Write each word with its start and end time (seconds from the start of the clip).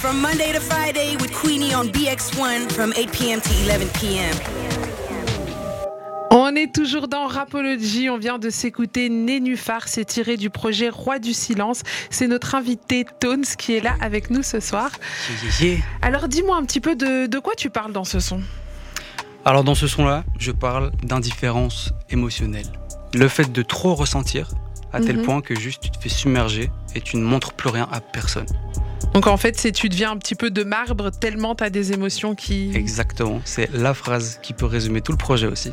From 0.00 0.20
Monday 0.20 0.52
to 0.52 0.60
Friday 0.60 1.16
with 1.20 1.32
Queenie 1.32 1.74
on 1.74 1.86
BX1 1.88 2.70
from 2.72 2.92
8 2.96 3.10
p.m. 3.12 3.40
to 3.40 3.50
11 3.64 3.88
p.m. 3.94 4.34
On 6.30 6.54
est 6.54 6.72
toujours 6.74 7.08
dans 7.08 7.26
Rapology, 7.26 8.10
on 8.10 8.18
vient 8.18 8.38
de 8.38 8.50
s'écouter 8.50 9.08
Nénuphar, 9.08 9.88
c'est 9.88 10.04
tiré 10.04 10.36
du 10.36 10.50
projet 10.50 10.88
Roi 10.90 11.18
du 11.18 11.32
silence. 11.32 11.82
C'est 12.10 12.26
notre 12.28 12.54
invité 12.54 13.06
Tones 13.20 13.44
qui 13.58 13.74
est 13.74 13.80
là 13.80 13.94
avec 14.00 14.30
nous 14.30 14.42
ce 14.42 14.60
soir. 14.60 14.90
Alors 16.02 16.28
dis-moi 16.28 16.56
un 16.56 16.64
petit 16.64 16.80
peu 16.80 16.94
de, 16.94 17.26
de 17.26 17.38
quoi 17.38 17.54
tu 17.56 17.70
parles 17.70 17.92
dans 17.92 18.04
ce 18.04 18.20
son? 18.20 18.40
Alors 19.44 19.64
dans 19.64 19.74
ce 19.74 19.86
son-là, 19.86 20.24
je 20.38 20.52
parle 20.52 20.92
d'indifférence 21.02 21.92
émotionnelle. 22.10 22.66
Le 23.14 23.28
fait 23.28 23.50
de 23.50 23.62
trop 23.62 23.94
ressentir 23.94 24.50
à 24.92 25.00
tel 25.00 25.16
Mhm. 25.18 25.22
point 25.24 25.40
que 25.40 25.54
juste 25.58 25.82
tu 25.82 25.90
te 25.90 25.98
fais 25.98 26.08
submerger 26.08 26.70
et 26.94 27.00
tu 27.00 27.16
ne 27.16 27.22
montres 27.22 27.52
plus 27.54 27.70
rien 27.70 27.88
à 27.92 28.00
personne. 28.00 28.46
Donc 29.16 29.28
en 29.28 29.38
fait, 29.38 29.58
c'est 29.58 29.72
tu 29.72 29.88
deviens 29.88 30.10
un 30.10 30.18
petit 30.18 30.34
peu 30.34 30.50
de 30.50 30.62
marbre 30.62 31.10
tellement 31.10 31.54
tu 31.54 31.64
as 31.64 31.70
des 31.70 31.94
émotions 31.94 32.34
qui... 32.34 32.70
Exactement, 32.74 33.40
c'est 33.46 33.72
la 33.72 33.94
phrase 33.94 34.38
qui 34.42 34.52
peut 34.52 34.66
résumer 34.66 35.00
tout 35.00 35.10
le 35.10 35.16
projet 35.16 35.46
aussi. 35.46 35.72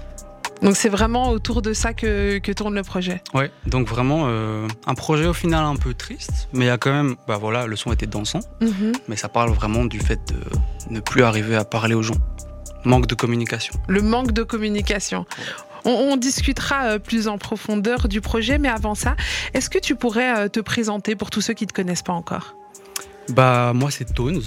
Donc 0.62 0.78
c'est 0.78 0.88
vraiment 0.88 1.30
autour 1.30 1.62
de 1.62 1.74
ça 1.74 1.94
que, 1.94 2.38
que 2.38 2.54
tourne 2.54 2.74
le 2.74 2.84
projet. 2.84 3.22
Ouais, 3.34 3.52
donc 3.68 3.86
vraiment 3.86 4.28
euh, 4.28 4.66
un 4.88 4.94
projet 4.94 5.26
au 5.26 5.34
final 5.34 5.66
un 5.66 5.76
peu 5.76 5.94
triste, 5.94 6.48
mais 6.54 6.64
il 6.64 6.68
y 6.70 6.72
a 6.72 6.78
quand 6.78 6.94
même, 6.94 7.18
bah 7.28 7.36
voilà, 7.38 7.68
le 7.68 7.76
son 7.76 7.92
était 7.92 8.08
dansant, 8.08 8.40
Mhm. 8.62 8.94
mais 9.10 9.18
ça 9.18 9.28
parle 9.28 9.52
vraiment 9.52 9.84
du 9.84 10.00
fait 10.00 10.22
de 10.30 10.94
ne 10.94 11.02
plus 11.02 11.24
arriver 11.24 11.58
à 11.58 11.66
parler 11.66 11.96
aux 11.96 12.02
gens. 12.02 12.16
Manque 12.86 13.08
de 13.08 13.16
communication. 13.16 13.74
Le 13.90 14.02
manque 14.02 14.32
de 14.32 14.44
communication. 14.44 15.26
On, 15.84 15.92
on 15.92 16.16
discutera 16.16 16.86
euh, 16.86 16.98
plus 17.00 17.28
en 17.28 17.38
profondeur 17.38 18.08
du 18.08 18.22
projet, 18.22 18.58
mais 18.58 18.70
avant 18.70 18.96
ça, 18.96 19.18
est-ce 19.54 19.70
que 19.70 19.80
tu 19.80 19.96
pourrais 19.98 20.46
euh, 20.46 20.48
te 20.48 20.62
présenter 20.62 21.18
pour 21.18 21.30
tous 21.30 21.42
ceux 21.42 21.54
qui 21.54 21.66
ne 21.66 21.68
te 21.70 21.74
connaissent 21.74 22.04
pas 22.04 22.14
encore? 22.14 22.56
Bah 23.30 23.72
moi 23.74 23.90
c'est 23.92 24.14
Tones, 24.14 24.42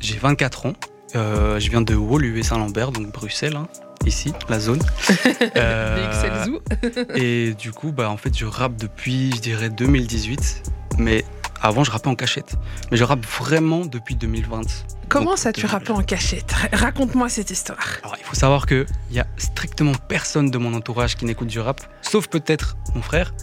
j'ai 0.00 0.16
24 0.18 0.66
ans, 0.66 0.72
Euh, 1.14 1.60
je 1.60 1.68
viens 1.70 1.82
de 1.82 1.94
Woluwe 1.94 2.42
Saint-Lambert, 2.42 2.90
donc 2.92 3.12
Bruxelles, 3.12 3.56
hein, 3.56 3.68
ici, 4.06 4.32
la 4.48 4.58
zone. 4.60 4.80
Euh, 5.56 6.46
et 7.14 7.52
du 7.54 7.72
coup, 7.72 7.92
bah 7.92 8.08
en 8.10 8.16
fait 8.16 8.36
je 8.36 8.46
rappe 8.46 8.76
depuis, 8.76 9.30
je 9.34 9.40
dirais 9.40 9.68
2018, 9.68 10.62
mais 10.98 11.24
avant 11.60 11.84
je 11.84 11.90
rappais 11.90 12.08
en 12.08 12.14
cachette. 12.14 12.54
Mais 12.90 12.96
je 12.96 13.04
rappe 13.04 13.24
vraiment 13.26 13.84
depuis 13.84 14.14
2020. 14.14 14.62
Comment 15.08 15.30
Donc, 15.30 15.38
ça 15.38 15.52
tu 15.52 15.66
rappes 15.66 15.90
en 15.90 16.02
cachette? 16.02 16.50
Ra- 16.52 16.68
Raconte-moi 16.72 17.28
cette 17.28 17.50
histoire. 17.50 17.86
Alors 18.02 18.16
il 18.18 18.24
faut 18.24 18.34
savoir 18.34 18.64
que 18.66 18.86
il 19.10 19.16
y 19.16 19.20
a 19.20 19.26
strictement 19.36 19.92
personne 20.08 20.50
de 20.50 20.56
mon 20.58 20.72
entourage 20.74 21.16
qui 21.16 21.24
n'écoute 21.26 21.48
du 21.48 21.60
rap, 21.60 21.80
sauf 22.00 22.28
peut-être 22.28 22.76
mon 22.94 23.02
frère 23.02 23.34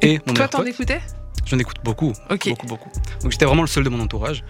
et 0.00 0.20
mon 0.26 0.34
Toi, 0.34 0.48
t'en 0.48 0.64
écoutais? 0.64 1.00
J'en 1.46 1.58
écoute 1.58 1.76
beaucoup, 1.84 2.12
Ok. 2.30 2.48
beaucoup, 2.48 2.66
beaucoup. 2.66 2.90
Donc 3.22 3.32
j'étais 3.32 3.44
vraiment 3.44 3.62
le 3.62 3.68
seul 3.68 3.84
de 3.84 3.88
mon 3.88 4.00
entourage. 4.00 4.44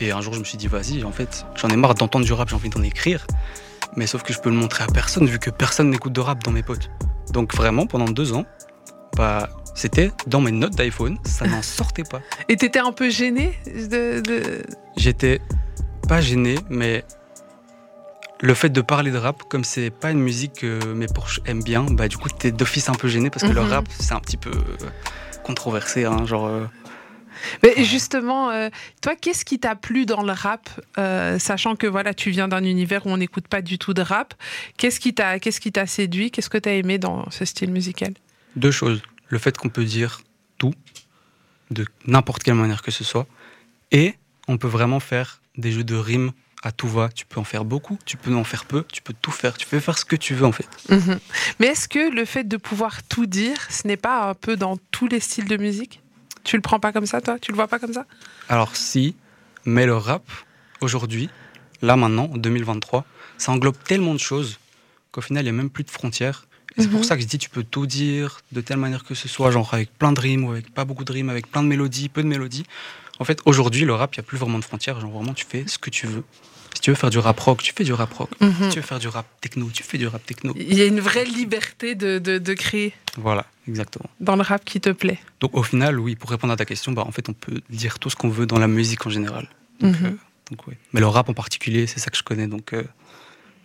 Et 0.00 0.10
un 0.12 0.20
jour, 0.20 0.34
je 0.34 0.38
me 0.38 0.44
suis 0.44 0.58
dit, 0.58 0.66
vas-y, 0.68 1.04
en 1.04 1.12
fait, 1.12 1.46
j'en 1.56 1.68
ai 1.68 1.76
marre 1.76 1.94
d'entendre 1.94 2.24
du 2.24 2.32
rap, 2.32 2.48
j'ai 2.48 2.54
envie 2.54 2.68
d'en 2.68 2.82
écrire. 2.82 3.26
Mais 3.96 4.06
sauf 4.06 4.22
que 4.22 4.32
je 4.32 4.40
peux 4.40 4.50
le 4.50 4.56
montrer 4.56 4.84
à 4.84 4.88
personne, 4.88 5.26
vu 5.26 5.38
que 5.38 5.48
personne 5.50 5.90
n'écoute 5.90 6.12
de 6.12 6.20
rap 6.20 6.42
dans 6.44 6.50
mes 6.50 6.62
potes. 6.62 6.90
Donc 7.32 7.54
vraiment, 7.54 7.86
pendant 7.86 8.04
deux 8.06 8.32
ans, 8.34 8.44
bah, 9.16 9.48
c'était 9.74 10.12
dans 10.26 10.40
mes 10.40 10.52
notes 10.52 10.74
d'iPhone, 10.74 11.18
ça 11.24 11.46
n'en 11.46 11.62
sortait 11.62 12.04
pas. 12.04 12.20
Et 12.48 12.56
t'étais 12.56 12.78
un 12.78 12.92
peu 12.92 13.08
gêné 13.08 13.58
de, 13.66 14.20
de- 14.20 14.62
J'étais 14.96 15.40
pas 16.08 16.20
gêné, 16.20 16.56
mais 16.68 17.04
le 18.40 18.52
fait 18.52 18.68
de 18.68 18.82
parler 18.82 19.10
de 19.10 19.16
rap, 19.18 19.42
comme 19.48 19.64
c'est 19.64 19.88
pas 19.90 20.10
une 20.10 20.20
musique 20.20 20.52
que 20.60 20.92
mes 20.92 21.06
proches 21.06 21.40
aiment 21.46 21.62
bien, 21.62 21.84
bah 21.84 22.06
du 22.08 22.18
coup, 22.18 22.28
t'es 22.28 22.52
d'office 22.52 22.90
un 22.90 22.94
peu 22.94 23.08
gêné 23.08 23.30
parce 23.30 23.44
que 23.46 23.52
le 23.52 23.62
Mhm. 23.62 23.70
rap, 23.72 23.86
c'est 23.98 24.12
un 24.12 24.20
petit 24.20 24.36
peu 24.36 24.50
euh, 24.50 24.76
controversé, 25.46 26.04
hein, 26.04 26.26
genre. 26.26 26.46
euh, 26.46 26.66
Mais 27.62 27.84
justement, 27.84 28.50
euh, 28.50 28.68
toi, 29.00 29.14
qu'est-ce 29.14 29.44
qui 29.44 29.58
t'a 29.58 29.76
plu 29.76 30.04
dans 30.06 30.22
le 30.22 30.32
rap, 30.32 30.68
euh, 30.98 31.38
sachant 31.38 31.76
que 31.76 31.86
voilà, 31.86 32.14
tu 32.14 32.30
viens 32.30 32.48
d'un 32.48 32.64
univers 32.64 33.06
où 33.06 33.10
on 33.10 33.16
n'écoute 33.18 33.46
pas 33.48 33.62
du 33.62 33.78
tout 33.78 33.94
de 33.94 34.02
rap. 34.02 34.34
Qu'est-ce 34.76 34.98
qui 34.98 35.14
t'a, 35.14 35.38
qu'est-ce 35.38 35.60
qui 35.60 35.70
t'a 35.72 35.86
séduit? 35.86 36.30
Qu'est-ce 36.30 36.50
que 36.50 36.58
t'as 36.58 36.72
aimé 36.72 36.98
dans 36.98 37.30
ce 37.30 37.44
style 37.44 37.70
musical? 37.70 38.12
Deux 38.56 38.72
choses. 38.72 39.00
Le 39.28 39.38
fait 39.38 39.56
qu'on 39.56 39.68
peut 39.68 39.84
dire 39.84 40.20
tout, 40.58 40.74
de 41.70 41.84
n'importe 42.06 42.42
quelle 42.42 42.54
manière 42.54 42.82
que 42.82 42.90
ce 42.90 43.04
soit, 43.04 43.26
et 43.92 44.14
on 44.48 44.58
peut 44.58 44.68
vraiment 44.68 45.00
faire 45.00 45.40
des 45.56 45.72
jeux 45.72 45.84
de 45.84 45.96
rimes 45.96 46.32
à 46.66 46.72
tout 46.72 46.88
va. 46.88 47.08
Tu 47.14 47.24
peux 47.26 47.38
en 47.38 47.44
faire 47.44 47.64
beaucoup, 47.64 47.96
tu 48.04 48.16
peux 48.16 48.34
en 48.34 48.42
faire 48.42 48.64
peu, 48.64 48.84
tu 48.92 49.00
peux 49.00 49.14
tout 49.14 49.30
faire. 49.30 49.56
Tu 49.56 49.66
peux 49.66 49.78
faire 49.78 49.96
ce 49.96 50.04
que 50.04 50.16
tu 50.16 50.34
veux 50.34 50.44
en 50.44 50.50
fait. 50.52 50.66
Mhm. 50.90 51.20
Mais 51.60 51.68
est-ce 51.68 51.88
que 51.88 52.10
le 52.12 52.24
fait 52.24 52.42
de 52.44 52.56
pouvoir 52.56 53.04
tout 53.04 53.26
dire, 53.26 53.56
ce 53.70 53.86
n'est 53.86 53.96
pas 53.96 54.28
un 54.30 54.34
peu 54.34 54.56
dans 54.56 54.76
tous 54.90 55.06
les 55.06 55.20
styles 55.20 55.46
de 55.46 55.56
musique? 55.56 56.02
Tu 56.42 56.56
le 56.56 56.62
prends 56.62 56.80
pas 56.80 56.92
comme 56.92 57.06
ça, 57.06 57.20
toi? 57.20 57.38
Tu 57.38 57.52
le 57.52 57.56
vois 57.56 57.68
pas 57.68 57.78
comme 57.78 57.92
ça? 57.92 58.04
Alors 58.48 58.74
si, 58.76 59.14
mais 59.64 59.86
le 59.86 59.96
rap, 59.96 60.24
aujourd'hui, 60.80 61.30
là 61.82 61.94
maintenant, 61.96 62.28
en 62.32 62.36
2023, 62.36 63.04
ça 63.38 63.52
englobe 63.52 63.76
tellement 63.84 64.14
de 64.14 64.18
choses 64.20 64.58
qu'au 65.12 65.20
final, 65.20 65.44
il 65.44 65.46
n'y 65.46 65.50
a 65.50 65.52
même 65.62 65.70
plus 65.70 65.84
de 65.84 65.90
frontières. 65.90 66.46
Et 66.76 66.82
c'est 66.82 66.88
Mhm. 66.88 66.92
pour 66.94 67.04
ça 67.04 67.14
que 67.16 67.22
je 67.22 67.26
dis, 67.28 67.38
tu 67.38 67.48
peux 67.48 67.62
tout 67.62 67.86
dire 67.86 68.40
de 68.50 68.60
telle 68.60 68.76
manière 68.78 69.04
que 69.04 69.14
ce 69.14 69.28
soit, 69.28 69.50
genre 69.52 69.72
avec 69.72 69.96
plein 69.96 70.12
de 70.12 70.20
rimes 70.20 70.44
ou 70.44 70.50
avec 70.50 70.74
pas 70.74 70.84
beaucoup 70.84 71.04
de 71.04 71.12
rimes, 71.12 71.30
avec 71.30 71.48
plein 71.50 71.62
de 71.62 71.68
mélodies, 71.68 72.08
peu 72.08 72.22
de 72.22 72.28
mélodies. 72.28 72.64
En 73.18 73.24
fait, 73.24 73.40
aujourd'hui, 73.46 73.84
le 73.86 73.94
rap, 73.94 74.14
il 74.14 74.18
n'y 74.20 74.24
a 74.24 74.28
plus 74.28 74.36
vraiment 74.36 74.58
de 74.58 74.64
frontières. 74.64 75.00
Genre 75.00 75.10
vraiment, 75.10 75.32
tu 75.32 75.46
fais 75.48 75.64
ce 75.66 75.78
que 75.78 75.88
tu 75.88 76.06
veux. 76.06 76.22
Tu 76.86 76.92
veux 76.92 76.94
faire 76.94 77.10
du 77.10 77.18
rap 77.18 77.40
rock, 77.40 77.64
tu 77.64 77.72
fais 77.76 77.82
du 77.82 77.92
rap 77.92 78.12
rock. 78.12 78.30
Mhm. 78.40 78.68
Tu 78.70 78.76
veux 78.78 78.86
faire 78.86 79.00
du 79.00 79.08
rap 79.08 79.26
techno, 79.40 79.68
tu 79.74 79.82
fais 79.82 79.98
du 79.98 80.06
rap 80.06 80.24
techno. 80.24 80.54
Il 80.56 80.72
y 80.78 80.82
a 80.82 80.86
une 80.86 81.00
vraie 81.00 81.24
liberté 81.24 81.96
de, 81.96 82.20
de, 82.20 82.38
de 82.38 82.54
créer 82.54 82.94
Voilà, 83.16 83.44
exactement. 83.66 84.08
dans 84.20 84.36
le 84.36 84.42
rap 84.42 84.64
qui 84.64 84.80
te 84.80 84.90
plaît. 84.90 85.18
Donc 85.40 85.56
au 85.56 85.64
final, 85.64 85.98
oui, 85.98 86.14
pour 86.14 86.30
répondre 86.30 86.52
à 86.52 86.56
ta 86.56 86.64
question, 86.64 86.92
bah, 86.92 87.02
en 87.04 87.10
fait, 87.10 87.28
on 87.28 87.32
peut 87.32 87.60
dire 87.70 87.98
tout 87.98 88.08
ce 88.08 88.14
qu'on 88.14 88.28
veut 88.28 88.46
dans 88.46 88.60
la 88.60 88.68
musique 88.68 89.04
en 89.04 89.10
général. 89.10 89.48
Donc, 89.80 89.96
euh, 90.04 90.10
donc, 90.48 90.64
ouais. 90.68 90.78
Mais 90.92 91.00
le 91.00 91.08
rap 91.08 91.28
en 91.28 91.34
particulier, 91.34 91.88
c'est 91.88 91.98
ça 91.98 92.08
que 92.08 92.16
je 92.16 92.22
connais. 92.22 92.46
Donc, 92.46 92.72
euh, 92.72 92.84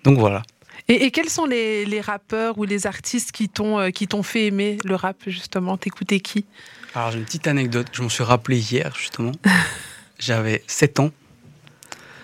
donc 0.04 0.18
voilà. 0.18 0.42
Et, 0.88 1.04
et 1.06 1.12
quels 1.12 1.30
sont 1.30 1.46
les, 1.46 1.86
les 1.86 2.02
rappeurs 2.02 2.58
ou 2.58 2.64
les 2.64 2.88
artistes 2.88 3.32
qui 3.32 3.50
t'ont 3.50 3.78
euh, 3.78 3.92
qui 3.92 4.08
t'ont 4.08 4.24
fait 4.24 4.48
aimer 4.48 4.80
le 4.84 4.96
rap 4.96 5.18
justement? 5.28 5.78
T'écoutais 5.78 6.22
qui? 6.22 6.46
Alors 6.96 7.12
j'ai 7.12 7.20
une 7.20 7.26
petite 7.26 7.46
anecdote, 7.46 7.86
je 7.92 8.02
m'en 8.02 8.10
suis 8.10 8.24
rappelé 8.24 8.58
hier 8.58 8.96
justement. 8.98 9.34
J'avais 10.18 10.64
7 10.66 11.00
ans. 11.02 11.12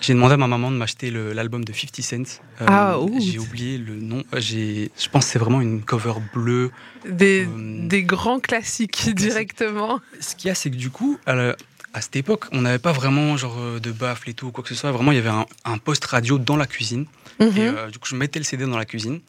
J'ai 0.02 0.14
demandé 0.14 0.36
à 0.36 0.38
ma 0.38 0.48
maman 0.48 0.70
de 0.72 0.76
m'acheter 0.78 1.10
l'album 1.12 1.66
de 1.66 1.74
50 1.74 2.02
Cent. 2.02 2.42
Euh, 2.62 2.66
Ah. 2.68 2.98
J'ai 3.20 3.40
oublié 3.40 3.78
le 3.78 3.96
nom. 3.96 4.24
J'ai- 4.38 4.92
Je 5.00 5.10
pense 5.10 5.26
que 5.26 5.32
c'est 5.32 5.40
vraiment 5.40 5.60
une 5.62 5.82
cover 5.82 6.14
bleue. 6.34 6.72
des, 7.10 7.46
Euh, 7.46 7.88
des 7.88 8.04
grands 8.04 8.40
classiques 8.40 9.10
directement. 9.16 10.00
Ce 10.20 10.36
qu'il 10.36 10.50
y 10.50 10.52
a, 10.52 10.56
c'est 10.56 10.70
que 10.70 10.76
du 10.76 10.90
coup, 10.90 11.18
à, 11.26 11.34
la- 11.36 11.56
à 11.94 12.02
cette 12.02 12.16
époque, 12.18 12.46
on 12.52 12.62
n'avait 12.62 12.80
pas 12.80 12.92
vraiment 12.92 13.38
genre 13.38 13.56
euh, 13.60 13.80
de 13.80 13.92
baffle 13.92 14.30
et 14.30 14.34
tout, 14.34 14.48
ou 14.48 14.52
quoi 14.52 14.62
que 14.64 14.70
ce 14.70 14.76
soit. 14.76 14.92
Vraiment, 14.92 15.12
il 15.12 15.16
y 15.16 15.20
avait 15.20 15.30
un, 15.30 15.46
un 15.66 15.78
poste 15.78 16.06
radio 16.06 16.38
dans 16.38 16.58
la 16.58 16.68
cuisine. 16.68 17.06
Mhm. 17.40 17.48
Et 17.58 17.62
euh, 17.62 17.90
du 17.90 17.98
coup, 18.00 18.08
je 18.10 18.16
mettais 18.16 18.40
le 18.40 18.46
CD 18.46 18.66
dans 18.66 18.78
la 18.78 18.86
cuisine. 18.86 19.20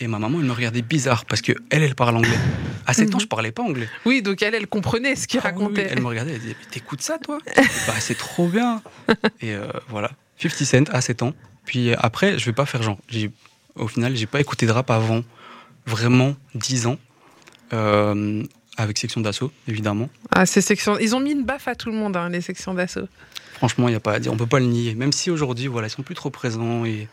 Et 0.00 0.06
ma 0.08 0.18
maman, 0.18 0.38
elle 0.40 0.46
me 0.46 0.52
regardait 0.52 0.82
bizarre 0.82 1.24
parce 1.24 1.40
que 1.42 1.52
elle, 1.70 1.82
elle 1.82 1.94
parle 1.94 2.16
anglais. 2.16 2.38
À 2.86 2.94
7 2.94 3.08
ans, 3.14 3.16
Mhm. 3.18 3.20
je 3.22 3.26
parlais 3.26 3.52
pas 3.52 3.62
anglais. 3.62 3.88
Oui, 4.04 4.22
donc 4.22 4.42
elle, 4.42 4.54
elle 4.54 4.66
comprenait 4.66 5.16
ce 5.16 5.26
qu'il 5.26 5.40
Ah 5.42 5.48
oui, 5.48 5.60
racontait. 5.62 5.88
Elle 5.90 6.00
me 6.00 6.06
regardait, 6.06 6.32
elle 6.34 6.40
disait, 6.40 6.56
Mais 6.58 6.66
t'écoutes 6.70 7.02
ça, 7.02 7.18
toi? 7.18 7.38
Bah, 7.86 7.94
c'est 7.98 8.16
trop 8.16 8.46
bien. 8.48 8.82
Et 9.40 9.54
euh, 9.54 9.66
voilà, 9.88 10.10
50 10.40 10.64
Cent 10.64 10.84
à 10.94 11.00
7 11.00 11.22
ans. 11.22 11.32
Puis 11.64 11.90
euh, 11.90 11.96
après, 11.98 12.38
je 12.38 12.44
vais 12.46 12.52
pas 12.52 12.66
faire 12.66 12.82
genre. 12.82 12.98
Au 13.74 13.88
final, 13.88 14.14
j'ai 14.16 14.26
pas 14.26 14.40
écouté 14.40 14.66
de 14.66 14.72
rap 14.72 14.90
avant 14.90 15.22
vraiment 15.86 16.34
10 16.54 16.86
ans. 16.86 16.96
Euh, 17.72 18.42
avec 18.78 18.98
section 18.98 19.20
d'assaut, 19.22 19.50
évidemment. 19.66 20.08
Ah, 20.30 20.44
ces 20.46 20.60
sections, 20.60 20.98
ils 20.98 21.16
ont 21.16 21.20
mis 21.20 21.32
une 21.32 21.44
baffe 21.44 21.66
à 21.66 21.74
tout 21.74 21.90
le 21.90 21.96
monde, 21.96 22.14
hein, 22.16 22.28
les 22.28 22.42
sections 22.42 22.74
d'assaut. 22.74 23.08
Franchement, 23.54 23.88
il 23.88 23.92
n'y 23.92 23.96
a 23.96 24.00
pas 24.00 24.12
à 24.12 24.18
dire. 24.20 24.30
On 24.32 24.36
peut 24.36 24.46
pas 24.46 24.60
le 24.60 24.66
nier. 24.66 24.94
Même 24.94 25.12
si 25.12 25.30
aujourd'hui, 25.30 25.66
voilà, 25.66 25.88
ils 25.88 25.90
sont 25.90 26.02
plus 26.02 26.14
trop 26.14 26.28
présents. 26.28 26.84
Et 26.84 27.08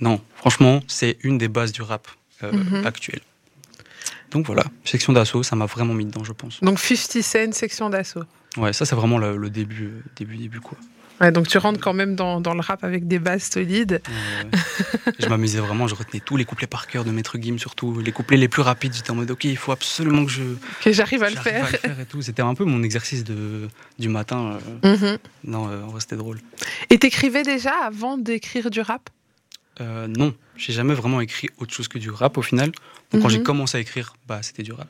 non, 0.00 0.20
franchement, 0.36 0.80
c'est 0.86 1.18
une 1.24 1.36
des 1.36 1.48
bases 1.48 1.72
du 1.72 1.82
rap 1.82 2.06
euh, 2.44 2.52
Mhm. 2.52 2.86
actuel. 2.86 3.20
Donc 4.30 4.46
voilà, 4.46 4.64
section 4.84 5.12
d'assaut, 5.12 5.42
ça 5.42 5.56
m'a 5.56 5.66
vraiment 5.66 5.94
mis 5.94 6.04
dedans, 6.06 6.24
je 6.24 6.32
pense. 6.32 6.60
Donc 6.62 6.78
50 6.78 7.22
Cent, 7.22 7.52
section 7.52 7.90
d'assaut. 7.90 8.22
Ouais, 8.56 8.72
ça 8.72 8.84
c'est 8.84 8.94
vraiment 8.96 9.18
le, 9.18 9.36
le 9.36 9.50
début, 9.50 9.84
euh, 9.86 10.02
début, 10.16 10.36
début 10.36 10.60
quoi. 10.60 10.78
Ouais, 11.20 11.30
donc 11.32 11.48
tu 11.48 11.58
rentres 11.58 11.80
quand 11.80 11.92
même 11.92 12.16
dans, 12.16 12.40
dans 12.40 12.54
le 12.54 12.60
rap 12.60 12.82
avec 12.82 13.06
des 13.06 13.18
bases 13.18 13.42
solides. 13.42 14.00
Je 15.18 15.26
m'amusais 15.28 15.58
vraiment, 15.58 15.86
je 15.86 15.94
retenais 15.94 16.22
tous 16.24 16.38
les 16.38 16.46
couplets 16.46 16.66
par 16.66 16.86
cœur 16.86 17.04
de 17.04 17.10
Maître 17.10 17.36
Gims, 17.38 17.58
surtout 17.58 18.00
les 18.00 18.10
couplets 18.10 18.38
les 18.38 18.48
plus 18.48 18.62
rapides. 18.62 18.94
J'étais 18.94 19.10
en 19.10 19.16
mode, 19.16 19.30
ok, 19.30 19.44
il 19.44 19.56
faut 19.58 19.70
absolument 19.72 20.24
que 20.24 20.30
je 20.30 20.42
Que 20.82 20.92
j'arrive 20.92 21.22
à 21.22 21.28
le 21.28 21.36
faire. 21.36 21.66
à 21.66 21.70
le 21.70 21.76
faire 21.76 22.00
et 22.00 22.06
tout. 22.06 22.22
C'était 22.22 22.40
un 22.40 22.54
peu 22.54 22.64
mon 22.64 22.82
exercice 22.82 23.22
de, 23.24 23.68
du 23.98 24.08
matin. 24.08 24.58
euh. 24.84 24.96
Mhm. 24.96 25.18
Non, 25.44 25.68
euh, 25.68 25.82
en 25.82 25.88
vrai, 25.88 26.00
c'était 26.00 26.16
drôle. 26.16 26.38
Et 26.88 26.98
t'écrivais 26.98 27.42
déjà 27.42 27.72
avant 27.84 28.16
d'écrire 28.16 28.70
du 28.70 28.80
rap? 28.80 29.10
Euh, 29.80 30.06
non, 30.08 30.34
j'ai 30.56 30.72
jamais 30.72 30.94
vraiment 30.94 31.20
écrit 31.20 31.48
autre 31.58 31.72
chose 31.72 31.88
que 31.88 31.98
du 31.98 32.10
rap 32.10 32.36
au 32.38 32.42
final. 32.42 32.70
Donc 33.10 33.22
quand 33.22 33.28
Mhm. 33.28 33.30
j'ai 33.30 33.42
commencé 33.42 33.78
à 33.78 33.80
écrire, 33.80 34.14
bah 34.28 34.40
c'était 34.42 34.62
du 34.62 34.72
rap. 34.72 34.88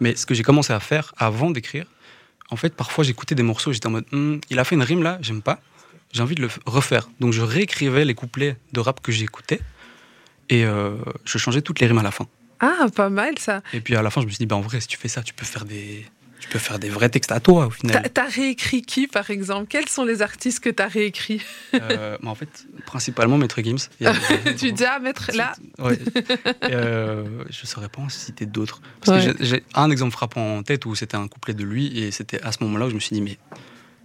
Mais 0.00 0.14
ce 0.16 0.26
que 0.26 0.34
j'ai 0.34 0.42
commencé 0.42 0.72
à 0.72 0.80
faire 0.80 1.12
avant 1.16 1.50
d'écrire, 1.50 1.86
en 2.50 2.56
fait, 2.56 2.74
parfois 2.74 3.04
j'écoutais 3.04 3.34
des 3.34 3.42
morceaux, 3.42 3.72
j'étais 3.72 3.86
en 3.86 3.90
mode, 3.90 4.06
Hmm, 4.12 4.38
il 4.50 4.58
a 4.58 4.64
fait 4.64 4.74
une 4.74 4.82
rime 4.82 5.02
là, 5.02 5.18
j'aime 5.22 5.40
pas, 5.42 5.60
j'ai 6.12 6.22
envie 6.22 6.34
de 6.34 6.42
le 6.42 6.48
refaire. 6.66 7.08
Donc 7.20 7.32
je 7.32 7.40
réécrivais 7.42 8.04
les 8.04 8.14
couplets 8.14 8.56
de 8.72 8.80
rap 8.80 9.00
que 9.00 9.12
j'écoutais 9.12 9.60
et 10.48 10.64
euh, 10.64 10.96
je 11.24 11.38
changeais 11.38 11.62
toutes 11.62 11.80
les 11.80 11.86
rimes 11.86 11.98
à 11.98 12.02
la 12.02 12.10
fin. 12.10 12.26
Ah, 12.60 12.86
pas 12.94 13.08
mal 13.08 13.38
ça. 13.38 13.62
Et 13.72 13.80
puis 13.80 13.94
à 13.96 14.02
la 14.02 14.10
fin, 14.10 14.20
je 14.20 14.26
me 14.26 14.30
suis 14.30 14.38
dit, 14.38 14.46
bah 14.46 14.56
en 14.56 14.60
vrai, 14.60 14.80
si 14.80 14.86
tu 14.88 14.98
fais 14.98 15.08
ça, 15.08 15.22
tu 15.22 15.32
peux 15.32 15.46
faire 15.46 15.64
des, 15.64 16.04
peux 16.50 16.58
faire 16.58 16.78
des 16.78 16.90
vrais 16.90 17.08
textes 17.08 17.32
à 17.32 17.40
toi 17.40 17.66
au 17.66 17.70
final. 17.70 18.10
T'as 18.12 18.28
réécrit 18.28 18.82
qui 18.82 19.06
par 19.06 19.30
exemple? 19.30 19.66
Quels 19.68 19.88
sont 19.88 20.04
les 20.04 20.20
artistes 20.20 20.60
que 20.60 20.68
t'as 20.68 20.88
réécrits 20.88 21.42
euh, 21.74 22.18
En 22.24 22.34
fait, 22.34 22.66
principalement 22.84 23.38
Maître 23.38 23.62
Gims. 23.62 23.88
tu 24.58 24.72
dis 24.72 24.84
à 24.84 24.98
mettre 24.98 25.30
là? 25.34 25.52
Ouais. 25.78 25.98
euh, 26.64 27.44
Je 27.48 27.66
saurais 27.66 27.88
pas 27.88 28.02
en 28.02 28.08
citer 28.08 28.46
d'autres. 28.46 28.82
Parce 29.00 29.24
que 29.24 29.34
j'ai 29.40 29.64
un 29.74 29.90
exemple 29.90 30.12
frappant 30.12 30.58
en 30.58 30.62
tête 30.62 30.84
où 30.84 30.94
c'était 30.94 31.16
un 31.16 31.28
couplet 31.28 31.54
de 31.54 31.64
lui 31.64 31.98
et 31.98 32.10
c'était 32.10 32.42
à 32.42 32.52
ce 32.52 32.62
moment-là 32.64 32.86
où 32.86 32.90
je 32.90 32.94
me 32.94 33.00
suis 33.00 33.14
dit 33.14 33.22
mais, 33.22 33.38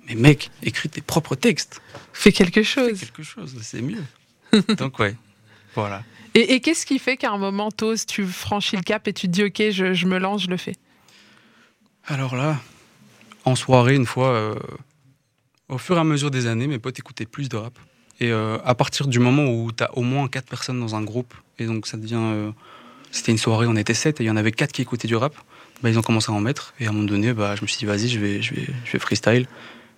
mais 0.08 0.16
mec, 0.16 0.52
écris 0.64 0.90
tes 0.90 1.02
propres 1.02 1.36
textes. 1.36 1.82
Fais 2.14 2.32
quelque 2.32 2.64
chose. 2.64 3.00
Fais 3.00 3.06
quelque 3.08 3.24
chose, 3.24 3.56
c'est 3.62 3.82
mieux. 3.82 4.04
Donc 4.78 5.00
ouais, 5.00 5.16
voilà. 5.74 6.04
Et, 6.38 6.60
qu'est-ce 6.60 6.86
qui 6.86 7.00
fait 7.00 7.16
qu'à 7.16 7.32
un 7.32 7.38
moment, 7.38 7.72
t'oses, 7.72 8.06
tu 8.06 8.26
franchis 8.26 8.76
le 8.76 8.82
cap 8.82 9.08
et 9.08 9.14
tu 9.14 9.28
te 9.28 9.32
dis 9.32 9.44
ok, 9.46 9.72
je 9.72 10.06
me 10.06 10.18
lance, 10.18 10.44
je 10.44 10.50
le 10.50 10.58
fais? 10.58 10.74
Alors 12.08 12.36
là, 12.36 12.60
en 13.46 13.56
soirée, 13.56 13.96
une 13.96 14.06
fois, 14.06 14.30
euh, 14.30 14.56
au 15.70 15.78
fur 15.78 15.98
et 15.98 16.00
à 16.00 16.04
mesure 16.04 16.32
des 16.32 16.48
années, 16.48 16.68
mes 16.68 16.80
potes 16.80 17.00
écoutaient 17.00 17.26
plus 17.26 17.50
de 17.50 17.58
rap. 17.58 17.78
Et 18.20 18.32
euh, 18.32 18.58
à 18.64 18.76
partir 18.76 19.08
du 19.08 19.20
moment 19.20 19.46
où 19.46 19.72
tu 19.72 19.84
as 19.84 19.98
au 19.98 20.02
moins 20.02 20.28
quatre 20.28 20.48
personnes 20.48 20.80
dans 20.80 20.96
un 20.96 21.04
groupe, 21.04 21.34
et 21.60 21.66
donc 21.66 21.88
ça 21.88 21.98
devient. 21.98 22.16
Euh, 22.18 22.52
c'était 23.12 23.32
une 23.32 23.38
soirée, 23.38 23.66
on 23.68 23.76
était 23.76 23.94
sept, 23.94 24.20
et 24.20 24.24
il 24.24 24.28
y 24.28 24.30
en 24.30 24.36
avait 24.36 24.52
quatre 24.52 24.72
qui 24.72 24.82
écoutaient 24.82 25.08
du 25.08 25.16
rap, 25.16 25.36
bah, 25.82 25.90
ils 25.90 25.98
ont 25.98 26.02
commencé 26.02 26.32
à 26.32 26.36
en 26.36 26.42
mettre. 26.42 26.74
Et 26.80 26.86
à 26.86 26.90
un 26.90 26.94
moment 26.94 27.06
donné, 27.06 27.34
bah, 27.34 27.56
je 27.56 27.62
me 27.62 27.68
suis 27.68 27.78
dit, 27.78 27.86
vas-y, 27.86 28.10
je 28.10 28.20
vais, 28.20 28.42
je, 28.42 28.54
vais, 28.54 28.68
je 28.84 28.92
vais 28.92 29.00
freestyle. 29.00 29.48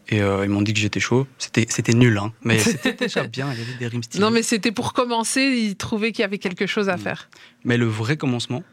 Et 0.10 0.20
ils 0.20 0.50
m'ont 0.50 0.62
dit 0.62 0.74
que 0.74 0.80
j'étais 0.80 1.02
chaud. 1.02 1.28
C'était, 1.38 1.94
nul, 1.94 2.18
hein, 2.18 2.32
mais 2.42 2.60
c'était 2.60 2.94
déjà 2.94 3.28
bien, 3.28 3.52
il 3.52 3.60
y 3.60 3.62
avait 3.62 3.78
des 3.78 3.88
rimes 3.88 4.04
stylées. 4.04 4.24
Non, 4.24 4.32
mais 4.32 4.42
c'était 4.42 4.72
pour 4.72 4.94
commencer, 4.94 5.42
ils 5.42 5.76
trouvaient 5.76 6.14
qu'il 6.14 6.22
y 6.22 6.26
avait 6.26 6.38
quelque 6.38 6.66
chose 6.66 6.88
à 6.88 6.96
mm. 6.96 7.00
faire. 7.00 7.30
Mais 7.66 7.76
le 7.76 7.88
vrai 7.88 8.16
commencement, 8.16 8.64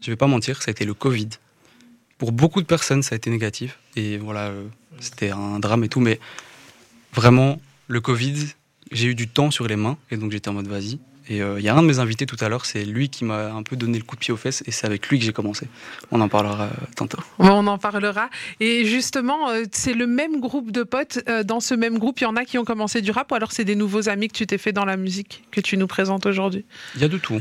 je 0.00 0.10
vais 0.10 0.16
pas 0.16 0.26
mentir, 0.26 0.60
ça 0.60 0.70
a 0.70 0.72
été 0.72 0.84
le 0.84 0.94
Covid 0.94 1.28
pour 2.20 2.32
beaucoup 2.32 2.60
de 2.60 2.66
personnes, 2.66 3.02
ça 3.02 3.14
a 3.14 3.16
été 3.16 3.30
négatif. 3.30 3.78
Et 3.96 4.18
voilà, 4.18 4.48
euh, 4.48 4.66
c'était 5.00 5.30
un 5.30 5.58
drame 5.58 5.84
et 5.84 5.88
tout. 5.88 6.00
Mais 6.00 6.20
vraiment, 7.14 7.58
le 7.88 8.02
Covid, 8.02 8.46
j'ai 8.92 9.06
eu 9.06 9.14
du 9.14 9.26
temps 9.26 9.50
sur 9.50 9.66
les 9.66 9.74
mains. 9.74 9.96
Et 10.10 10.18
donc, 10.18 10.30
j'étais 10.30 10.50
en 10.50 10.52
mode 10.52 10.68
vas-y. 10.68 10.98
Et 11.30 11.40
euh, 11.40 11.58
il 11.58 11.64
y 11.64 11.70
a 11.70 11.74
un 11.74 11.80
de 11.80 11.86
mes 11.86 11.98
invités 11.98 12.26
tout 12.26 12.36
à 12.40 12.50
l'heure, 12.50 12.66
c'est 12.66 12.84
lui 12.84 13.08
qui 13.08 13.24
m'a 13.24 13.50
un 13.54 13.62
peu 13.62 13.74
donné 13.74 13.96
le 13.96 14.04
coup 14.04 14.16
de 14.16 14.20
pied 14.20 14.34
aux 14.34 14.36
fesses. 14.36 14.62
Et 14.66 14.70
c'est 14.70 14.84
avec 14.84 15.08
lui 15.08 15.18
que 15.18 15.24
j'ai 15.24 15.32
commencé. 15.32 15.66
On 16.10 16.20
en 16.20 16.28
parlera 16.28 16.64
euh, 16.64 16.70
tantôt. 16.94 17.20
On 17.38 17.66
en 17.66 17.78
parlera. 17.78 18.28
Et 18.58 18.84
justement, 18.84 19.48
c'est 19.72 19.94
le 19.94 20.06
même 20.06 20.40
groupe 20.40 20.72
de 20.72 20.82
potes. 20.82 21.24
Dans 21.46 21.60
ce 21.60 21.72
même 21.72 21.98
groupe, 21.98 22.20
il 22.20 22.24
y 22.24 22.26
en 22.26 22.36
a 22.36 22.44
qui 22.44 22.58
ont 22.58 22.66
commencé 22.66 23.00
du 23.00 23.12
rap 23.12 23.32
ou 23.32 23.34
alors 23.34 23.52
c'est 23.52 23.64
des 23.64 23.76
nouveaux 23.76 24.10
amis 24.10 24.28
que 24.28 24.36
tu 24.36 24.46
t'es 24.46 24.58
fait 24.58 24.72
dans 24.72 24.84
la 24.84 24.98
musique 24.98 25.44
que 25.50 25.62
tu 25.62 25.78
nous 25.78 25.86
présentes 25.86 26.26
aujourd'hui? 26.26 26.66
Il 26.96 27.00
y 27.00 27.04
a 27.04 27.08
de 27.08 27.16
tout. 27.16 27.40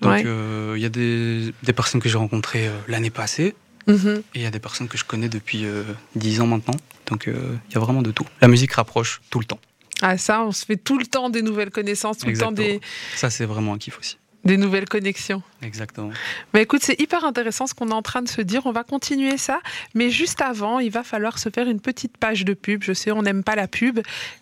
Donc, 0.00 0.18
il 0.24 0.80
y 0.80 0.86
a 0.86 0.88
des, 0.88 1.54
des 1.62 1.72
personnes 1.72 2.00
que 2.00 2.08
j'ai 2.08 2.18
rencontrées 2.18 2.68
l'année 2.88 3.10
passée, 3.10 3.54
Mhm. 3.88 4.22
Et 4.34 4.38
il 4.40 4.42
y 4.42 4.46
a 4.46 4.50
des 4.50 4.58
personnes 4.58 4.86
que 4.86 4.98
je 4.98 5.04
connais 5.04 5.28
depuis 5.28 5.64
euh, 5.64 5.82
10 6.14 6.42
ans 6.42 6.46
maintenant. 6.46 6.76
Donc 7.06 7.26
euh, 7.26 7.56
il 7.70 7.74
y 7.74 7.76
a 7.76 7.80
vraiment 7.80 8.02
de 8.02 8.12
tout. 8.12 8.26
La 8.40 8.48
musique 8.48 8.72
rapproche 8.72 9.20
tout 9.30 9.40
le 9.40 9.46
temps. 9.46 9.58
Ah 10.02 10.16
ça, 10.16 10.42
on 10.42 10.52
se 10.52 10.64
fait 10.64 10.76
tout 10.76 10.98
le 10.98 11.06
temps 11.06 11.30
des 11.30 11.42
nouvelles 11.42 11.70
connaissances, 11.70 12.18
tout 12.18 12.28
le 12.28 12.36
temps 12.36 12.52
des... 12.52 12.80
Ça 13.16 13.30
c'est 13.30 13.46
vraiment 13.46 13.74
un 13.74 13.78
kiff 13.78 13.98
aussi. 13.98 14.18
Des 14.44 14.56
nouvelles 14.56 14.88
connexions. 14.88 15.42
Exactement. 15.62 16.10
Mais 16.54 16.62
écoute, 16.62 16.80
c'est 16.84 16.98
hyper 17.00 17.24
intéressant 17.24 17.66
ce 17.66 17.74
qu'on 17.74 17.88
est 17.88 17.94
en 17.94 18.02
train 18.02 18.22
de 18.22 18.28
se 18.28 18.40
dire. 18.40 18.66
On 18.66 18.72
va 18.72 18.84
continuer 18.84 19.36
ça. 19.36 19.60
Mais 19.94 20.10
juste 20.10 20.40
avant, 20.40 20.78
il 20.78 20.92
va 20.92 21.02
falloir 21.02 21.40
se 21.40 21.48
faire 21.50 21.68
une 21.68 21.80
petite 21.80 22.16
page 22.16 22.44
de 22.44 22.54
pub. 22.54 22.84
Je 22.84 22.92
sais, 22.92 23.10
on 23.10 23.22
n'aime 23.22 23.42
pas 23.42 23.56
la 23.56 23.66
pub, 23.66 23.98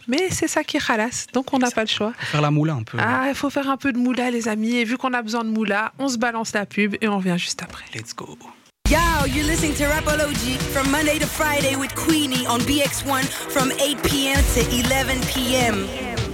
mais 0.06 0.28
c'est 0.30 0.48
ça 0.48 0.64
qui 0.64 0.78
ralasse. 0.78 1.26
Donc 1.32 1.54
on 1.54 1.58
n'a 1.58 1.70
pas 1.70 1.80
le 1.80 1.88
choix. 1.88 2.12
Faut 2.18 2.26
faire 2.26 2.42
la 2.42 2.50
moula 2.50 2.74
un 2.74 2.82
peu. 2.82 2.98
Ah, 3.00 3.24
il 3.28 3.34
faut 3.34 3.48
faire 3.48 3.70
un 3.70 3.78
peu 3.78 3.92
de 3.92 3.98
moula, 3.98 4.30
les 4.30 4.48
amis. 4.48 4.76
Et 4.76 4.84
vu 4.84 4.98
qu'on 4.98 5.14
a 5.14 5.22
besoin 5.22 5.44
de 5.44 5.50
moula, 5.50 5.92
on 5.98 6.08
se 6.08 6.18
balance 6.18 6.52
la 6.52 6.66
pub 6.66 6.94
et 7.00 7.08
on 7.08 7.16
revient 7.16 7.36
juste 7.38 7.62
après. 7.62 7.84
Let's 7.94 8.14
go. 8.14 8.36
Yo, 8.88 9.24
you're 9.24 9.44
listening 9.44 9.74
to 9.74 9.84
Rapology 9.86 10.58
from 10.58 10.88
Monday 10.92 11.18
to 11.18 11.26
Friday 11.26 11.74
with 11.74 11.92
Queenie 11.96 12.46
on 12.46 12.60
BX1 12.60 13.24
from 13.50 13.72
8 13.72 14.00
p.m. 14.04 14.36
to 14.54 14.86
11 14.86 15.20
p.m. 15.22 16.25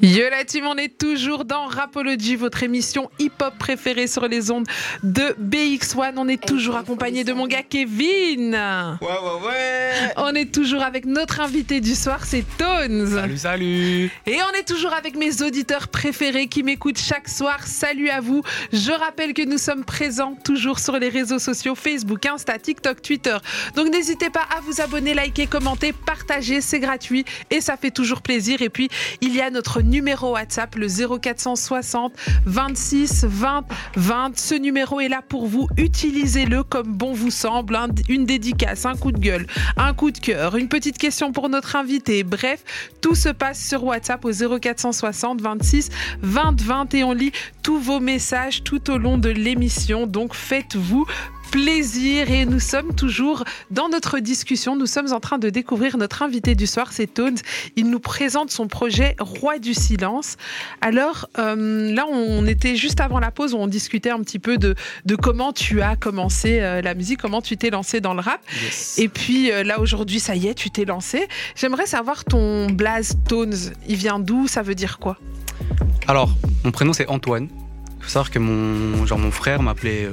Yo 0.00 0.30
la 0.30 0.44
team, 0.44 0.64
on 0.64 0.76
est 0.76 0.96
toujours 0.96 1.44
dans 1.44 1.66
Rapology, 1.66 2.36
votre 2.36 2.62
émission 2.62 3.10
hip-hop 3.18 3.52
préférée 3.58 4.06
sur 4.06 4.28
les 4.28 4.52
ondes 4.52 4.66
de 5.02 5.34
BX1. 5.42 6.12
On 6.18 6.28
est 6.28 6.40
toujours 6.40 6.76
accompagné 6.76 7.24
de 7.24 7.32
mon 7.32 7.48
gars 7.48 7.64
Kevin. 7.64 8.52
Ouais, 9.00 9.08
ouais, 9.08 9.46
ouais. 9.48 10.12
On 10.16 10.32
est 10.36 10.54
toujours 10.54 10.84
avec 10.84 11.04
notre 11.04 11.40
invité 11.40 11.80
du 11.80 11.96
soir, 11.96 12.24
c'est 12.24 12.44
Tones. 12.58 13.08
Salut, 13.08 13.38
salut. 13.38 14.12
Et 14.26 14.36
on 14.36 14.56
est 14.56 14.62
toujours 14.68 14.92
avec 14.92 15.16
mes 15.16 15.42
auditeurs 15.42 15.88
préférés 15.88 16.46
qui 16.46 16.62
m'écoutent 16.62 17.00
chaque 17.00 17.28
soir. 17.28 17.66
Salut 17.66 18.08
à 18.08 18.20
vous. 18.20 18.44
Je 18.72 18.92
rappelle 18.92 19.34
que 19.34 19.42
nous 19.42 19.58
sommes 19.58 19.84
présents 19.84 20.36
toujours 20.44 20.78
sur 20.78 20.96
les 21.00 21.08
réseaux 21.08 21.40
sociaux 21.40 21.74
Facebook, 21.74 22.24
Insta, 22.24 22.56
TikTok, 22.60 23.02
Twitter. 23.02 23.36
Donc 23.74 23.88
n'hésitez 23.88 24.30
pas 24.30 24.46
à 24.56 24.60
vous 24.60 24.80
abonner, 24.80 25.14
liker, 25.14 25.48
commenter, 25.48 25.92
partager, 25.92 26.60
c'est 26.60 26.78
gratuit 26.78 27.24
et 27.50 27.60
ça 27.60 27.76
fait 27.76 27.90
toujours 27.90 28.22
plaisir. 28.22 28.62
Et 28.62 28.68
puis, 28.68 28.88
il 29.20 29.34
y 29.34 29.40
a 29.40 29.50
notre 29.50 29.82
numéro 29.88 30.32
WhatsApp, 30.32 30.74
le 30.76 30.86
0460 30.88 32.12
26 32.46 33.24
20 33.24 33.64
20. 33.96 34.38
Ce 34.38 34.54
numéro 34.54 35.00
est 35.00 35.08
là 35.08 35.22
pour 35.26 35.46
vous. 35.46 35.68
Utilisez-le 35.76 36.62
comme 36.62 36.92
bon 36.92 37.12
vous 37.12 37.30
semble. 37.30 37.78
Une 38.08 38.24
dédicace, 38.24 38.86
un 38.86 38.94
coup 38.94 39.12
de 39.12 39.18
gueule, 39.18 39.46
un 39.76 39.92
coup 39.94 40.10
de 40.10 40.18
cœur, 40.18 40.56
une 40.56 40.68
petite 40.68 40.98
question 40.98 41.32
pour 41.32 41.48
notre 41.48 41.76
invité. 41.76 42.22
Bref, 42.24 42.64
tout 43.00 43.14
se 43.14 43.28
passe 43.28 43.60
sur 43.60 43.84
WhatsApp 43.84 44.24
au 44.24 44.32
0460 44.32 45.40
26 45.40 45.90
20 46.22 46.60
20 46.60 46.94
et 46.94 47.04
on 47.04 47.12
lit 47.12 47.32
tous 47.62 47.78
vos 47.78 48.00
messages 48.00 48.62
tout 48.64 48.90
au 48.90 48.98
long 48.98 49.18
de 49.18 49.28
l'émission. 49.28 50.06
Donc 50.06 50.34
faites-vous 50.34 51.06
plaisir 51.50 52.30
et 52.30 52.44
nous 52.44 52.60
sommes 52.60 52.94
toujours 52.94 53.44
dans 53.70 53.88
notre 53.88 54.18
discussion. 54.18 54.76
Nous 54.76 54.86
sommes 54.86 55.12
en 55.12 55.20
train 55.20 55.38
de 55.38 55.50
découvrir 55.50 55.96
notre 55.96 56.22
invité 56.22 56.54
du 56.54 56.66
soir, 56.66 56.92
c'est 56.92 57.06
Tones. 57.06 57.38
Il 57.76 57.90
nous 57.90 58.00
présente 58.00 58.50
son 58.50 58.68
projet 58.68 59.16
Roi 59.18 59.58
du 59.58 59.74
silence. 59.74 60.36
Alors 60.80 61.28
euh, 61.38 61.92
là, 61.92 62.06
on 62.10 62.46
était 62.46 62.76
juste 62.76 63.00
avant 63.00 63.18
la 63.18 63.30
pause 63.30 63.54
où 63.54 63.56
on 63.56 63.66
discutait 63.66 64.10
un 64.10 64.20
petit 64.20 64.38
peu 64.38 64.58
de, 64.58 64.74
de 65.04 65.16
comment 65.16 65.52
tu 65.52 65.80
as 65.80 65.96
commencé 65.96 66.60
euh, 66.60 66.82
la 66.82 66.94
musique, 66.94 67.20
comment 67.20 67.42
tu 67.42 67.56
t'es 67.56 67.70
lancé 67.70 68.00
dans 68.00 68.14
le 68.14 68.20
rap. 68.20 68.40
Et 68.96 69.08
puis 69.08 69.50
euh, 69.50 69.64
là, 69.64 69.80
aujourd'hui, 69.80 70.20
ça 70.20 70.36
y 70.36 70.48
est, 70.48 70.54
tu 70.54 70.70
t'es 70.70 70.84
lancé. 70.84 71.28
J'aimerais 71.56 71.86
savoir 71.86 72.24
ton 72.24 72.66
blaze 72.66 73.18
Tones. 73.28 73.72
Il 73.88 73.96
vient 73.96 74.18
d'où? 74.18 74.46
Ça 74.48 74.62
veut 74.62 74.74
dire 74.74 74.98
quoi? 74.98 75.18
Alors, 76.06 76.30
mon 76.64 76.70
prénom 76.70 76.92
c'est 76.92 77.08
Antoine. 77.08 77.48
Il 77.98 78.04
faut 78.04 78.10
savoir 78.10 78.30
que 78.30 78.38
mon, 78.38 79.04
genre, 79.06 79.18
mon 79.18 79.32
frère 79.32 79.60
m'appelait 79.62 80.08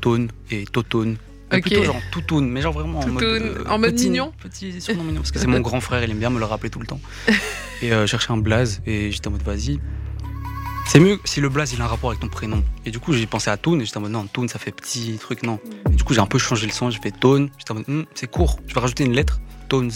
Tone 0.00 0.28
et 0.50 0.64
Totone. 0.64 1.16
Plutôt 1.50 1.82
genre 1.82 2.00
mais 2.42 2.60
genre 2.60 2.72
vraiment 2.72 3.00
en 3.00 3.08
mode, 3.08 3.22
euh, 3.24 3.64
en 3.68 3.78
mode 3.78 3.98
mignon. 3.98 4.32
Petit 4.40 4.80
surnom 4.80 5.02
mignon, 5.02 5.20
parce 5.20 5.32
que 5.32 5.38
c'est 5.40 5.48
mon 5.48 5.60
grand 5.60 5.80
frère, 5.80 6.02
il 6.04 6.10
aime 6.10 6.18
bien 6.18 6.30
me 6.30 6.38
le 6.38 6.44
rappeler 6.44 6.70
tout 6.70 6.78
le 6.78 6.86
temps. 6.86 7.00
Et 7.82 7.92
euh, 7.92 8.06
chercher 8.06 8.32
un 8.32 8.36
blaze, 8.36 8.82
et 8.86 9.10
j'étais 9.10 9.28
en 9.28 9.30
mode 9.30 9.42
vas-y. 9.42 9.80
C'est 10.86 11.00
mieux 11.00 11.18
si 11.24 11.40
le 11.40 11.48
blaze 11.48 11.72
il 11.72 11.80
a 11.80 11.84
un 11.84 11.88
rapport 11.88 12.10
avec 12.10 12.20
ton 12.20 12.28
prénom. 12.28 12.62
Et 12.84 12.90
du 12.90 12.98
coup, 12.98 13.14
j'ai 13.14 13.26
pensé 13.26 13.48
à 13.48 13.56
Toon, 13.56 13.80
et 13.80 13.86
j'étais 13.86 13.96
en 13.96 14.02
mode 14.02 14.10
non, 14.10 14.26
Toon 14.26 14.48
ça 14.48 14.58
fait 14.58 14.70
petit 14.70 15.16
truc, 15.18 15.42
non. 15.44 15.58
Et 15.90 15.94
du 15.94 16.04
coup, 16.04 16.12
j'ai 16.12 16.20
un 16.20 16.26
peu 16.26 16.38
changé 16.38 16.66
le 16.66 16.72
son, 16.72 16.90
j'ai 16.90 17.00
fait 17.00 17.10
Tone, 17.10 17.48
j'étais 17.58 17.72
en 17.72 17.76
mode 17.76 17.88
hmm, 17.88 18.02
c'est 18.14 18.30
court, 18.30 18.60
je 18.66 18.74
vais 18.74 18.80
rajouter 18.80 19.04
une 19.04 19.14
lettre, 19.14 19.40
Tones. 19.68 19.90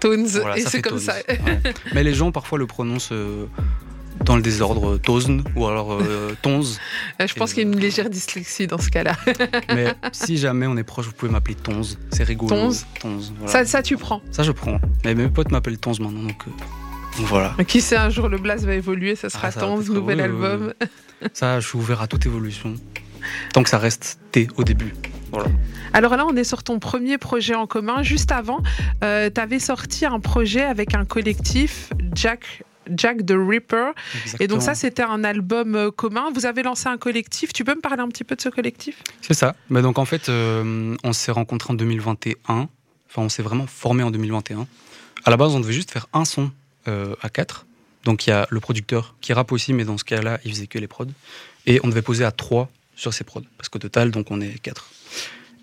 Tones, 0.00 0.28
et 0.56 0.60
c'est 0.60 0.82
comme 0.82 0.98
ça. 0.98 1.14
Mais 1.94 2.02
les 2.02 2.14
gens 2.14 2.30
parfois 2.30 2.58
le 2.58 2.66
prononcent. 2.66 3.12
Euh, 3.12 3.46
dans 4.24 4.36
le 4.36 4.42
désordre 4.42 4.98
Tozn 4.98 5.42
ou 5.56 5.66
alors 5.66 5.92
euh, 5.92 6.34
Tonz. 6.42 6.78
Euh, 7.20 7.26
je 7.26 7.34
pense 7.34 7.52
qu'il 7.52 7.62
y 7.64 7.66
a 7.66 7.68
une 7.70 7.78
légère 7.78 8.10
dyslexie 8.10 8.66
dans 8.66 8.78
ce 8.78 8.90
cas-là. 8.90 9.16
Mais 9.74 9.94
si 10.12 10.36
jamais 10.36 10.66
on 10.66 10.76
est 10.76 10.84
proche, 10.84 11.06
vous 11.06 11.12
pouvez 11.12 11.32
m'appeler 11.32 11.54
Tonz. 11.54 11.98
C'est 12.12 12.24
rigolo. 12.24 12.54
Tonz. 12.54 12.86
ça, 13.46 13.64
ça, 13.64 13.82
tu 13.82 13.96
prends 13.96 14.20
Ça, 14.30 14.42
je 14.42 14.52
prends. 14.52 14.78
Mais 15.04 15.14
mes 15.14 15.28
potes 15.28 15.50
m'appellent 15.50 15.78
Tonz 15.78 16.00
maintenant, 16.00 16.22
donc, 16.22 16.42
euh, 16.46 16.50
voilà. 17.18 17.54
Qui 17.66 17.80
sait, 17.80 17.96
un 17.96 18.10
jour 18.10 18.28
le 18.28 18.38
blast 18.38 18.64
va 18.64 18.74
évoluer, 18.74 19.16
ça 19.16 19.30
sera 19.30 19.48
ah, 19.48 19.52
Tonz, 19.52 19.90
nouvel 19.90 20.20
album. 20.20 20.74
ça, 21.32 21.60
je 21.60 21.68
suis 21.68 21.78
ouvert 21.78 22.02
à 22.02 22.06
toute 22.06 22.26
évolution. 22.26 22.74
Tant 23.52 23.62
que 23.62 23.68
ça 23.68 23.78
reste 23.78 24.18
T 24.32 24.48
au 24.56 24.64
début. 24.64 24.94
Voilà. 25.32 25.48
Alors 25.92 26.16
là, 26.16 26.24
on 26.26 26.34
est 26.36 26.44
sur 26.44 26.62
ton 26.62 26.78
premier 26.78 27.18
projet 27.18 27.54
en 27.54 27.66
commun. 27.66 28.02
Juste 28.02 28.32
avant, 28.32 28.58
euh, 29.04 29.30
tu 29.32 29.40
avais 29.40 29.58
sorti 29.58 30.06
un 30.06 30.20
projet 30.20 30.62
avec 30.62 30.94
un 30.94 31.04
collectif, 31.04 31.90
Jack 32.14 32.62
Jack 32.96 33.26
the 33.26 33.34
Ripper. 33.36 33.90
Et 34.38 34.46
donc 34.46 34.62
ça, 34.62 34.74
c'était 34.74 35.02
un 35.02 35.24
album 35.24 35.74
euh, 35.74 35.90
commun. 35.90 36.30
Vous 36.34 36.46
avez 36.46 36.62
lancé 36.62 36.88
un 36.88 36.98
collectif. 36.98 37.52
Tu 37.52 37.64
peux 37.64 37.74
me 37.74 37.80
parler 37.80 38.00
un 38.00 38.08
petit 38.08 38.24
peu 38.24 38.36
de 38.36 38.40
ce 38.40 38.48
collectif? 38.48 39.02
C'est 39.20 39.34
ça. 39.34 39.54
Mais 39.68 39.82
donc 39.82 39.98
en 39.98 40.04
fait, 40.04 40.28
euh, 40.28 40.96
on 41.02 41.12
s'est 41.12 41.32
rencontrés 41.32 41.72
en 41.72 41.76
2021. 41.76 42.68
Enfin, 43.08 43.22
on 43.22 43.28
s'est 43.28 43.42
vraiment 43.42 43.66
formé 43.66 44.02
en 44.02 44.10
2021. 44.10 44.66
À 45.24 45.30
la 45.30 45.36
base, 45.36 45.54
on 45.54 45.60
devait 45.60 45.72
juste 45.72 45.90
faire 45.90 46.06
un 46.12 46.24
son 46.24 46.50
euh, 46.88 47.14
à 47.22 47.28
quatre. 47.28 47.66
Donc 48.04 48.26
il 48.26 48.30
y 48.30 48.32
a 48.32 48.46
le 48.50 48.60
producteur 48.60 49.14
qui 49.20 49.32
rappe 49.32 49.52
aussi, 49.52 49.72
mais 49.72 49.84
dans 49.84 49.98
ce 49.98 50.04
cas-là, 50.04 50.40
il 50.44 50.52
faisait 50.52 50.66
que 50.66 50.78
les 50.78 50.86
prods. 50.86 51.06
Et 51.66 51.80
on 51.84 51.88
devait 51.88 52.02
poser 52.02 52.24
à 52.24 52.30
trois 52.30 52.70
sur 52.96 53.12
ces 53.12 53.24
prods. 53.24 53.42
Parce 53.58 53.68
qu'au 53.68 53.78
total, 53.78 54.10
donc 54.10 54.30
on 54.30 54.40
est 54.40 54.58
quatre. 54.60 54.90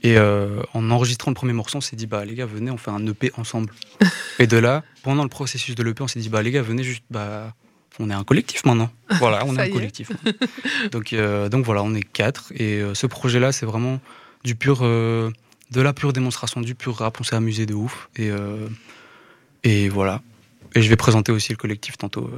Et 0.08 0.18
euh, 0.18 0.62
en 0.74 0.90
enregistrant 0.90 1.32
le 1.32 1.36
premier 1.36 1.52
morceau, 1.52 1.80
on 1.80 1.82
s'est 1.82 1.98
dit, 1.98 2.08
bah 2.08 2.24
les 2.24 2.34
gars, 2.34 2.46
venez, 2.46 2.72
on 2.72 2.78
fait 2.78 2.92
un 2.92 3.06
EP 3.06 3.30
ensemble. 3.36 3.74
et 4.40 4.48
de 4.48 4.56
là, 4.56 4.86
pendant 5.04 5.24
le 5.24 5.28
processus 5.28 5.76
de 5.76 5.84
l'EP, 5.84 6.02
on 6.02 6.08
s'est 6.08 6.22
dit, 6.22 6.30
bah 6.30 6.42
les 6.42 6.52
gars, 6.52 6.62
venez 6.62 6.82
juste, 6.82 7.04
bah 7.12 7.54
on 8.00 8.10
est 8.10 8.14
un 8.14 8.24
collectif 8.24 8.64
maintenant. 8.64 8.90
Voilà, 9.20 9.44
on 9.46 9.58
est 9.58 9.62
un 9.62 9.70
collectif. 9.70 10.10
donc, 10.94 11.12
euh, 11.12 11.50
donc 11.50 11.66
voilà, 11.66 11.84
on 11.84 11.94
est 11.94 12.04
quatre. 12.04 12.54
Et 12.56 12.80
euh, 12.80 12.94
ce 12.94 13.06
projet-là, 13.06 13.52
c'est 13.52 13.66
vraiment 13.66 14.00
du 14.46 14.56
pur 14.56 14.80
de 14.80 15.34
la 15.82 15.92
pure 15.92 16.14
démonstration, 16.14 16.62
du 16.62 16.74
pur 16.74 16.96
rap. 16.96 17.20
On 17.20 17.26
s'est 17.26 17.36
amusé 17.36 17.66
de 17.66 17.74
ouf. 17.74 18.08
Et, 18.16 18.30
et 19.64 19.90
voilà. 19.90 20.22
Et 20.74 20.82
je 20.82 20.88
vais 20.88 20.96
présenter 20.96 21.34
aussi 21.34 21.52
le 21.52 21.58
collectif 21.58 21.98
tantôt. 21.98 22.32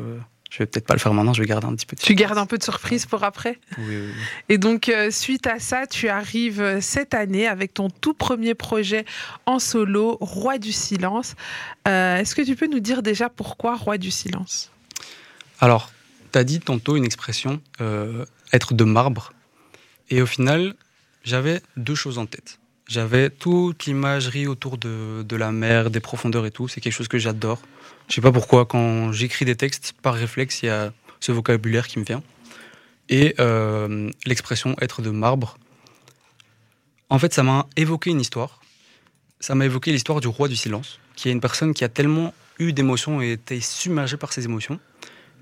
Je 0.50 0.60
vais 0.60 0.66
peut-être 0.66 0.88
pas 0.88 0.96
le 0.96 1.00
faire 1.00 1.14
maintenant, 1.14 1.34
je 1.34 1.42
vais 1.42 1.48
garder 1.48 1.68
un 1.68 1.76
petit 1.76 1.86
peu 1.86 1.96
de 1.96 2.02
Tu 2.02 2.16
gardes 2.16 2.38
un 2.38 2.48
peu 2.48 2.58
de 2.58 2.64
surprise 2.64 3.06
pour 3.06 3.24
après? 3.24 3.60
Oui, 3.78 3.98
oui, 3.98 4.12
Et 4.50 4.58
donc, 4.58 4.90
euh, 4.90 5.12
suite 5.12 5.46
à 5.46 5.60
ça, 5.60 5.86
tu 5.86 6.10
arrives 6.10 6.60
euh, 6.60 6.82
cette 6.82 7.14
année 7.14 7.48
avec 7.48 7.76
ton 7.76 7.90
tout 7.90 8.16
premier 8.16 8.56
projet 8.56 9.06
en 9.46 9.60
solo, 9.60 10.18
Roi 10.22 10.58
du 10.58 10.72
silence. 10.72 11.36
Euh, 11.88 12.18
est-ce 12.18 12.34
que 12.34 12.42
tu 12.42 12.56
peux 12.56 12.68
nous 12.68 12.80
dire 12.80 13.04
déjà 13.04 13.30
pourquoi 13.30 13.76
Roi 13.76 14.00
du 14.00 14.10
silence? 14.10 14.72
Alors, 15.60 15.92
tu 16.32 16.40
as 16.40 16.44
dit 16.44 16.60
tantôt 16.60 16.96
une 16.96 17.06
expression, 17.06 17.62
être 18.52 18.74
de 18.74 18.84
marbre. 18.84 19.34
Et 20.10 20.22
au 20.22 20.26
final, 20.26 20.74
j'avais 21.24 21.62
deux 21.78 21.96
choses 21.96 22.18
en 22.18 22.26
tête. 22.26 22.60
J'avais 22.88 23.30
toute 23.30 23.86
l'imagerie 23.86 24.48
autour 24.48 24.78
de, 24.78 25.22
de 25.22 25.36
la 25.36 25.52
mer, 25.52 25.92
des 25.92 26.00
profondeurs 26.00 26.46
et 26.46 26.52
tout. 26.52 26.68
C'est 26.68 26.82
quelque 26.82 26.94
chose 26.94 27.08
que 27.08 27.20
j'adore. 27.20 27.62
Je 28.10 28.16
sais 28.16 28.22
pas 28.22 28.32
pourquoi, 28.32 28.66
quand 28.66 29.12
j'écris 29.12 29.46
des 29.46 29.56
textes, 29.56 29.94
par 30.02 30.16
réflexe, 30.16 30.64
il 30.64 30.66
y 30.66 30.70
a 30.70 30.92
ce 31.20 31.32
vocabulaire 31.32 31.88
qui 31.88 32.00
me 32.00 32.04
vient. 32.04 32.24
Et 33.08 33.36
euh, 33.40 34.10
l'expression 34.26 34.76
être 34.82 35.02
de 35.04 35.12
marbre. 35.12 35.58
En 37.10 37.20
fait, 37.20 37.34
ça 37.34 37.44
m'a 37.44 37.68
évoqué 37.78 38.10
une 38.10 38.20
histoire. 38.20 38.62
Ça 39.40 39.54
m'a 39.54 39.66
évoqué 39.66 39.92
l'histoire 39.92 40.22
du 40.22 40.28
roi 40.28 40.48
du 40.48 40.56
silence, 40.56 41.00
qui 41.16 41.30
est 41.30 41.32
une 41.32 41.40
personne 41.40 41.74
qui 41.74 41.84
a 41.84 41.90
tellement 41.90 42.34
eu 42.58 42.74
d'émotions 42.74 43.22
et 43.22 43.34
été 43.34 43.62
submergée 43.62 44.18
par 44.18 44.34
ses 44.34 44.46
émotions 44.46 44.80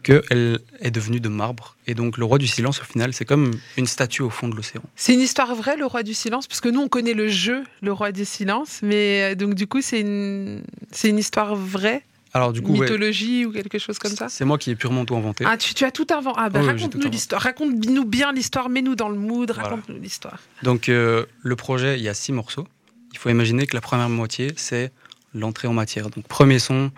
qu'elle 0.04 0.60
est 0.80 0.92
devenue 0.92 1.20
de 1.20 1.30
marbre. 1.30 1.76
Et 1.88 1.94
donc 1.94 2.18
le 2.18 2.26
roi 2.26 2.38
du 2.38 2.48
silence, 2.48 2.82
au 2.82 2.84
final, 2.84 3.14
c'est 3.14 3.26
comme 3.26 3.52
une 3.78 3.88
statue 3.88 4.22
au 4.22 4.30
fond 4.30 4.48
de 4.48 4.56
l'océan. 4.56 4.84
C'est 4.96 5.14
une 5.14 5.22
histoire 5.22 5.56
vraie, 5.56 5.76
le 5.78 5.86
roi 5.86 6.04
du 6.04 6.14
silence 6.14 6.48
Parce 6.48 6.62
que 6.62 6.70
nous, 6.70 6.82
on 6.82 6.88
connaît 6.88 7.14
le 7.14 7.28
jeu, 7.28 7.64
le 7.82 7.92
roi 7.92 8.12
du 8.12 8.26
silence, 8.26 8.80
mais 8.84 9.32
euh, 9.32 9.36
donc 9.36 9.56
du 9.56 9.68
coup, 9.68 9.82
c'est 9.82 10.02
une, 10.02 10.64
c'est 10.92 11.10
une 11.10 11.18
histoire 11.18 11.56
vraie 11.56 12.04
alors, 12.38 12.54
du 12.54 12.62
coup, 12.62 12.72
mythologie 12.72 13.46
ou 13.46 13.52
quelque 13.52 13.80
chose 13.80 14.00
comme 14.00 14.16
ça? 14.16 14.30
C'est 14.30 14.46
moi 14.46 14.58
qui 14.58 14.72
ai 14.72 14.76
purement 14.76 15.06
tout 15.06 15.16
inventé. 15.16 15.44
Ah, 15.48 15.58
tu, 15.58 15.84
as 15.84 15.92
tout 15.92 16.08
inventé. 16.12 16.40
Ah, 16.42 16.50
bah, 16.50 16.62
raconte-nous 16.62 17.10
l'histoire. 17.10 17.42
Raconte-nous 17.42 18.06
bien 18.06 18.32
l'histoire, 18.32 18.70
mets-nous 18.70 18.96
dans 18.96 19.10
le 19.10 19.18
mood, 19.18 19.52
raconte-nous 19.52 20.00
l'histoire. 20.00 20.40
Donc, 20.64 20.88
euh, 20.88 21.26
le 21.42 21.56
projet, 21.56 21.98
il 21.98 22.04
y 22.04 22.10
a 22.10 22.14
six 22.14 22.32
morceaux. 22.32 22.68
Il 23.12 23.18
faut 23.18 23.30
imaginer 23.30 23.66
que 23.66 23.76
la 23.76 23.82
première 23.82 24.10
moitié, 24.10 24.54
c'est 24.56 24.92
l'entrée 25.34 25.68
en 25.68 25.74
matière. 25.74 26.10
Donc, 26.10 26.28
premier 26.28 26.60
son, 26.60 26.92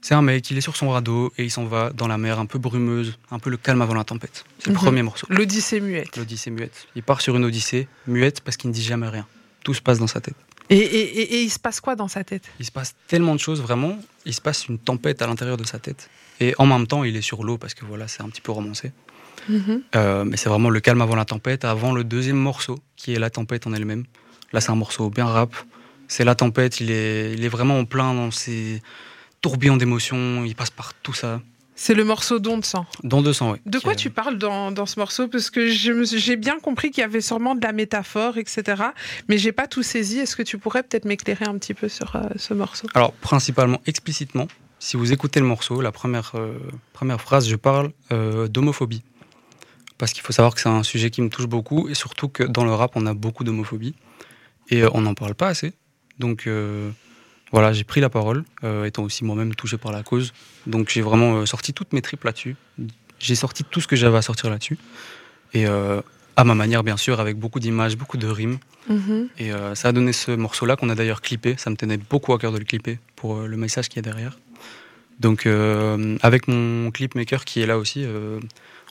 c'est 0.00 0.14
un 0.14 0.22
mec, 0.22 0.50
il 0.50 0.58
est 0.58 0.62
sur 0.62 0.76
son 0.76 0.90
radeau 0.90 1.32
et 1.38 1.44
il 1.44 1.50
s'en 1.50 1.64
va 1.64 1.90
dans 1.90 2.06
la 2.06 2.18
mer 2.18 2.38
un 2.38 2.46
peu 2.46 2.58
brumeuse, 2.58 3.18
un 3.30 3.38
peu 3.38 3.50
le 3.50 3.56
calme 3.56 3.82
avant 3.82 3.94
la 3.94 4.04
tempête. 4.04 4.44
C'est 4.58 4.68
le 4.68 4.72
mhm. 4.74 4.78
premier 4.78 5.02
morceau. 5.02 5.26
L'Odyssée 5.30 5.80
muette. 5.80 6.16
L'Odyssée 6.16 6.50
muette. 6.50 6.86
Il 6.94 7.02
part 7.02 7.20
sur 7.20 7.36
une 7.36 7.44
Odyssée 7.44 7.88
muette 8.06 8.40
parce 8.42 8.56
qu'il 8.56 8.70
ne 8.70 8.74
dit 8.74 8.82
jamais 8.82 9.08
rien. 9.08 9.26
Tout 9.64 9.74
se 9.74 9.82
passe 9.82 9.98
dans 9.98 10.06
sa 10.06 10.20
tête. 10.20 10.36
Et, 10.70 11.42
il 11.42 11.50
se 11.50 11.58
passe 11.58 11.80
quoi 11.80 11.96
dans 11.96 12.08
sa 12.08 12.24
tête? 12.24 12.44
Il 12.60 12.66
se 12.66 12.70
passe 12.70 12.94
tellement 13.06 13.34
de 13.34 13.40
choses, 13.40 13.60
vraiment. 13.60 13.98
Il 14.26 14.34
se 14.34 14.40
passe 14.40 14.68
une 14.68 14.78
tempête 14.78 15.22
à 15.22 15.26
l'intérieur 15.26 15.56
de 15.56 15.64
sa 15.64 15.78
tête. 15.78 16.10
Et 16.40 16.54
en 16.58 16.66
même 16.66 16.86
temps, 16.86 17.04
il 17.04 17.16
est 17.16 17.22
sur 17.22 17.42
l'eau 17.42 17.58
parce 17.58 17.74
que 17.74 17.84
voilà, 17.84 18.06
c'est 18.08 18.22
un 18.22 18.28
petit 18.28 18.40
peu 18.40 18.52
romancé. 18.52 18.92
Mhm. 19.48 19.82
Euh, 19.96 20.24
mais 20.24 20.36
c'est 20.36 20.48
vraiment 20.48 20.70
le 20.70 20.80
calme 20.80 21.00
avant 21.00 21.16
la 21.16 21.24
tempête, 21.24 21.64
avant 21.64 21.92
le 21.92 22.04
deuxième 22.04 22.36
morceau, 22.36 22.78
qui 22.96 23.14
est 23.14 23.18
la 23.18 23.30
tempête 23.30 23.66
en 23.66 23.72
elle-même. 23.72 24.04
Là, 24.52 24.60
c'est 24.60 24.70
un 24.70 24.76
morceau 24.76 25.10
bien 25.10 25.26
rap. 25.26 25.54
C'est 26.06 26.24
la 26.24 26.34
tempête, 26.34 26.80
il 26.80 26.90
est, 26.90 27.32
il 27.34 27.44
est 27.44 27.48
vraiment 27.48 27.78
en 27.78 27.84
plein 27.84 28.14
dans 28.14 28.30
ses 28.30 28.82
tourbillons 29.40 29.76
d'émotions, 29.76 30.44
il 30.44 30.54
passe 30.54 30.70
par 30.70 30.94
tout 30.94 31.14
ça. 31.14 31.40
C'est 31.80 31.94
le 31.94 32.02
morceau 32.02 32.40
Don 32.40 32.58
de 32.58 32.64
sang. 32.64 32.86
Don 33.04 33.22
de 33.22 33.32
sang, 33.32 33.52
oui. 33.52 33.58
De 33.64 33.78
quoi 33.78 33.94
tu 33.94 34.10
parles 34.10 34.36
dans, 34.36 34.72
dans, 34.72 34.84
ce 34.84 34.98
morceau? 34.98 35.28
Parce 35.28 35.48
que 35.48 35.68
j'ai 35.68 36.34
bien 36.34 36.58
compris 36.58 36.90
qu'il 36.90 37.02
y 37.02 37.04
avait 37.04 37.20
sûrement 37.20 37.54
de 37.54 37.62
la 37.62 37.70
métaphore, 37.70 38.36
etc. 38.36 38.82
Mais 39.28 39.38
j'ai 39.38 39.52
pas 39.52 39.68
tout 39.68 39.84
saisi. 39.84 40.18
Est-ce 40.18 40.34
que 40.34 40.42
tu 40.42 40.58
pourrais 40.58 40.82
peut-être 40.82 41.04
m'éclairer 41.04 41.44
un 41.44 41.56
petit 41.56 41.74
peu 41.74 41.88
sur 41.88 42.16
euh, 42.16 42.22
ce 42.34 42.52
morceau? 42.52 42.88
Alors, 42.94 43.12
principalement, 43.12 43.80
explicitement, 43.86 44.48
si 44.80 44.96
vous 44.96 45.12
écoutez 45.12 45.38
le 45.38 45.46
morceau, 45.46 45.80
la 45.80 45.92
première, 45.92 46.32
euh, 46.34 46.58
première 46.92 47.20
phrase, 47.20 47.48
je 47.48 47.54
parle 47.54 47.92
euh, 48.10 48.48
d'homophobie. 48.48 49.04
Parce 49.98 50.12
qu'il 50.12 50.24
faut 50.24 50.32
savoir 50.32 50.56
que 50.56 50.60
c'est 50.60 50.68
un 50.68 50.82
sujet 50.82 51.10
qui 51.10 51.22
me 51.22 51.28
touche 51.28 51.46
beaucoup, 51.46 51.88
et 51.88 51.94
surtout 51.94 52.28
que 52.28 52.42
dans 52.42 52.64
le 52.64 52.74
rap, 52.74 52.90
on 52.96 53.06
a 53.06 53.14
beaucoup 53.14 53.44
d'homophobie. 53.44 53.94
Et 54.70 54.82
on 54.84 55.02
n'en 55.02 55.14
parle 55.14 55.36
pas 55.36 55.46
assez. 55.46 55.74
Donc 56.18 56.48
voilà, 57.52 57.72
j'ai 57.72 57.84
pris 57.84 58.00
la 58.00 58.10
parole, 58.10 58.44
euh, 58.64 58.84
étant 58.84 59.02
aussi 59.04 59.24
moi-même 59.24 59.54
touché 59.54 59.78
par 59.78 59.92
la 59.92 60.02
cause. 60.02 60.32
Donc 60.66 60.90
j'ai 60.90 61.00
vraiment 61.00 61.36
euh, 61.36 61.46
sorti 61.46 61.72
toutes 61.72 61.92
mes 61.92 62.02
tripes 62.02 62.24
là-dessus. 62.24 62.56
J'ai 63.18 63.34
sorti 63.34 63.64
tout 63.64 63.80
ce 63.80 63.88
que 63.88 63.96
j'avais 63.96 64.18
à 64.18 64.22
sortir 64.22 64.50
là-dessus. 64.50 64.78
Et 65.54 65.66
euh, 65.66 66.00
à 66.36 66.44
ma 66.44 66.54
manière, 66.54 66.84
bien 66.84 66.96
sûr, 66.96 67.20
avec 67.20 67.38
beaucoup 67.38 67.58
d'images, 67.58 67.96
beaucoup 67.96 68.18
de 68.18 68.26
rimes. 68.26 68.58
Mhm. 68.88 69.28
Et 69.38 69.50
ça 69.74 69.88
a 69.88 69.92
donné 69.92 70.12
ce 70.12 70.30
morceau-là 70.30 70.76
qu'on 70.76 70.88
a 70.88 70.94
d'ailleurs 70.94 71.20
clippé. 71.20 71.56
Ça 71.58 71.68
me 71.68 71.76
tenait 71.76 71.98
beaucoup 71.98 72.32
à 72.32 72.38
cœur 72.38 72.52
de 72.52 72.58
le 72.58 72.64
clipper 72.64 73.00
pour 73.16 73.40
le 73.40 73.56
message 73.56 73.88
qui 73.88 73.98
est 73.98 74.02
derrière. 74.02 74.38
Donc 75.18 75.46
avec 76.22 76.46
mon 76.46 76.90
clipmaker 76.92 77.44
qui 77.44 77.60
est 77.60 77.66
là 77.66 77.76
aussi, 77.76 78.06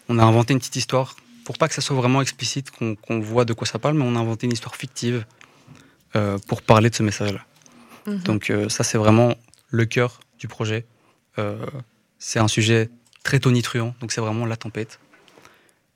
on 0.09 0.19
a 0.19 0.23
inventé 0.23 0.53
une 0.53 0.59
petite 0.59 0.75
histoire 0.75 1.15
pour 1.45 1.57
pas 1.57 1.69
que 1.69 1.73
ça 1.73 1.81
soit 1.81 1.95
vraiment 1.95 2.21
explicite, 2.21 2.69
qu'on 2.71 3.19
voit 3.21 3.45
de 3.45 3.53
quoi 3.53 3.65
ça 3.65 3.79
parle, 3.79 3.95
mais 3.95 4.03
on 4.03 4.17
a 4.17 4.19
inventé 4.19 4.45
une 4.45 4.53
histoire 4.53 4.75
fictive 4.75 5.25
pour 6.47 6.61
parler 6.61 6.89
de 6.89 6.95
ce 6.95 7.01
message-là. 7.01 7.39
Mhm. 8.07 8.19
Donc 8.23 8.49
euh, 8.49 8.69
ça, 8.69 8.83
c'est 8.83 8.97
vraiment 8.97 9.35
le 9.69 9.85
cœur 9.85 10.19
du 10.39 10.47
projet. 10.47 10.85
Euh, 11.37 11.65
c'est 12.17 12.39
un 12.39 12.47
sujet 12.47 12.89
très 13.23 13.39
tonitruant, 13.39 13.93
donc 14.01 14.11
c'est 14.11 14.21
vraiment 14.21 14.45
la 14.45 14.55
tempête. 14.55 14.99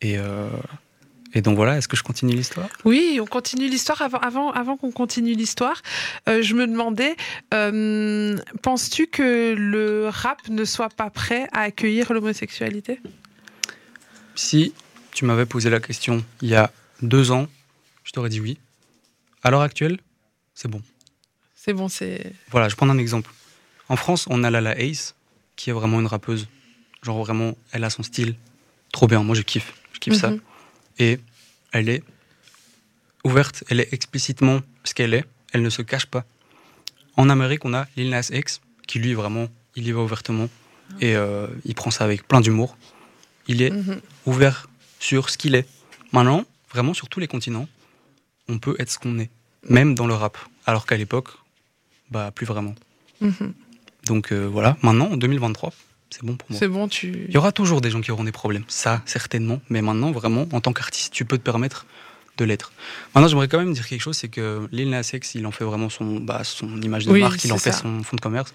Et, 0.01 0.17
euh, 0.17 0.49
et 1.33 1.41
donc 1.41 1.55
voilà, 1.55 1.77
est-ce 1.77 1.87
que 1.87 1.95
je 1.95 2.03
continue 2.03 2.35
l'histoire? 2.35 2.67
Oui, 2.83 3.19
on 3.21 3.25
continue 3.25 3.67
l'histoire. 3.67 4.01
Avant, 4.01 4.19
avant, 4.19 4.51
avant 4.51 4.77
qu'on 4.77 4.91
continue 4.91 5.33
l'histoire, 5.33 5.81
je 6.27 6.53
me 6.53 6.67
demandais, 6.67 7.15
penses-tu 8.61 9.07
que 9.07 9.55
le 9.57 10.09
rap 10.09 10.39
ne 10.49 10.65
soit 10.65 10.89
pas 10.89 11.09
prêt 11.09 11.47
à 11.53 11.61
accueillir 11.61 12.11
l'homosexualité? 12.11 12.99
Si 14.35 14.73
tu 15.13 15.25
m'avais 15.25 15.45
posé 15.45 15.69
la 15.69 15.79
question 15.79 16.23
il 16.41 16.49
y 16.49 16.55
a 16.55 16.71
deux 17.01 17.31
ans, 17.31 17.47
je 18.03 18.11
t'aurais 18.11 18.29
dit 18.29 18.41
oui. 18.41 18.57
À 19.43 19.51
l'heure 19.51 19.61
actuelle, 19.61 19.99
c'est 20.53 20.67
bon. 20.67 20.81
C'est 21.63 21.73
bon, 21.73 21.89
c'est. 21.89 22.33
Voilà, 22.49 22.69
je 22.69 22.75
prends 22.75 22.89
un 22.89 22.97
exemple. 22.97 23.29
En 23.87 23.95
France, 23.95 24.25
on 24.31 24.43
a 24.43 24.49
Lala 24.49 24.75
Ace, 24.79 25.13
qui 25.55 25.69
est 25.69 25.73
vraiment 25.73 25.99
une 25.99 26.07
rappeuse. 26.07 26.47
Genre 27.03 27.19
vraiment, 27.19 27.55
elle 27.71 27.83
a 27.83 27.91
son 27.91 28.01
style. 28.01 28.33
Trop 28.91 29.05
bien, 29.05 29.21
moi 29.21 29.35
je 29.35 29.43
kiffe. 29.43 29.71
Je 29.93 29.99
kiffe 29.99 30.15
ça. 30.15 30.31
Mhm. 30.31 30.39
Et 30.97 31.19
elle 31.71 31.87
est 31.87 32.03
ouverte, 33.23 33.63
elle 33.69 33.79
est 33.79 33.93
explicitement 33.93 34.61
ce 34.85 34.95
qu'elle 34.95 35.13
est. 35.13 35.23
Elle 35.53 35.61
ne 35.61 35.69
se 35.69 35.83
cache 35.83 36.07
pas. 36.07 36.25
En 37.15 37.29
Amérique, 37.29 37.63
on 37.63 37.75
a 37.75 37.85
Lil 37.95 38.09
Nas 38.09 38.31
X, 38.31 38.59
qui 38.87 38.97
lui 38.97 39.13
vraiment, 39.13 39.47
il 39.75 39.85
y 39.85 39.91
va 39.91 40.01
ouvertement. 40.01 40.49
Et 40.99 41.15
euh, 41.15 41.45
il 41.63 41.75
prend 41.75 41.91
ça 41.91 42.05
avec 42.05 42.27
plein 42.27 42.41
d'humour. 42.41 42.75
Il 43.47 43.61
est 43.61 43.69
mhm. 43.69 44.01
ouvert 44.25 44.67
sur 44.99 45.29
ce 45.29 45.37
qu'il 45.37 45.53
est. 45.53 45.67
Maintenant, 46.11 46.43
vraiment 46.71 46.95
sur 46.95 47.07
tous 47.07 47.19
les 47.19 47.27
continents, 47.27 47.67
on 48.49 48.57
peut 48.57 48.75
être 48.79 48.89
ce 48.89 48.97
qu'on 48.97 49.19
est. 49.19 49.29
Même 49.69 49.93
dans 49.93 50.07
le 50.07 50.15
rap. 50.15 50.39
Alors 50.65 50.87
qu'à 50.87 50.97
l'époque, 50.97 51.27
bah, 52.11 52.31
plus 52.33 52.45
vraiment. 52.45 52.75
Mhm. 53.21 53.53
Donc 54.05 54.31
euh, 54.31 54.45
voilà, 54.45 54.77
maintenant, 54.81 55.11
en 55.11 55.17
2023, 55.17 55.73
c'est 56.09 56.23
bon 56.23 56.35
pour 56.35 56.51
moi. 56.51 56.59
C'est 56.59 56.67
bon, 56.67 56.87
tu. 56.87 57.25
Il 57.27 57.33
y 57.33 57.37
aura 57.37 57.51
toujours 57.51 57.81
des 57.81 57.89
gens 57.89 58.01
qui 58.01 58.11
auront 58.11 58.23
des 58.23 58.31
problèmes, 58.31 58.65
ça, 58.67 59.01
certainement. 59.05 59.61
Mais 59.69 59.81
maintenant, 59.81 60.11
vraiment, 60.11 60.47
en 60.51 60.61
tant 60.61 60.73
qu'artiste, 60.73 61.13
tu 61.13 61.25
peux 61.25 61.37
te 61.37 61.43
permettre 61.43 61.85
de 62.37 62.45
l'être. 62.45 62.71
Maintenant, 63.13 63.27
j'aimerais 63.27 63.47
quand 63.47 63.59
même 63.59 63.73
dire 63.73 63.87
quelque 63.87 64.01
chose 64.01 64.17
c'est 64.17 64.29
que 64.29 64.67
Lil 64.71 64.89
Nas 64.89 65.09
X, 65.13 65.35
il 65.35 65.45
en 65.45 65.51
fait 65.51 65.63
vraiment 65.63 65.89
son, 65.89 66.19
bah, 66.19 66.43
son 66.43 66.81
image 66.81 67.05
de 67.05 67.17
marque, 67.17 67.43
il 67.43 67.53
en 67.53 67.57
fait 67.57 67.71
son 67.71 68.03
fond 68.03 68.15
de 68.15 68.21
commerce. 68.21 68.53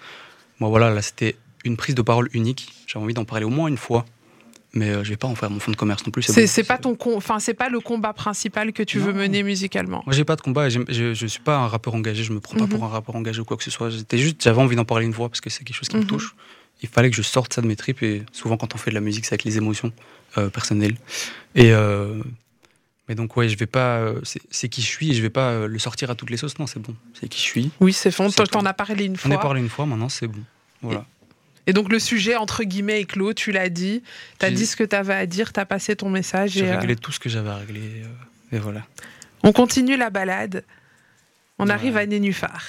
Moi, 0.59 0.69
voilà, 0.69 0.89
là, 0.89 1.01
c'était 1.01 1.35
une 1.63 1.77
prise 1.77 1.95
de 1.95 2.01
parole 2.01 2.29
unique. 2.33 2.73
J'avais 2.87 3.03
envie 3.03 3.13
d'en 3.13 3.25
parler 3.25 3.45
au 3.45 3.49
moins 3.49 3.67
une 3.67 3.77
fois 3.77 4.05
mais 4.73 4.87
je 4.87 4.91
euh, 4.91 5.03
je 5.03 5.09
vais 5.09 5.17
pas 5.17 5.27
en 5.27 5.35
faire 5.35 5.49
mon 5.49 5.59
fond 5.59 5.71
de 5.71 5.77
commerce 5.77 6.05
non 6.05 6.11
plus. 6.11 6.23
C'est 6.23 6.63
pas 6.63 6.77
ton, 6.77 6.97
enfin 7.15 7.39
c'est 7.39 7.53
pas 7.53 7.69
le 7.69 7.79
combat 7.79 8.13
principal 8.13 8.73
que 8.73 8.83
tu 8.83 8.99
veux 8.99 9.13
mener 9.13 9.43
musicalement. 9.43 10.03
Moi 10.05 10.13
j'ai 10.13 10.25
pas 10.25 10.35
de 10.35 10.41
combat, 10.41 10.69
je, 10.69 10.81
je, 10.89 11.27
suis 11.27 11.39
pas 11.39 11.57
un 11.57 11.67
rappeur 11.67 11.95
engagé, 11.95 12.23
je 12.23 12.33
me 12.33 12.39
prends 12.39 12.57
pas 12.57 12.65
mhm. 12.65 12.69
pour 12.69 12.83
un 12.83 12.89
rappeur 12.89 13.15
engagé 13.15 13.39
ou 13.41 13.45
quoi 13.45 13.57
que 13.57 13.63
ce 13.63 13.71
soit. 13.71 13.89
J'étais 13.89 14.17
juste, 14.17 14.43
j'avais 14.43 14.61
envie 14.61 14.75
d'en 14.75 14.85
parler 14.85 15.05
une 15.05 15.13
fois 15.13 15.29
parce 15.29 15.41
que 15.41 15.49
c'est 15.49 15.63
quelque 15.63 15.75
chose 15.75 15.89
qui 15.89 15.95
me 15.95 16.01
mhm. 16.01 16.07
touche. 16.07 16.35
Il 16.81 16.89
fallait 16.89 17.09
que 17.09 17.15
je 17.15 17.23
sorte 17.23 17.53
ça 17.53 17.61
de 17.61 17.67
mes 17.67 17.75
tripes 17.75 18.03
et 18.03 18.23
souvent 18.31 18.57
quand 18.57 18.75
on 18.75 18.77
fait 18.77 18.91
de 18.91 18.95
la 18.95 19.01
musique 19.01 19.25
c'est 19.25 19.33
avec 19.33 19.45
les 19.45 19.57
émotions 19.57 19.91
euh, 20.37 20.49
personnelles. 20.49 20.95
Et 21.55 21.71
euh, 21.71 22.21
mais 23.07 23.15
donc 23.15 23.37
ouais, 23.37 23.47
je 23.47 23.57
vais 23.57 23.67
pas, 23.67 24.11
c'est 24.51 24.67
qui 24.67 24.81
je 24.81 24.87
suis 24.87 25.11
et 25.11 25.13
je 25.13 25.21
vais 25.21 25.29
pas 25.29 25.65
le 25.65 25.79
sortir 25.79 26.09
à 26.11 26.15
toutes 26.15 26.29
les 26.29 26.35
sauces. 26.35 26.59
Non, 26.59 26.67
c'est 26.67 26.81
bon, 26.81 26.93
c'est 27.13 27.29
qui 27.29 27.39
je 27.39 27.45
suis. 27.45 27.71
Oui, 27.79 27.93
c'est 27.93 28.11
fond. 28.11 28.29
T'en 28.29 28.65
as 28.65 28.73
parlé 28.73 29.05
une 29.05 29.15
fois. 29.15 29.31
On 29.31 29.33
a 29.33 29.37
parlé 29.37 29.61
une 29.61 29.69
fois, 29.69 29.85
maintenant 29.85 30.09
c'est 30.09 30.27
bon. 30.27 30.41
Voilà. 30.81 31.05
Et 31.67 31.73
donc 31.73 31.91
le 31.91 31.99
sujet, 31.99 32.35
entre 32.37 32.63
guillemets, 32.63 33.01
est 33.01 33.05
clos, 33.05 33.33
tu 33.33 33.51
l'as 33.51 33.69
dit, 33.69 34.01
tu 34.39 34.45
as 34.45 34.51
dit 34.51 34.65
ce 34.65 34.77
que 34.77 34.85
tu 34.85 34.95
avais 34.95 35.13
à 35.13 35.25
dire, 35.25 35.51
tu 35.51 35.59
as 35.59 35.65
passé 35.65 35.97
ton 35.97 36.09
message. 36.09 36.51
J'ai 36.51 36.71
réglé 36.71 36.93
euh, 36.93 36.97
tout 36.97 37.11
ce 37.11 37.19
que 37.19 37.27
j'avais 37.27 37.49
à 37.49 37.57
régler. 37.57 38.03
Euh, 38.03 38.55
et 38.55 38.59
voilà. 38.59 38.85
On 39.43 39.51
continue 39.51 39.97
la 39.97 40.09
balade. 40.09 40.63
On 41.59 41.67
arrive 41.67 41.97
à 41.97 42.05
Nénuphar. 42.05 42.63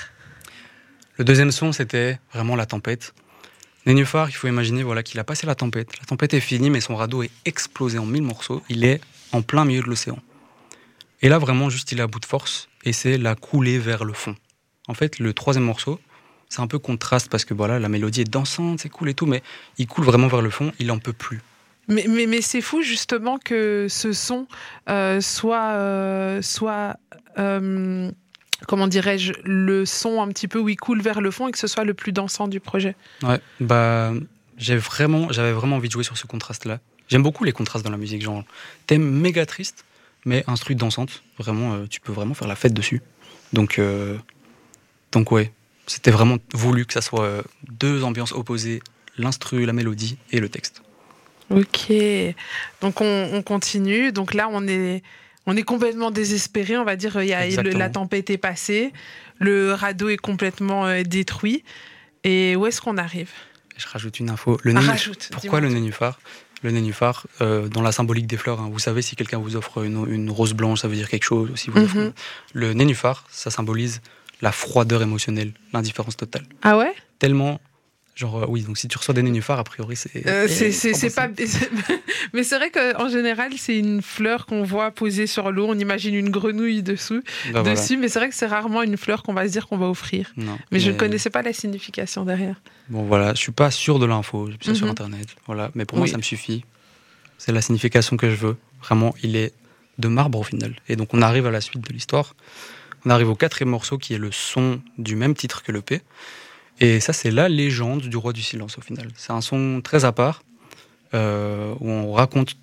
Le 1.17 1.25
deuxième 1.25 1.53
son, 1.53 1.73
c'était 1.73 2.19
vraiment 2.33 2.57
la 2.57 2.67
tempête. 2.67 3.15
Nénuphar, 3.87 4.29
il 4.31 4.33
faut 4.33 4.49
imaginer 4.49 4.83
voilà, 4.83 5.03
qu'il 5.05 5.21
a 5.21 5.25
passé 5.25 5.47
la 5.47 5.55
tempête. 5.55 5.97
La 5.99 6.05
tempête 6.05 6.35
est 6.35 6.41
finie, 6.41 6.69
mais 6.69 6.81
son 6.81 6.97
radeau 6.97 7.23
est 7.23 7.31
explosé 7.45 7.99
en 7.99 8.07
mille 8.07 8.23
morceaux. 8.23 8.63
Il 8.69 8.85
est 8.85 9.01
en 9.33 9.43
plein 9.43 9.65
milieu 9.65 9.83
de 9.83 9.87
l'océan. 9.87 10.19
Et 11.23 11.29
là, 11.29 11.39
vraiment, 11.39 11.71
juste, 11.71 11.93
il 11.93 12.01
est 12.01 12.03
à 12.03 12.07
bout 12.07 12.21
de 12.21 12.27
force. 12.27 12.69
et 12.85 12.93
c'est 12.93 13.17
la 13.17 13.35
coulée 13.35 13.79
vers 13.79 14.05
le 14.05 14.13
fond. 14.13 14.35
En 14.89 14.95
fait, 14.95 15.19
le 15.19 15.33
troisième 15.33 15.65
morceau, 15.65 16.01
c'est 16.49 16.61
un 16.61 16.67
peu 16.67 16.79
contraste 16.79 17.29
parce 17.31 17.45
que 17.45 17.55
voilà, 17.55 17.79
la 17.79 17.89
mélodie 17.89 18.23
est 18.23 18.31
dansante, 18.31 18.81
c'est 18.81 18.89
cool 18.89 19.11
et 19.11 19.15
tout, 19.15 19.27
mais 19.27 19.43
il 19.77 19.87
coule 19.87 20.05
vraiment 20.05 20.29
vers 20.29 20.43
le 20.43 20.51
fond, 20.51 20.73
il 20.79 20.91
en 20.91 20.99
peut 20.99 21.13
plus. 21.13 21.41
Mais, 21.89 22.05
mais, 22.09 22.27
mais 22.27 22.43
c'est 22.43 22.61
fou 22.61 22.83
justement 22.83 23.39
que 23.39 23.87
ce 23.89 24.13
son 24.13 24.47
euh, 24.91 25.21
soit, 25.21 25.71
euh, 25.73 26.43
soit 26.43 26.97
euh, 27.39 28.11
comment 28.67 28.87
dirais-je, 28.87 29.33
le 29.45 29.87
son 29.87 30.21
un 30.21 30.29
petit 30.29 30.49
peu 30.49 30.59
où 30.59 30.69
il 30.69 30.77
coule 30.77 31.01
vers 31.01 31.21
le 31.21 31.31
fond 31.31 31.49
et 31.49 31.53
que 31.53 31.59
ce 31.59 31.67
soit 31.67 31.85
le 31.85 31.95
plus 31.95 32.13
dansant 32.13 32.47
du 32.47 32.61
projet. 32.61 32.95
Ouais, 33.23 33.41
bah 33.61 34.13
j'ai 34.59 34.77
vraiment, 34.77 35.33
j'avais 35.33 35.53
vraiment 35.53 35.77
envie 35.77 35.89
de 35.89 35.93
jouer 35.93 36.05
sur 36.05 36.19
ce 36.19 36.27
contraste-là. 36.27 36.79
J'aime 37.09 37.23
beaucoup 37.23 37.45
les 37.45 37.53
contrastes 37.53 37.85
dans 37.85 37.91
la 37.91 37.97
musique, 37.97 38.23
genre 38.23 38.45
thème 38.87 39.03
méga 39.03 39.47
triste, 39.47 39.85
mais 40.27 40.45
instru 40.47 40.75
dansante. 40.75 41.23
Vraiment, 41.39 41.87
tu 41.87 42.01
peux 42.01 42.13
vraiment 42.13 42.35
faire 42.35 42.49
la 42.49 42.57
fête 42.57 42.75
dessus. 42.75 43.01
Donc, 43.55 43.81
donc 45.13 45.33
ouais, 45.33 45.53
c'était 45.89 46.11
vraiment 46.11 46.39
voulu 46.53 46.87
que 46.87 46.93
ça 46.93 47.01
soit 47.01 47.25
euh, 47.25 47.43
deux 47.71 48.05
ambiances 48.05 48.33
opposées, 48.33 48.81
l'instru, 49.17 49.65
la 49.67 49.73
mélodie 49.73 50.19
et 50.31 50.41
le 50.41 50.49
texte. 50.49 50.83
Ok, 51.51 51.91
donc 52.83 53.01
on, 53.01 53.43
continue. 53.43 54.13
Donc 54.13 54.35
là, 54.35 54.49
on 54.51 54.69
est, 54.69 55.03
on 55.47 55.57
est 55.57 55.63
complètement 55.63 56.11
désespéré. 56.11 56.77
On 56.77 56.85
va 56.85 56.97
dire, 56.97 57.21
il 57.23 57.29
y 57.29 57.33
a, 57.33 57.47
la 57.63 57.89
tempête 57.89 58.29
est 58.29 58.39
passée, 58.39 58.93
le 59.39 59.73
radeau 59.73 60.11
est 60.11 60.19
complètement 60.19 60.87
euh, 60.87 61.03
détruit. 61.03 61.65
Et 62.25 62.55
où 62.57 62.67
est-ce 62.67 62.83
qu'on 62.83 62.99
arrive? 62.99 63.31
Je 63.79 63.87
rajoute 63.87 64.21
une 64.21 64.29
info. 64.29 64.59
Le 64.63 64.75
ah, 64.77 64.95
Pourquoi 65.33 65.61
le 65.61 65.69
nénuphar? 65.71 66.21
Le 66.63 66.73
nénuphar, 66.73 67.27
euh, 67.41 67.69
dans 67.69 67.83
la 67.83 67.93
symbolique 67.93 68.27
des 68.27 68.37
fleurs, 68.37 68.61
hein. 68.61 68.69
vous 68.71 68.81
savez, 68.81 69.01
si 69.01 69.15
quelqu'un 69.15 69.39
vous 69.39 69.55
offre 69.55 69.85
une, 69.85 70.29
rose 70.29 70.53
blanche, 70.53 70.81
ça 70.81 70.89
veut 70.89 70.97
dire 70.97 71.09
quelque 71.09 71.25
chose. 71.25 71.51
Si 71.55 71.71
vous 71.71 71.81
mhm. 71.81 72.13
Le 72.53 72.75
nénuphar, 72.75 73.25
ça 73.31 73.51
symbolise 73.51 74.03
la 74.41 74.53
froideur 74.53 75.03
émotionnelle, 75.03 75.53
l'indifférence 75.73 76.17
totale. 76.17 76.45
Ah 76.63 76.77
ouais? 76.77 76.93
Tellement 77.19 77.61
Genre, 78.19 78.43
euh, 78.43 78.47
oui, 78.49 78.63
donc 78.63 78.77
si 78.77 78.89
tu 78.89 78.99
reçois 78.99 79.15
des 79.15 79.23
nénuphars, 79.23 79.61
a 79.61 79.63
priori, 79.63 79.95
c'est. 79.95 80.27
Euh, 80.27 80.49
c'est 80.49 81.15
pas. 81.15 81.29
Mais 82.33 82.43
c'est 82.43 82.57
vrai 82.57 82.73
qu'en 82.73 83.09
général, 83.09 83.53
c'est 83.57 83.79
une 83.79 84.03
fleur 84.03 84.47
qu'on 84.47 84.65
voit 84.65 84.91
posée 84.91 85.29
sur 85.29 85.53
l'eau. 85.53 85.67
On 85.69 85.79
imagine 85.79 86.17
une 86.17 86.29
grenouille 86.29 86.83
dessous, 86.83 87.23
bah, 87.53 87.63
dessus, 87.63 87.97
mais 87.97 88.09
c'est 88.09 88.19
vrai 88.19 88.29
que 88.29 88.35
c'est 88.35 88.47
rarement 88.47 88.83
une 88.83 88.97
fleur 88.97 89.23
qu'on 89.23 89.35
va 89.35 89.47
se 89.47 89.53
dire 89.53 89.69
qu'on 89.69 89.79
va 89.79 89.87
offrir. 89.87 90.35
mais, 90.73 90.81
je 90.81 90.91
ne 90.91 90.97
connaissais 90.97 91.31
pas 91.31 91.43
la 91.43 91.53
signification 91.53 92.25
derrière. 92.25 92.61
Bon, 92.89 93.05
voilà, 93.05 93.35
je 93.35 93.39
suis 93.39 93.53
pas 93.53 93.71
sûr 93.71 94.01
de 94.01 94.07
l'info, 94.07 94.51
j'ai 94.61 94.75
sur 94.75 94.87
mhm. 94.87 94.91
Internet. 94.91 95.29
Voilà, 95.47 95.71
mais 95.77 95.85
pour 95.85 95.97
moi, 95.97 96.09
ça 96.09 96.17
me 96.17 96.23
suffit. 96.23 96.65
C'est 97.39 97.53
la 97.53 97.63
signification 97.63 98.17
que 98.17 98.29
je 98.29 98.35
veux. 98.35 98.57
Vraiment, 98.83 99.15
il 99.23 99.37
est 99.37 99.53
de 99.99 100.09
marbre 100.09 100.41
au 100.41 100.45
final. 100.45 100.75
Et 100.89 100.97
donc, 100.97 101.15
on 101.15 101.23
arrive 101.23 101.47
à 101.47 101.53
la 101.53 101.61
suite 101.61 101.87
de 101.87 101.93
l'histoire. 101.93 102.35
On 103.05 103.11
arrive 103.11 103.31
au 103.31 103.35
quatrième 103.35 103.71
morceau 103.71 103.99
qui 103.99 104.15
est 104.15 104.19
le 104.19 104.33
son 104.33 104.81
du 104.99 105.17
même 105.17 105.35
titre 105.35 105.63
que 105.63 105.73
le 105.73 105.83
P. 105.83 106.03
Et 106.81 107.01
ça, 107.01 107.13
c'est 107.13 107.31
la 107.31 107.49
légende 107.49 108.03
du 108.03 108.17
roi 108.17 108.33
du 108.33 108.43
silence 108.43 108.79
au 108.79 108.81
final. 108.81 109.09
C'est 109.17 109.33
un 109.33 109.41
son 109.41 109.81
très 109.83 110.05
à 110.05 110.13
part 110.13 110.43
euh, 111.15 111.75
où 111.81 111.91
on 111.91 112.13
raconte, 112.13 112.55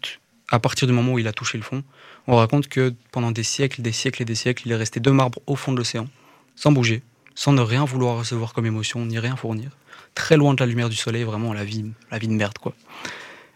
à 0.49 0.59
partir 0.59 0.87
du 0.87 0.93
moment 0.93 1.13
où 1.13 1.19
il 1.19 1.27
a 1.27 1.33
touché 1.33 1.57
le 1.57 1.63
fond, 1.63 1.83
on 2.27 2.35
raconte 2.35 2.67
que 2.67 2.93
pendant 3.11 3.31
des 3.31 3.43
siècles, 3.43 3.81
des 3.81 3.91
siècles 3.91 4.21
et 4.21 4.25
des 4.25 4.35
siècles, 4.35 4.63
il 4.65 4.71
est 4.71 4.77
resté 4.77 4.99
deux 4.99 5.11
marbres 5.11 5.39
au 5.47 5.55
fond 5.55 5.71
de 5.71 5.77
l'océan, 5.77 6.07
sans 6.55 6.71
bouger, 6.71 7.01
sans 7.35 7.51
ne 7.51 7.61
rien 7.61 7.85
vouloir 7.85 8.17
recevoir 8.17 8.53
comme 8.53 8.65
émotion, 8.65 9.05
ni 9.05 9.19
rien 9.19 9.35
fournir, 9.35 9.71
très 10.15 10.37
loin 10.37 10.53
de 10.53 10.59
la 10.59 10.65
lumière 10.65 10.89
du 10.89 10.95
soleil, 10.95 11.23
vraiment 11.23 11.53
la 11.53 11.65
vie, 11.65 11.85
la 12.11 12.17
vie 12.17 12.27
de 12.27 12.33
merde 12.33 12.57
quoi. 12.57 12.73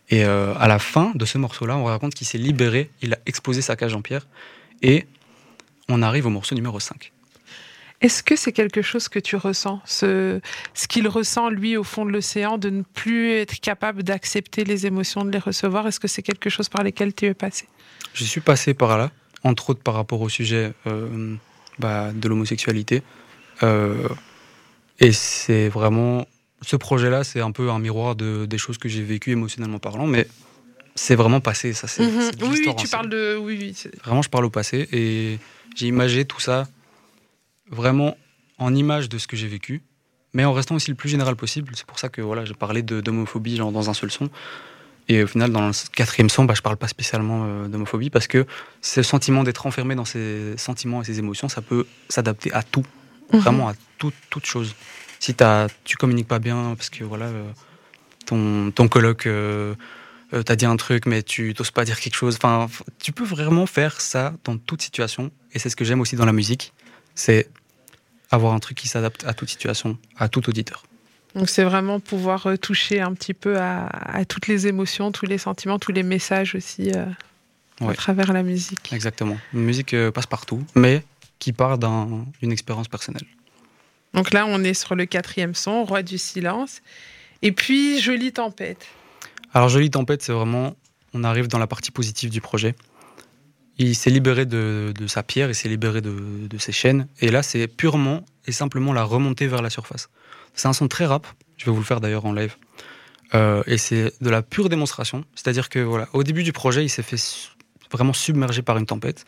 Et 0.10 0.26
euh, 0.26 0.54
à 0.58 0.68
la 0.68 0.80
fin 0.80 1.12
de 1.16 1.26
ce 1.26 1.38
morceau-là, 1.38 1.78
on 1.78 1.86
raconte 1.86 2.16
qu'il 2.16 2.28
s'est 2.28 2.38
libéré, 2.38 2.90
il 3.02 3.14
a 3.14 3.20
exposé 3.26 3.62
sa 3.62 3.76
cage 3.76 3.94
en 3.94 4.02
pierre, 4.02 4.28
et 4.82 5.06
on 5.90 6.02
arrive 6.02 6.28
au 6.28 6.30
morceau 6.30 6.56
numéro 6.56 6.80
5. 6.80 7.12
Est-ce 8.02 8.24
que 8.24 8.38
c'est 8.38 8.54
quelque 8.54 8.82
chose 8.82 9.10
que 9.10 9.20
tu 9.20 9.36
ressens, 9.36 9.82
ce, 9.84 10.40
ce 10.74 10.88
qu'il 10.88 11.08
ressent 11.10 11.50
lui 11.50 11.76
au 11.76 11.84
fond 11.84 12.06
de 12.06 12.12
l'océan, 12.12 12.58
de 12.58 12.70
ne 12.70 12.84
plus 12.84 13.34
être 13.34 13.60
capable 13.60 14.04
d'accepter 14.04 14.64
les 14.64 14.86
émotions, 14.86 15.26
de 15.26 15.32
les 15.32 15.40
recevoir? 15.40 15.86
Est-ce 15.86 16.00
que 16.00 16.08
c'est 16.08 16.22
quelque 16.22 16.50
chose 16.50 16.70
par 16.70 16.84
lesquels 16.84 17.14
tu 17.14 17.26
es 17.26 17.34
passé? 17.34 17.68
Je 18.14 18.24
suis 18.24 18.40
passé 18.40 18.74
par 18.74 18.98
là, 18.98 19.12
entre 19.44 19.72
autres 19.72 19.82
par 19.82 19.96
rapport 19.96 20.22
au 20.22 20.30
sujet 20.30 20.72
euh, 20.88 21.36
bah, 21.78 22.14
de 22.14 22.30
l'homosexualité. 22.30 23.04
Euh, 23.64 24.08
et 25.00 25.12
c'est 25.12 25.68
vraiment. 25.68 26.26
Ce 26.62 26.76
projet-là, 26.76 27.24
c'est 27.24 27.42
un 27.42 27.52
peu 27.52 27.70
un 27.70 27.80
miroir 27.80 28.16
de, 28.16 28.46
des 28.46 28.58
choses 28.58 28.78
que 28.78 28.90
j'ai 28.90 29.04
vécues 29.04 29.32
émotionnellement 29.32 29.80
parlant, 29.80 30.08
mais 30.08 30.28
c'est 31.00 31.16
vraiment 31.16 31.40
passé. 31.40 31.72
Ça, 31.74 31.88
c'est, 31.88 32.06
mhm. 32.06 32.32
oui, 32.42 32.64
oui, 32.68 32.76
tu 32.76 32.88
parles 32.88 33.10
de. 33.10 33.38
Oui, 33.38 33.58
oui, 33.60 33.92
vraiment, 34.04 34.22
je 34.22 34.30
parle 34.30 34.46
au 34.46 34.50
passé 34.50 34.88
et 34.92 35.40
j'ai 35.76 35.88
imagé 35.88 36.26
tout 36.26 36.42
ça 36.42 36.68
vraiment 37.70 38.18
en 38.58 38.76
image 38.76 39.08
de 39.08 39.18
ce 39.18 39.26
que 39.26 39.38
j'ai 39.38 39.48
vécu, 39.48 39.82
mais 40.34 40.44
en 40.44 40.52
restant 40.52 40.76
aussi 40.76 40.92
le 40.92 40.96
plus 40.96 41.08
général 41.08 41.38
possible. 41.38 41.72
C'est 41.76 41.86
pour 41.86 42.00
ça 42.00 42.10
que 42.10 42.22
voilà, 42.22 42.44
j'ai 42.44 42.54
parlé 42.54 42.82
d'homophobie 42.82 43.58
dans 43.58 43.90
un 43.90 43.94
seul 43.94 44.12
son. 44.12 44.30
Et 45.08 45.24
au 45.24 45.28
final, 45.28 45.52
dans 45.52 45.68
le 45.68 45.74
quatrième 45.94 46.30
son, 46.30 46.44
bah, 46.44 46.54
je 46.56 46.62
parle 46.62 46.78
pas 46.78 46.88
spécialement 46.88 47.44
euh, 47.46 47.68
d'homophobie 47.68 48.10
parce 48.10 48.28
que 48.28 48.46
ce 48.82 49.02
sentiment 49.02 49.44
d'être 49.44 49.66
enfermé 49.66 49.96
dans 49.96 50.06
ses 50.06 50.56
sentiments 50.58 51.02
et 51.02 51.06
ses 51.06 51.18
émotions, 51.18 51.48
ça 51.48 51.62
peut 51.62 51.88
s'adapter 52.10 52.54
à 52.54 52.62
tout, 52.62 52.86
mhm. 53.32 53.40
vraiment 53.40 53.70
à 53.70 53.74
tout, 53.98 54.12
toute 54.30 54.46
chose. 54.46 54.76
Si 55.20 55.34
as, 55.40 55.68
tu 55.86 55.96
communiques 55.96 56.28
pas 56.28 56.40
bien 56.40 56.76
parce 56.78 56.90
que 56.90 57.04
voilà, 57.06 57.26
euh, 57.26 57.50
ton, 58.26 58.70
ton 58.72 58.88
coloc 58.88 59.26
euh, 59.26 59.74
euh, 60.34 60.44
t'as 60.44 60.56
dit 60.56 60.66
un 60.66 60.76
truc, 60.76 61.06
mais 61.06 61.24
tu 61.24 61.54
n'oses 61.58 61.72
pas 61.72 61.86
dire 61.86 62.00
quelque 62.00 62.16
chose. 62.16 62.36
Enfin, 62.36 62.68
tu 63.00 63.12
peux 63.12 63.24
vraiment 63.24 63.66
faire 63.66 64.02
ça 64.02 64.34
dans 64.44 64.58
toute 64.58 64.82
situation. 64.82 65.32
Et 65.54 65.60
c'est 65.60 65.70
ce 65.70 65.76
que 65.76 65.86
j'aime 65.86 66.02
aussi 66.02 66.16
dans 66.16 66.26
la 66.26 66.34
musique, 66.34 66.74
c'est 67.16 67.50
avoir 68.32 68.54
un 68.54 68.60
truc 68.60 68.78
qui 68.78 68.88
s'adapte 68.88 69.24
à 69.26 69.34
toute 69.34 69.50
situation, 69.50 69.98
à 70.18 70.30
tout 70.30 70.48
auditeur. 70.50 70.84
Donc 71.36 71.50
c'est 71.50 71.64
vraiment 71.64 72.00
pouvoir 72.00 72.48
euh, 72.48 72.58
toucher 72.58 73.02
un 73.02 73.14
petit 73.14 73.34
peu 73.34 73.58
à, 73.60 73.90
toutes 74.28 74.48
les 74.48 74.68
émotions, 74.68 75.12
tous 75.12 75.26
les 75.26 75.38
sentiments, 75.38 75.80
tous 75.80 75.92
les 75.92 76.04
messages 76.04 76.56
aussi 76.56 76.92
euh, 76.92 77.06
à 77.88 77.94
travers 77.94 78.34
la 78.34 78.44
musique. 78.44 78.92
Exactement. 78.94 79.38
Une 79.54 79.62
musique 79.62 79.96
passe 80.12 80.28
partout, 80.28 80.64
mais 80.76 81.04
qui 81.40 81.54
part 81.54 81.78
d'une 81.78 82.52
expérience 82.52 82.88
personnelle. 82.88 83.26
Donc 84.14 84.34
là, 84.34 84.46
on 84.48 84.64
est 84.64 84.74
sur 84.74 84.96
le 84.96 85.06
quatrième 85.06 85.56
son, 85.56 85.84
Roi 85.86 86.04
du 86.04 86.18
silence. 86.18 86.82
Et 87.42 87.52
puis, 87.52 88.02
Jolie 88.02 88.32
tempête. 88.32 88.88
Alors, 89.54 89.70
Jolie 89.70 89.90
Tempête, 89.90 90.22
c'est 90.22 90.32
vraiment. 90.32 90.76
On 91.14 91.24
arrive 91.24 91.48
dans 91.48 91.58
la 91.58 91.68
partie 91.68 91.92
positive 91.92 92.30
du 92.30 92.42
projet. 92.42 92.76
Il 93.78 93.96
s'est 93.96 94.10
libéré 94.10 94.46
de, 94.46 94.94
sa 95.08 95.24
pierre, 95.24 95.50
il 95.50 95.56
s'est 95.56 95.70
libéré 95.70 96.02
de, 96.02 96.58
ses 96.58 96.72
chaînes. 96.72 97.08
Et 97.22 97.32
là, 97.32 97.42
c'est 97.42 97.68
purement 97.68 98.26
et 98.46 98.52
simplement 98.52 98.94
la 98.94 99.04
remontée 99.04 99.48
vers 99.48 99.62
la 99.62 99.70
surface. 99.70 100.10
C'est 100.54 100.68
un 100.68 100.74
son 100.74 100.88
très 100.88 101.06
rap. 101.06 101.26
Je 101.58 101.66
vais 101.66 101.72
vous 101.72 101.78
le 101.78 101.86
faire 101.86 102.02
d'ailleurs 102.02 102.26
en 102.26 102.34
live. 102.34 102.56
Euh, 103.34 103.64
et 103.68 103.78
c'est 103.78 104.12
de 104.22 104.30
la 104.30 104.42
pure 104.42 104.70
démonstration. 104.70 105.24
C'est-à-dire 105.34 105.70
que 105.70 105.80
voilà, 105.80 106.10
au 106.14 106.24
début 106.24 106.44
du 106.44 106.52
projet, 106.52 106.84
il 106.84 106.90
s'est 106.90 107.04
fait 107.04 107.18
vraiment 107.92 108.14
submerger 108.14 108.62
par 108.62 108.78
une 108.78 108.86
tempête. 108.86 109.26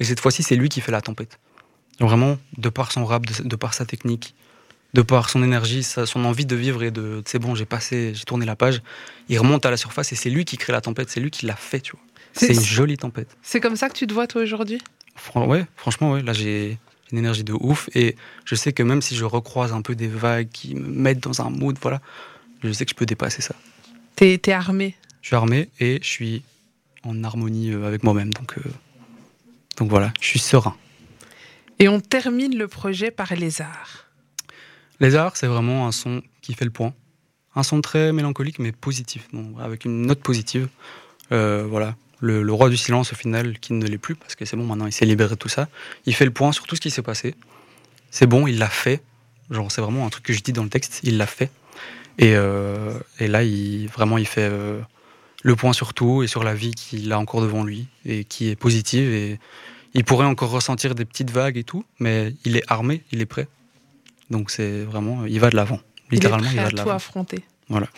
Et 0.00 0.04
cette 0.04 0.20
fois-ci, 0.20 0.42
c'est 0.42 0.56
lui 0.56 0.68
qui 0.68 0.80
fait 0.80 0.92
la 0.92 1.00
tempête. 1.00 1.38
vraiment, 2.00 2.38
de 2.58 2.68
par 2.68 2.90
son 2.90 3.04
rap, 3.04 3.24
de 3.24 3.56
par 3.56 3.72
sa 3.72 3.86
technique, 3.86 4.34
de 4.94 5.02
par 5.02 5.30
son 5.30 5.42
énergie, 5.42 5.82
son 5.82 6.24
envie 6.24 6.46
de 6.46 6.56
vivre 6.56 6.82
et 6.82 6.90
de 6.90 7.22
c'est 7.26 7.38
bon, 7.38 7.54
j'ai 7.54 7.64
passé, 7.64 8.12
j'ai 8.14 8.24
tourné 8.24 8.44
la 8.44 8.56
page, 8.56 8.82
il 9.28 9.38
remonte 9.38 9.64
à 9.64 9.70
la 9.70 9.76
surface 9.76 10.12
et 10.12 10.16
c'est 10.16 10.30
lui 10.30 10.44
qui 10.44 10.58
crée 10.58 10.72
la 10.72 10.80
tempête, 10.80 11.08
c'est 11.08 11.20
lui 11.20 11.30
qui 11.30 11.46
l'a 11.46 11.56
fait, 11.56 11.80
tu 11.80 11.92
vois. 11.92 12.00
C'est 12.34 12.54
une 12.54 12.60
jolie 12.60 12.96
tempête. 12.96 13.36
C'est 13.42 13.60
comme 13.60 13.76
ça 13.76 13.88
que 13.88 13.94
tu 13.94 14.06
te 14.06 14.14
vois 14.14 14.26
toi 14.26 14.42
aujourd'hui? 14.42 14.80
Ouais, 15.34 15.66
franchement, 15.76 16.12
ouais. 16.12 16.22
Là, 16.22 16.32
j'ai 16.32 16.78
une 17.10 17.18
énergie 17.18 17.44
de 17.44 17.52
ouf 17.52 17.90
et 17.94 18.16
je 18.46 18.54
sais 18.54 18.72
que 18.72 18.82
même 18.82 19.02
si 19.02 19.16
je 19.16 19.24
recroise 19.24 19.72
un 19.72 19.82
peu 19.82 19.94
des 19.94 20.08
vagues 20.08 20.48
qui 20.50 20.74
me 20.74 20.88
mettent 20.88 21.20
dans 21.20 21.42
un 21.42 21.50
mood, 21.50 21.76
voilà, 21.80 22.00
je 22.62 22.72
sais 22.72 22.84
que 22.84 22.90
je 22.90 22.94
peux 22.94 23.06
dépasser 23.06 23.42
ça. 23.42 23.54
T'es 24.16 24.40
es 24.46 24.52
armé? 24.52 24.96
Je 25.20 25.28
suis 25.28 25.36
armé 25.36 25.68
et 25.78 26.00
je 26.02 26.08
suis 26.08 26.42
en 27.04 27.22
harmonie 27.22 27.70
euh, 27.70 27.86
avec 27.86 28.02
moi-même, 28.02 28.32
donc 28.32 28.56
euh, 28.58 28.62
donc 29.76 29.90
voilà, 29.90 30.12
je 30.20 30.26
suis 30.26 30.38
serein. 30.38 30.76
Et 31.78 31.88
on 31.88 32.00
termine 32.00 32.56
le 32.56 32.68
projet 32.68 33.10
par 33.10 33.34
les 33.34 33.60
arts. 33.60 34.06
Arts, 35.10 35.36
c'est 35.36 35.46
vraiment 35.46 35.86
un 35.86 35.92
son 35.92 36.22
qui 36.40 36.54
fait 36.54 36.64
le 36.64 36.70
point. 36.70 36.94
Un 37.54 37.62
son 37.62 37.80
très 37.80 38.12
mélancolique 38.12 38.58
mais 38.58 38.72
positif, 38.72 39.28
avec 39.60 39.84
une 39.84 40.06
note 40.06 40.20
positive. 40.20 40.68
Euh, 41.32 41.66
voilà, 41.68 41.96
le, 42.20 42.52
roi 42.52 42.68
du 42.68 42.76
silence 42.76 43.12
au 43.12 43.16
final, 43.16 43.58
qui 43.58 43.72
ne 43.72 43.86
l'est 43.86 43.98
plus, 43.98 44.14
parce 44.14 44.34
que 44.34 44.44
c'est 44.44 44.56
bon, 44.56 44.64
maintenant 44.64 44.86
il 44.86 44.92
s'est 44.92 45.04
libéré 45.04 45.30
de 45.30 45.38
tout 45.38 45.48
ça. 45.48 45.68
Il 46.06 46.14
fait 46.14 46.24
le 46.24 46.30
point 46.30 46.52
sur 46.52 46.66
tout 46.66 46.76
ce 46.76 46.80
qui 46.80 46.90
s'est 46.90 47.02
passé. 47.02 47.34
C'est 48.10 48.26
bon, 48.26 48.46
il 48.46 48.58
l'a 48.58 48.68
fait. 48.68 49.02
Genre, 49.50 49.70
c'est 49.70 49.80
vraiment 49.80 50.06
un 50.06 50.08
truc 50.08 50.24
que 50.24 50.32
je 50.32 50.40
dis 50.40 50.52
dans 50.52 50.62
le 50.62 50.68
texte, 50.68 51.00
il 51.02 51.16
l'a 51.16 51.26
fait. 51.26 51.50
Et, 52.18 52.34
euh, 52.36 52.98
là, 53.18 53.42
il, 53.42 53.88
vraiment, 53.88 54.18
il 54.18 54.26
fait 54.26 54.48
euh, 54.50 54.80
le 55.42 55.56
point 55.56 55.72
sur 55.72 55.94
tout 55.94 56.22
et 56.22 56.26
sur 56.26 56.44
la 56.44 56.54
vie 56.54 56.72
qu'il 56.72 57.10
a 57.12 57.18
encore 57.18 57.42
devant 57.42 57.64
lui 57.64 57.88
et 58.04 58.24
qui 58.24 58.50
est 58.50 58.56
positive. 58.56 59.12
Et 59.12 59.38
il 59.94 60.04
pourrait 60.04 60.26
encore 60.26 60.50
ressentir 60.50 60.94
des 60.94 61.04
petites 61.04 61.30
vagues 61.30 61.56
et 61.56 61.64
tout, 61.64 61.84
mais 61.98 62.34
il 62.44 62.56
est 62.56 62.64
armé, 62.68 63.02
il 63.12 63.20
est 63.20 63.26
prêt. 63.26 63.48
Donc 64.30 64.50
c'est 64.50 64.82
vraiment, 64.82 65.26
il 65.26 65.40
va 65.40 65.50
de 65.50 65.56
l'avant. 65.56 65.80
Littéralement, 66.10 66.50
il, 66.50 66.56
va 66.56 66.70
de 66.70 66.76
l'avant. 66.76 66.90
tout 66.90 66.94
affronter. 66.94 67.44
Voilà. 67.68 67.88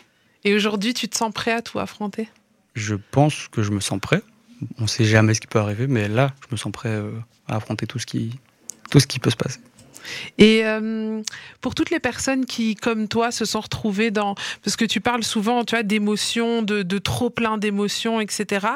Et 0.44 0.54
aujourd'hui, 0.54 0.94
tu 0.94 1.08
te 1.08 1.16
sens 1.16 1.32
prêt 1.32 1.52
à 1.52 1.62
tout 1.62 1.78
affronter? 1.78 2.28
Je 2.74 2.94
pense 2.94 3.48
que 3.48 3.62
je 3.62 3.70
me 3.70 3.80
sens 3.80 3.98
prêt. 4.00 4.22
On 4.78 4.82
ne 4.82 4.88
sait 4.88 5.04
jamais 5.04 5.34
ce 5.34 5.40
qui 5.40 5.46
peut 5.46 5.58
arriver, 5.58 5.87
mais 5.87 6.08
là, 6.08 6.32
je 6.42 6.52
me 6.52 6.56
sens 6.56 6.72
prêt 6.72 6.90
euh, 6.90 7.10
à 7.48 7.56
affronter 7.56 7.87
tout 7.87 7.98
ce 7.98 8.06
qui, 8.06 8.38
tout 8.90 9.00
ce 9.00 9.06
qui 9.06 9.18
peut 9.18 9.30
se 9.30 9.37
passer. 9.37 9.60
Et 10.38 10.64
euh, 10.64 11.22
pour 11.60 11.74
toutes 11.74 11.90
les 11.90 12.00
personnes 12.00 12.44
qui, 12.46 12.74
comme 12.74 13.08
toi, 13.08 13.30
se 13.30 13.44
sont 13.44 13.60
retrouvées 13.60 14.10
dans... 14.10 14.34
Parce 14.62 14.76
que 14.76 14.84
tu 14.84 15.00
parles 15.00 15.24
souvent, 15.24 15.64
tu 15.64 15.74
vois, 15.74 15.82
d'émotions, 15.82 16.62
de, 16.62 16.98
trop 16.98 17.30
plein 17.30 17.58
d'émotions, 17.58 18.20
etc. 18.20 18.66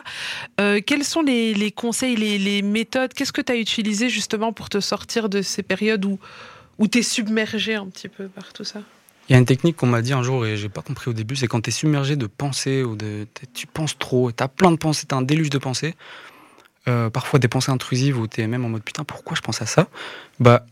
Euh, 0.61 0.81
quels 0.85 1.05
sont 1.05 1.23
les, 1.23 1.73
conseils, 1.73 2.17
les, 2.17 2.63
méthodes 2.63 3.13
Qu'est-ce 3.13 3.33
que 3.33 3.41
tu 3.41 3.53
as 3.53 3.57
utilisé 3.57 4.09
justement 4.09 4.53
pour 4.53 4.69
te 4.69 4.81
sortir 4.81 5.29
de 5.29 5.43
ces 5.43 5.63
périodes 5.63 6.05
où, 6.05 6.19
où 6.79 6.89
tu 6.89 6.99
es 6.99 7.03
submergé 7.03 7.75
un 7.75 7.87
petit 7.87 8.09
peu 8.09 8.29
par 8.29 8.53
tout 8.53 8.65
ça 8.65 8.81
il 9.29 9.35
y 9.35 9.37
a 9.37 9.39
une 9.39 9.45
technique 9.45 9.77
qu'on 9.77 9.87
m'a 9.87 10.01
dit 10.01 10.15
un 10.15 10.23
jour 10.23 10.47
et 10.47 10.57
j'ai 10.57 10.71
pas 10.71 10.81
compris 10.81 11.11
au 11.11 11.13
début, 11.13 11.37
c'est 11.37 11.49
quand 11.49 11.61
tu 11.61 11.69
es 11.69 11.71
submergé 11.71 12.17
de 12.17 12.27
pensées 12.27 12.83
ou 12.83 12.97
de 12.97 13.27
tu 13.53 13.67
penses 13.67 13.99
trop, 13.99 14.33
tu 14.33 14.43
as 14.43 14.49
plein 14.49 14.71
de 14.71 14.77
pensées, 14.77 15.05
tu 15.07 15.15
as 15.15 15.19
un 15.19 15.23
déluge 15.23 15.51
de 15.51 15.59
pensées, 15.59 15.97
euh, 16.89 17.11
parfois 17.11 17.39
des 17.39 17.49
pensées 17.49 17.71
intrusives 17.71 18.19
où 18.19 18.27
tu 18.27 18.41
es 18.41 18.47
même 18.47 18.65
en 18.65 18.71
mode 18.71 18.83
putain, 18.83 19.05
pourquoi 19.05 19.37
je 19.37 19.43
pense 19.43 19.61
à 19.61 19.67
ça? 19.67 19.89
Bah 20.41 20.65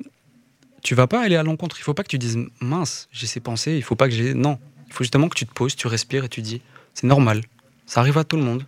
tu 0.86 0.94
vas 0.94 1.08
pas 1.08 1.20
aller 1.20 1.34
à 1.34 1.42
l'encontre. 1.42 1.76
Il 1.80 1.82
faut 1.82 1.94
pas 1.94 2.04
que 2.04 2.08
tu 2.08 2.16
dises 2.16 2.38
mince, 2.60 3.08
j'ai 3.10 3.26
ces 3.26 3.40
pensées, 3.40 3.74
il 3.74 3.82
faut 3.82 3.96
pas 3.96 4.08
que 4.08 4.14
j'ai. 4.14 4.34
Non. 4.34 4.60
Il 4.86 4.92
faut 4.92 5.02
justement 5.02 5.28
que 5.28 5.34
tu 5.34 5.44
te 5.44 5.52
poses, 5.52 5.74
tu 5.74 5.88
respires 5.88 6.24
et 6.24 6.28
tu 6.28 6.42
dis 6.42 6.62
c'est 6.94 7.08
normal. 7.08 7.42
Ça 7.86 7.98
arrive 7.98 8.18
à 8.18 8.24
tout 8.24 8.36
le 8.36 8.44
monde. 8.44 8.64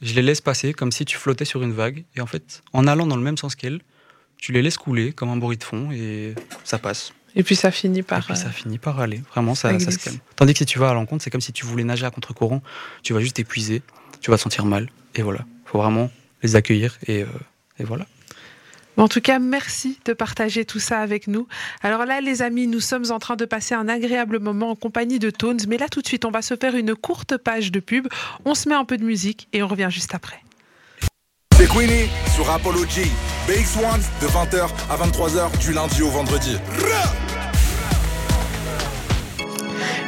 Je 0.00 0.14
les 0.14 0.22
laisse 0.22 0.40
passer 0.40 0.72
comme 0.72 0.90
si 0.90 1.04
tu 1.04 1.18
flottais 1.18 1.44
sur 1.44 1.62
une 1.62 1.72
vague. 1.72 2.04
Et 2.16 2.22
en 2.22 2.26
fait, 2.26 2.62
en 2.72 2.86
allant 2.86 3.06
dans 3.06 3.16
le 3.16 3.22
même 3.22 3.36
sens 3.36 3.54
qu'elle, 3.56 3.80
tu 4.40 4.52
les 4.52 4.62
laisses 4.62 4.78
couler 4.78 5.12
comme 5.12 5.28
un 5.28 5.36
bruit 5.36 5.56
de 5.56 5.64
fond 5.64 5.90
et 5.92 6.34
ça 6.64 6.78
passe. 6.78 7.12
Et 7.36 7.42
puis 7.42 7.56
ça 7.56 7.70
finit 7.70 8.02
par. 8.02 8.18
Et 8.18 8.22
puis 8.22 8.36
ça 8.36 8.48
euh, 8.48 8.50
finit 8.50 8.78
par 8.78 8.98
aller. 9.00 9.22
Vraiment, 9.30 9.54
ça, 9.54 9.78
ça, 9.78 9.90
se 9.90 9.98
calme. 9.98 10.18
Tandis 10.36 10.52
que 10.52 10.58
si 10.58 10.66
tu 10.66 10.78
vas 10.78 10.90
à 10.90 10.94
l'encontre, 10.94 11.22
c'est 11.22 11.30
comme 11.30 11.40
si 11.40 11.52
tu 11.52 11.64
voulais 11.64 11.84
nager 11.84 12.06
à 12.06 12.10
contre-courant. 12.10 12.62
Tu 13.02 13.12
vas 13.12 13.20
juste 13.20 13.36
t'épuiser, 13.36 13.82
tu 14.20 14.30
vas 14.30 14.36
te 14.36 14.42
sentir 14.42 14.64
mal. 14.64 14.88
Et 15.14 15.22
voilà. 15.22 15.40
Il 15.66 15.70
faut 15.70 15.78
vraiment 15.78 16.10
les 16.42 16.56
accueillir 16.56 16.98
et, 17.06 17.22
euh, 17.22 17.26
et 17.78 17.84
voilà. 17.84 18.06
En 18.96 19.08
tout 19.08 19.20
cas, 19.20 19.38
merci 19.38 19.98
de 20.04 20.12
partager 20.12 20.64
tout 20.64 20.80
ça 20.80 21.00
avec 21.00 21.26
nous. 21.26 21.46
Alors 21.82 22.04
là, 22.04 22.20
les 22.20 22.42
amis, 22.42 22.66
nous 22.66 22.80
sommes 22.80 23.10
en 23.10 23.18
train 23.18 23.36
de 23.36 23.44
passer 23.44 23.74
un 23.74 23.88
agréable 23.88 24.40
moment 24.40 24.70
en 24.70 24.76
compagnie 24.76 25.18
de 25.18 25.30
Tones. 25.30 25.60
Mais 25.68 25.78
là, 25.78 25.88
tout 25.88 26.02
de 26.02 26.06
suite, 26.06 26.24
on 26.24 26.30
va 26.30 26.42
se 26.42 26.54
faire 26.54 26.74
une 26.74 26.94
courte 26.94 27.36
page 27.38 27.72
de 27.72 27.80
pub. 27.80 28.08
On 28.44 28.54
se 28.54 28.68
met 28.68 28.74
un 28.74 28.84
peu 28.84 28.98
de 28.98 29.04
musique 29.04 29.48
et 29.52 29.62
on 29.62 29.68
revient 29.68 29.88
juste 29.90 30.14
après. 30.14 30.42
Queenie 31.72 32.10
sur 32.34 32.50
Apollo 32.50 32.84
G. 32.88 33.02
BX1 33.46 34.00
de 34.20 34.26
20h 34.26 34.68
à 34.90 34.96
23h 34.96 35.56
du 35.58 35.72
lundi 35.72 36.02
au 36.02 36.08
vendredi. 36.08 36.56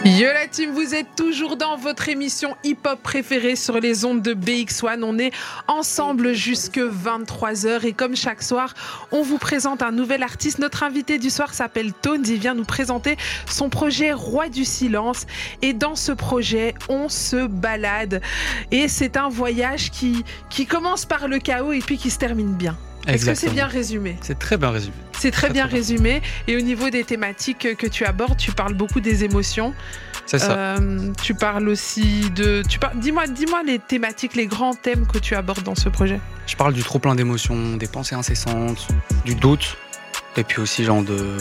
Yo 0.04 0.26
la 0.34 0.48
team, 0.48 0.72
vous 0.72 0.96
êtes 0.96 1.14
toujours 1.14 1.56
dans 1.56 1.76
votre 1.76 2.08
émission 2.08 2.56
hip-hop 2.64 3.00
préférée 3.00 3.54
sur 3.54 3.78
les 3.78 4.04
ondes 4.04 4.20
de 4.20 4.34
BX1. 4.34 5.00
On 5.04 5.16
est 5.16 5.30
ensemble 5.68 6.32
jusque 6.32 6.78
23h 6.78 7.86
et 7.86 7.92
comme 7.92 8.16
chaque 8.16 8.42
soir, 8.42 8.74
on 9.12 9.22
vous 9.22 9.38
présente 9.38 9.80
un 9.80 9.92
nouvel 9.92 10.24
artiste. 10.24 10.58
Notre 10.58 10.82
invité 10.82 11.18
du 11.18 11.30
soir 11.30 11.54
s'appelle 11.54 11.92
Tones. 11.92 12.24
Il 12.26 12.40
vient 12.40 12.54
nous 12.54 12.64
présenter 12.64 13.16
son 13.46 13.68
projet 13.68 14.12
Roi 14.12 14.48
du 14.48 14.64
silence. 14.64 15.24
Et 15.62 15.72
dans 15.72 15.94
ce 15.94 16.10
projet, 16.10 16.74
on 16.88 17.08
se 17.08 17.46
balade. 17.46 18.20
Et 18.72 18.88
c'est 18.88 19.16
un 19.16 19.28
voyage 19.28 19.92
qui, 19.92 20.24
qui 20.50 20.66
commence 20.66 21.06
par 21.06 21.28
le 21.28 21.38
chaos 21.38 21.70
et 21.70 21.78
puis 21.78 21.96
qui 21.96 22.10
se 22.10 22.18
termine 22.18 22.54
bien. 22.54 22.76
Est-ce 23.06 23.26
que 23.26 23.34
c'est 23.34 23.50
bien 23.50 23.66
résumé 23.66 24.16
C'est 24.20 24.38
très 24.38 24.56
bien 24.56 24.70
résumé. 24.70 24.94
C'est 25.18 25.30
très, 25.30 25.50
bien 25.50 25.66
résumé. 25.66 26.20
Et 26.48 26.56
au 26.56 26.60
niveau 26.60 26.90
des 26.90 27.04
thématiques 27.04 27.76
que 27.76 27.86
tu 27.86 28.04
abordes, 28.04 28.36
tu 28.36 28.50
parles 28.50 28.74
beaucoup 28.74 29.00
des 29.00 29.22
émotions. 29.22 29.72
C'est 30.26 30.38
ça. 30.38 30.52
Euh, 30.52 31.12
tu 31.22 31.34
parles 31.34 31.68
aussi 31.68 32.30
de. 32.30 32.62
Tu 32.68 32.78
Dis-moi, 32.96 33.26
dis-moi 33.26 33.62
les 33.64 33.78
thématiques, 33.78 34.34
les 34.34 34.46
grands 34.46 34.74
thèmes 34.74 35.06
que 35.06 35.18
tu 35.18 35.34
abordes 35.34 35.62
dans 35.62 35.74
ce 35.74 35.88
projet. 35.88 36.20
Je 36.46 36.56
parle 36.56 36.72
du 36.72 36.82
trop 36.82 36.98
plein 36.98 37.14
d'émotions, 37.14 37.76
des 37.76 37.86
pensées 37.86 38.14
incessantes, 38.14 38.88
du 39.24 39.34
doute, 39.34 39.76
et 40.36 40.44
puis 40.44 40.60
aussi 40.60 40.84
genre 40.84 41.02
de 41.02 41.36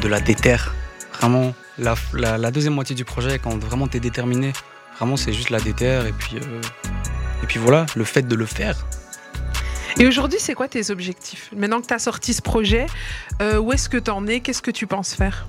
de 0.00 0.08
la 0.08 0.20
déterre. 0.20 0.74
Vraiment, 1.20 1.54
la, 1.78 2.50
deuxième 2.50 2.74
moitié 2.74 2.94
du 2.94 3.04
projet, 3.04 3.38
quand 3.38 3.56
vraiment 3.58 3.88
tu 3.88 3.96
es 3.96 4.00
déterminé, 4.00 4.52
vraiment 4.98 5.16
c'est 5.16 5.32
juste 5.32 5.50
la 5.50 5.60
déterre, 5.60 6.06
et 6.06 6.12
puis 6.12 6.36
euh, 6.36 6.60
et 7.42 7.46
puis 7.46 7.58
voilà, 7.58 7.86
le 7.96 8.04
fait 8.04 8.22
de 8.22 8.34
le 8.34 8.46
faire, 8.46 8.86
et 9.98 10.06
aujourd'hui, 10.06 10.38
c'est 10.40 10.54
quoi 10.54 10.68
tes 10.68 10.90
objectifs? 10.90 11.50
Maintenant 11.56 11.80
que 11.80 11.86
tu 11.86 11.94
as 11.94 11.98
sorti 11.98 12.34
ce 12.34 12.42
projet, 12.42 12.86
euh, 13.40 13.58
où 13.58 13.72
est-ce 13.72 13.88
que 13.88 13.96
tu 13.96 14.10
en 14.10 14.26
es? 14.26 14.40
Qu'est-ce 14.40 14.62
que 14.62 14.70
tu 14.70 14.86
penses 14.86 15.14
faire? 15.14 15.46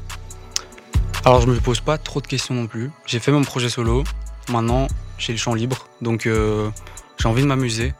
Alors, 1.26 1.42
je 1.42 1.48
me 1.48 1.60
pose 1.60 1.82
pas 1.82 1.98
trop 1.98 2.22
de 2.22 2.28
questions 2.28 2.56
non 2.56 2.68
plus. 2.68 2.90
J'ai 3.06 3.20
fait 3.20 3.32
mon 3.32 3.44
projet 3.44 3.70
solo. 3.70 4.04
Maintenant, 4.50 4.88
j'ai 5.18 5.34
le 5.34 5.40
champ 5.40 5.54
libre. 5.54 5.88
Donc, 6.02 6.26
euh, 6.26 6.70
j'ai 7.18 7.28
envie 7.28 7.42
de 7.42 7.48
m'amuser. 7.48 7.94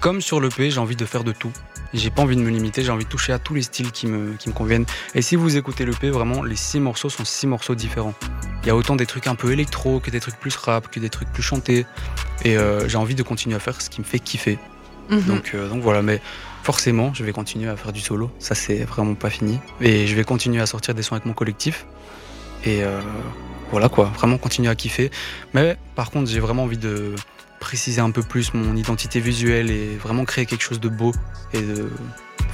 Comme 0.00 0.20
sur 0.20 0.40
l'EP, 0.40 0.70
j'ai 0.70 0.80
envie 0.80 0.96
de 0.96 1.04
faire 1.04 1.24
de 1.24 1.32
tout. 1.32 1.52
J'ai 1.94 2.08
pas 2.08 2.22
envie 2.22 2.36
de 2.36 2.40
me 2.40 2.48
limiter, 2.48 2.82
j'ai 2.82 2.90
envie 2.90 3.04
de 3.04 3.10
toucher 3.10 3.34
à 3.34 3.38
tous 3.38 3.52
les 3.52 3.60
styles 3.60 3.92
qui 3.92 4.06
me, 4.06 4.32
qui 4.34 4.48
me 4.48 4.54
conviennent. 4.54 4.86
Et 5.14 5.20
si 5.20 5.36
vous 5.36 5.58
écoutez 5.58 5.84
l'EP, 5.84 6.08
vraiment, 6.08 6.42
les 6.42 6.56
six 6.56 6.80
morceaux 6.80 7.10
sont 7.10 7.26
six 7.26 7.46
morceaux 7.46 7.74
différents. 7.74 8.14
Il 8.62 8.68
y 8.68 8.70
a 8.70 8.76
autant 8.76 8.96
des 8.96 9.04
trucs 9.04 9.26
un 9.26 9.34
peu 9.34 9.52
électro 9.52 10.00
que 10.00 10.10
des 10.10 10.20
trucs 10.20 10.36
plus 10.36 10.56
rap, 10.56 10.90
que 10.90 11.00
des 11.00 11.10
trucs 11.10 11.30
plus 11.30 11.42
chantés. 11.42 11.84
Et 12.44 12.56
euh, 12.56 12.88
j'ai 12.88 12.96
envie 12.96 13.14
de 13.14 13.22
continuer 13.22 13.56
à 13.56 13.58
faire 13.58 13.78
ce 13.82 13.90
qui 13.90 14.00
me 14.00 14.06
fait 14.06 14.18
kiffer. 14.18 14.58
Mhm. 15.08 15.22
Donc, 15.22 15.52
euh, 15.54 15.68
donc 15.68 15.82
voilà, 15.82 16.02
mais 16.02 16.20
forcément, 16.62 17.12
je 17.14 17.24
vais 17.24 17.32
continuer 17.32 17.68
à 17.68 17.76
faire 17.76 17.92
du 17.92 18.00
solo. 18.00 18.30
Ça, 18.38 18.54
c'est 18.54 18.84
vraiment 18.84 19.14
pas 19.14 19.30
fini. 19.30 19.58
Et 19.80 20.06
je 20.06 20.14
vais 20.14 20.24
continuer 20.24 20.60
à 20.60 20.66
sortir 20.66 20.94
des 20.94 21.02
sons 21.02 21.14
avec 21.14 21.26
mon 21.26 21.34
collectif. 21.34 21.86
Et 22.64 22.82
euh, 22.82 23.00
voilà 23.70 23.88
quoi, 23.88 24.04
vraiment 24.16 24.38
continuer 24.38 24.68
à 24.68 24.74
kiffer. 24.74 25.10
Mais 25.54 25.76
par 25.94 26.10
contre, 26.10 26.30
j'ai 26.30 26.40
vraiment 26.40 26.64
envie 26.64 26.78
de 26.78 27.14
préciser 27.58 28.00
un 28.00 28.10
peu 28.10 28.22
plus 28.22 28.54
mon 28.54 28.76
identité 28.76 29.20
visuelle 29.20 29.70
et 29.70 29.96
vraiment 29.96 30.24
créer 30.24 30.46
quelque 30.46 30.62
chose 30.62 30.80
de 30.80 30.88
beau 30.88 31.12
et 31.52 31.60
de 31.60 31.88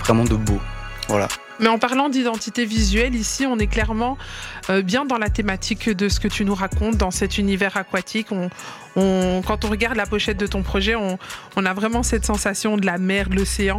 vraiment 0.01 0.25
de 0.25 0.35
beau. 0.35 0.61
Voilà. 1.09 1.29
Mais 1.61 1.69
en 1.69 1.79
parlant 1.79 2.09
d'identité 2.09 2.65
visuelle, 2.65 3.15
ici, 3.15 3.47
on 3.47 3.59
est 3.59 3.67
clairement 3.67 4.17
euh, 4.71 4.83
bien 4.83 5.05
dans 5.05 5.19
la 5.19 5.29
thématique 5.29 5.91
de 5.91 6.09
ce 6.09 6.21
que 6.21 6.29
tu 6.29 6.45
nous 6.45 6.55
racontes, 6.55 6.97
dans 6.97 7.11
cet 7.11 7.39
univers 7.39 7.77
aquatique. 7.77 8.29
On, 8.33 8.51
quand 9.47 9.65
on 9.65 9.69
regarde 9.71 9.97
la 9.97 10.07
pochette 10.07 10.39
de 10.39 10.47
ton 10.47 10.63
projet, 10.63 10.95
on, 10.95 11.19
a 11.65 11.75
vraiment 11.75 12.03
cette 12.03 12.25
sensation 12.25 12.77
de 12.77 12.87
la 12.87 12.99
mer, 12.99 13.29
de 13.29 13.37
l'océan. 13.37 13.79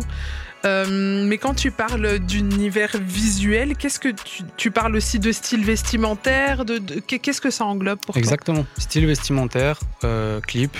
Euh, 0.65 1.25
mais 1.25 1.37
quand 1.37 1.53
tu 1.53 1.71
parles 1.71 2.19
d'univers 2.19 2.91
visuel, 2.99 3.77
qu'est-ce 3.77 3.99
que 3.99 4.09
tu, 4.57 4.71
parles 4.71 4.95
aussi 4.95 5.19
de 5.19 5.31
style 5.31 5.63
vestimentaire 5.63 6.65
de, 6.65 6.79
Qu'est-ce 6.99 7.39
que 7.39 7.49
ça 7.49 7.63
englobe 7.65 7.99
pour 7.99 8.13
toi? 8.13 8.19
Exactement. 8.19 8.65
Style 8.77 9.05
vestimentaire, 9.05 9.79
euh, 10.03 10.41
clip, 10.41 10.77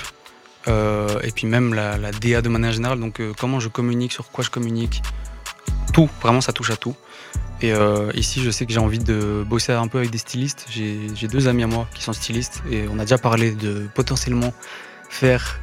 et 0.68 1.32
puis 1.34 1.48
même 1.48 1.74
la, 1.74 1.98
la, 1.98 2.12
DA 2.12 2.42
de 2.42 2.50
manière 2.50 2.74
générale. 2.74 3.00
Donc 3.00 3.22
comment 3.38 3.60
je 3.60 3.70
communique, 3.70 4.12
sur 4.12 4.30
quoi 4.32 4.44
je 4.44 4.50
communique, 4.50 5.02
tout, 5.94 6.10
vraiment 6.22 6.42
ça 6.42 6.54
touche 6.54 6.72
à 6.72 6.76
tout. 6.76 6.96
Et 7.62 7.74
euh, 7.74 8.12
ici, 8.14 8.42
je 8.42 8.52
sais 8.52 8.66
que 8.66 8.72
j'ai 8.72 8.80
envie 8.80 9.00
de 9.00 9.44
bosser 9.46 9.74
un 9.74 9.88
peu 9.88 9.98
avec 9.98 10.12
des 10.12 10.18
stylistes. 10.18 10.68
J'ai 10.70 11.28
deux 11.28 11.48
amis 11.48 11.64
à 11.64 11.68
moi 11.68 11.88
qui 11.94 12.04
sont 12.04 12.14
stylistes 12.14 12.64
et 12.72 12.86
on 12.90 13.00
a 13.00 13.02
déjà 13.02 13.18
parlé 13.18 13.52
de 13.52 13.90
potentiellement 13.94 14.54
faire 15.10 15.60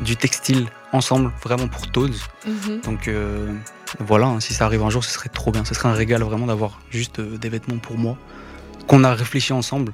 du 0.00 0.16
textile 0.16 0.66
ensemble, 0.92 1.32
vraiment 1.42 1.68
pour 1.68 1.90
Toads. 1.90 2.10
Mhm. 2.46 2.80
Donc 2.84 3.08
euh, 3.08 3.52
voilà, 3.98 4.26
hein, 4.26 4.40
si 4.40 4.54
ça 4.54 4.66
arrive 4.66 4.82
un 4.82 4.90
jour, 4.90 5.02
ce 5.02 5.10
serait 5.10 5.28
trop 5.28 5.50
bien. 5.50 5.64
Ce 5.64 5.74
serait 5.74 5.88
un 5.88 5.94
régal 5.94 6.22
vraiment 6.22 6.46
d'avoir 6.46 6.80
juste 6.90 7.18
euh, 7.18 7.38
des 7.38 7.48
vêtements 7.48 7.78
pour 7.78 7.98
moi, 7.98 8.16
qu'on 8.86 9.02
a 9.02 9.14
réfléchi 9.14 9.52
ensemble. 9.52 9.92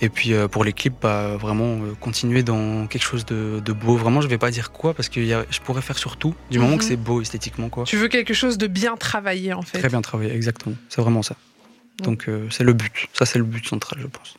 Et 0.00 0.08
puis 0.08 0.32
euh, 0.32 0.48
pour 0.48 0.64
les 0.64 0.72
clips, 0.72 0.94
bah, 1.00 1.36
vraiment 1.36 1.78
euh, 1.82 1.94
continuer 1.98 2.42
dans 2.42 2.86
quelque 2.86 3.02
chose 3.02 3.24
de, 3.26 3.60
beau. 3.72 3.96
Vraiment, 3.96 4.20
je 4.20 4.28
vais 4.28 4.38
pas 4.38 4.50
dire 4.50 4.70
quoi 4.72 4.94
parce 4.94 5.08
que 5.08 5.20
je 5.24 5.60
pourrais 5.60 5.82
faire 5.82 5.98
surtout 5.98 6.34
du 6.50 6.58
moment 6.58 6.76
que 6.76 6.82
mhm. 6.82 6.88
c'est 6.88 6.96
beau 6.96 7.20
esthétiquement. 7.20 7.68
Quoi. 7.68 7.84
Tu 7.84 7.96
veux 7.96 8.08
quelque 8.08 8.34
chose 8.34 8.58
de 8.58 8.66
bien 8.66 8.96
travaillé 8.96 9.52
en 9.52 9.62
fait. 9.62 9.78
Très 9.78 9.88
bien 9.88 10.02
travaillé, 10.02 10.32
exactement. 10.34 10.76
C'est 10.88 11.00
vraiment 11.00 11.22
ça. 11.22 11.36
Donc 12.02 12.28
euh, 12.28 12.46
c'est 12.50 12.64
le 12.64 12.72
but. 12.72 13.08
Ça, 13.12 13.26
c'est 13.26 13.38
le 13.38 13.44
but 13.44 13.66
central, 13.66 14.00
je 14.00 14.06
pense. 14.06 14.36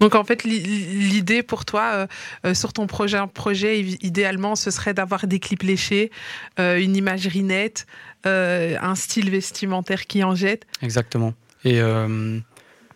Donc 0.00 0.16
en 0.16 0.24
fait, 0.24 0.42
l'idée 0.42 1.44
pour 1.44 1.64
toi 1.64 2.08
sur 2.54 2.72
ton 2.72 2.88
projet, 2.88 3.18
un 3.18 3.28
projet 3.28 3.80
idéalement, 3.80 4.56
ce 4.56 4.72
serait 4.72 4.94
d'avoir 4.94 5.28
des 5.28 5.38
clips 5.38 5.62
léchés, 5.62 6.10
une 6.58 6.96
imagerie 6.96 7.44
nette, 7.44 7.86
un 8.24 8.94
style 8.96 9.30
vestimentaire 9.30 10.08
qui 10.08 10.24
en 10.24 10.34
jette. 10.34 10.66
Exactement. 10.80 11.34
Et 11.64 11.80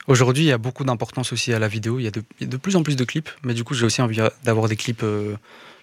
Aujourd'hui, 0.08 0.44
il 0.44 0.46
y 0.46 0.52
a 0.52 0.58
beaucoup 0.58 0.84
d'importance 0.84 1.32
aussi 1.32 1.52
à 1.52 1.58
la 1.58 1.68
vidéo. 1.68 1.98
Il 1.98 2.04
y, 2.04 2.06
a 2.06 2.10
de, 2.10 2.56
plus 2.56 2.76
en 2.76 2.82
plus 2.82 2.96
de 2.96 3.04
clips, 3.04 3.30
mais 3.42 3.54
du 3.54 3.64
coup, 3.64 3.74
j'ai 3.74 3.84
aussi 3.84 4.02
envie 4.02 4.20
d'avoir 4.44 4.68
des 4.68 4.76
clips 4.76 5.02
euh, 5.02 5.36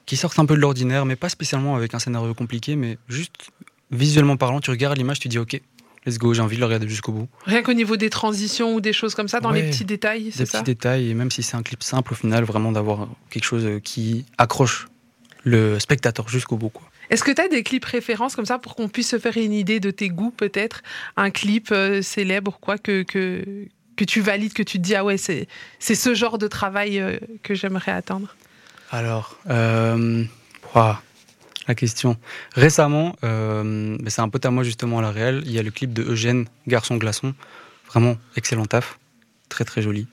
qui 0.06 0.16
sortent 0.16 0.40
un 0.40 0.46
peu 0.46 0.56
de 0.56 0.62
l'ordinaire, 0.62 1.06
mais 1.06 1.16
pas 1.16 1.30
spécialement 1.30 1.76
avec 1.76 1.94
un 1.94 2.00
scénario 2.00 2.34
compliqué, 2.34 2.76
mais 2.76 2.98
juste 3.10 3.52
visuellement 3.92 4.38
parlant, 4.38 4.60
tu 4.60 4.70
regardes 4.72 4.98
l'image, 4.98 5.20
tu 5.20 5.28
dis 5.28 5.40
OK, 5.40 5.62
let's 6.06 6.18
go, 6.18 6.34
j'ai 6.34 6.42
envie 6.42 6.56
de 6.56 6.62
le 6.62 6.66
regarder 6.66 6.88
jusqu'au 6.88 7.12
bout. 7.12 7.28
Rien 7.46 7.64
qu'au 7.64 7.74
niveau 7.74 7.98
des 7.98 8.10
transitions 8.10 8.74
ou 8.76 8.82
des 8.82 8.94
choses 8.94 9.14
comme 9.14 9.28
ça, 9.28 9.42
dans 9.42 9.52
les 9.52 9.70
petits 9.70 9.86
détails, 9.86 10.32
c'est 10.32 10.46
ça 10.46 10.60
Des 10.60 10.64
petits 10.64 10.76
détails, 10.76 11.10
et 11.10 11.14
même 11.14 11.30
si 11.30 11.44
c'est 11.44 11.58
un 11.58 11.64
clip 11.64 11.84
simple, 11.84 12.14
au 12.14 12.16
final, 12.16 12.46
vraiment 12.46 12.72
d'avoir 12.72 13.10
quelque 13.30 13.46
chose 13.46 13.68
qui 13.84 14.26
accroche 14.38 14.88
le 15.44 15.80
spectateur 15.80 16.30
jusqu'au 16.30 16.56
bout. 16.56 16.70
Quoi. 16.70 16.90
Est-ce 17.10 17.24
que 17.24 17.32
tu 17.32 17.42
as 17.42 17.48
des 17.48 17.64
clips 17.64 17.86
références 17.86 18.36
comme 18.36 18.46
ça 18.46 18.60
pour 18.60 18.76
qu'on 18.76 18.88
puisse 18.88 19.10
se 19.10 19.20
faire 19.20 19.38
une 19.38 19.54
idée 19.54 19.80
de 19.80 19.92
tes 19.92 20.10
goûts 20.10 20.32
peut-être? 20.32 20.82
Un 21.18 21.32
clip 21.32 21.70
euh, 21.72 22.02
célèbre 22.02 22.58
quoi 22.62 22.78
que, 22.78 23.04
que, 23.04 23.68
que 23.96 24.04
tu 24.04 24.22
valides, 24.22 24.54
que 24.54 24.64
tu 24.64 24.78
te 24.78 24.84
dis, 24.84 24.96
ah 24.96 25.04
ouais, 25.04 25.18
c'est, 25.18 25.48
ce 25.80 26.14
genre 26.14 26.38
de 26.38 26.48
travail 26.48 27.00
euh, 27.00 27.18
que 27.44 27.54
j'aimerais 27.54 27.92
atteindre? 27.92 28.36
Alors, 28.92 29.38
euh, 29.50 30.24
La 31.68 31.76
question. 31.76 32.18
Récemment, 32.54 33.16
euh, 33.24 33.98
c'est 34.08 34.22
un 34.22 34.30
pote 34.30 34.46
à 34.46 34.52
moi 34.52 34.64
justement 34.64 35.00
à 35.00 35.02
la 35.02 35.12
réelle, 35.12 35.44
il 35.46 35.52
y 35.52 35.60
a 35.60 35.64
le 35.64 35.72
clip 35.72 35.94
de 35.94 36.04
Eugène, 36.04 36.46
Garçon 36.68 36.98
Glaçon. 36.98 37.34
Vraiment 37.88 38.18
excellent 38.36 38.66
taf. 38.66 39.00
Très 39.50 39.66
très 39.66 39.82
joli. 39.82 40.08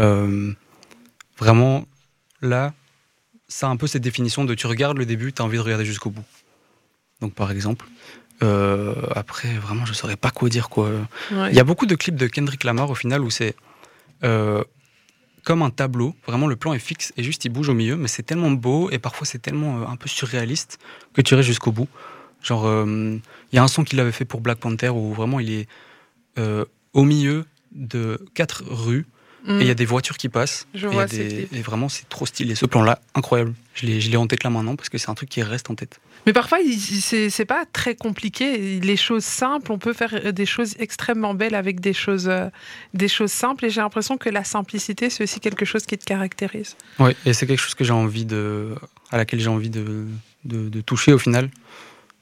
Euh, 0.00 0.52
vraiment, 1.38 1.86
là, 2.40 2.74
ça 3.48 3.68
a 3.68 3.70
un 3.70 3.76
peu 3.76 3.86
cette 3.86 4.02
définition 4.02 4.44
de 4.44 4.54
tu 4.54 4.66
regardes 4.66 4.98
le 4.98 5.06
début, 5.06 5.32
tu 5.32 5.40
as 5.40 5.44
envie 5.44 5.56
de 5.56 5.62
regarder 5.62 5.84
jusqu'au 5.84 6.10
bout. 6.10 6.24
Donc 7.20 7.34
par 7.34 7.50
exemple. 7.50 7.86
Euh, 8.42 8.94
après, 9.14 9.54
vraiment, 9.54 9.84
je 9.86 9.92
saurais 9.92 10.16
pas 10.16 10.30
quoi 10.30 10.48
dire. 10.48 10.68
quoi. 10.68 10.90
Il 11.30 11.54
y 11.54 11.60
a 11.60 11.64
beaucoup 11.64 11.86
de 11.86 11.94
clips 11.94 12.16
de 12.16 12.26
Kendrick 12.26 12.64
Lamar 12.64 12.90
au 12.90 12.94
final 12.94 13.22
où 13.22 13.30
c'est 13.30 13.54
euh, 14.24 14.62
comme 15.44 15.62
un 15.62 15.70
tableau. 15.70 16.14
Vraiment, 16.26 16.46
le 16.46 16.56
plan 16.56 16.72
est 16.72 16.78
fixe 16.78 17.12
et 17.16 17.22
juste 17.22 17.44
il 17.44 17.50
bouge 17.50 17.68
au 17.68 17.74
milieu, 17.74 17.96
mais 17.96 18.08
c'est 18.08 18.22
tellement 18.22 18.50
beau 18.50 18.90
et 18.90 18.98
parfois 18.98 19.26
c'est 19.26 19.38
tellement 19.38 19.82
euh, 19.82 19.86
un 19.86 19.96
peu 19.96 20.08
surréaliste 20.08 20.78
que 21.14 21.20
tu 21.22 21.34
restes 21.34 21.48
jusqu'au 21.48 21.72
bout. 21.72 21.88
Genre, 22.42 22.64
il 22.84 23.20
y 23.52 23.58
a 23.58 23.62
un 23.62 23.68
son 23.68 23.84
qu'il 23.84 24.00
avait 24.00 24.10
fait 24.10 24.24
pour 24.24 24.40
Black 24.40 24.58
Panther 24.58 24.88
où 24.88 25.12
vraiment 25.12 25.38
il 25.38 25.52
est 25.52 25.68
au 26.92 27.04
milieu 27.04 27.44
de 27.70 28.26
quatre 28.34 28.64
rues 28.66 29.06
et 29.46 29.60
il 29.60 29.66
y 29.66 29.70
a 29.70 29.72
mm. 29.72 29.76
des 29.76 29.84
voitures 29.84 30.16
qui 30.16 30.28
passent. 30.28 30.66
Je 30.74 30.88
et, 30.88 30.90
vois 30.90 31.06
et 31.12 31.62
vraiment, 31.62 31.88
c'est 31.88 32.08
trop 32.08 32.26
stylé. 32.26 32.56
Ce 32.56 32.66
plan-là, 32.66 33.00
incroyable. 33.14 33.54
Je 33.74 33.86
l'ai 33.86 34.16
en 34.16 34.26
tête 34.26 34.42
là 34.42 34.50
maintenant 34.50 34.74
parce 34.74 34.88
que 34.88 34.98
c'est 34.98 35.10
un 35.10 35.14
truc 35.14 35.28
qui 35.28 35.42
reste 35.42 35.70
en 35.70 35.76
tête. 35.76 36.00
Mais 36.26 36.32
parfois, 36.32 36.58
c'est 37.00 37.44
pas 37.44 37.64
très 37.72 37.96
compliqué. 37.96 38.80
Les 38.80 38.96
choses 38.96 39.24
simples, 39.24 39.72
on 39.72 39.78
peut 39.78 39.92
faire 39.92 40.32
des 40.32 40.46
choses 40.46 40.74
extrêmement 40.78 41.34
belles 41.34 41.56
avec 41.56 41.80
des 41.80 41.92
choses, 41.92 42.28
euh, 42.28 42.48
des 42.94 43.08
choses 43.08 43.32
simples. 43.32 43.66
Et 43.66 43.70
j'ai 43.70 43.80
l'impression 43.80 44.18
que 44.18 44.28
la 44.28 44.44
simplicité, 44.44 45.10
c'est 45.10 45.24
aussi 45.24 45.40
quelque 45.40 45.64
chose 45.64 45.84
qui 45.84 45.98
te 45.98 46.04
caractérise. 46.04 46.76
Oui, 47.00 47.16
et 47.26 47.32
c'est 47.32 47.46
quelque 47.46 47.60
chose 47.60 47.74
que 47.74 47.84
j'ai 47.84 47.92
envie 47.92 48.24
de, 48.24 48.74
à 49.10 49.16
laquelle 49.16 49.40
j'ai 49.40 49.48
envie 49.48 49.70
de, 49.70 50.06
de, 50.44 50.80
toucher 50.80 51.12
au 51.12 51.18
final. 51.18 51.50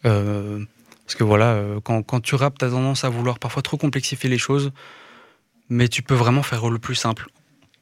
Euh, 0.06 0.64
parce 1.04 1.16
que 1.16 1.24
voilà, 1.24 1.52
euh, 1.52 1.80
quand, 1.80 2.02
quand 2.02 2.20
tu 2.20 2.36
rappes, 2.36 2.62
as 2.62 2.70
tendance 2.70 3.04
à 3.04 3.10
vouloir 3.10 3.38
parfois 3.38 3.62
trop 3.62 3.76
complexifier 3.76 4.30
les 4.30 4.38
choses 4.38 4.72
mais 5.70 5.88
tu 5.88 6.02
peux 6.02 6.14
vraiment 6.14 6.42
faire 6.42 6.68
le 6.68 6.78
plus 6.78 6.96
simple 6.96 7.28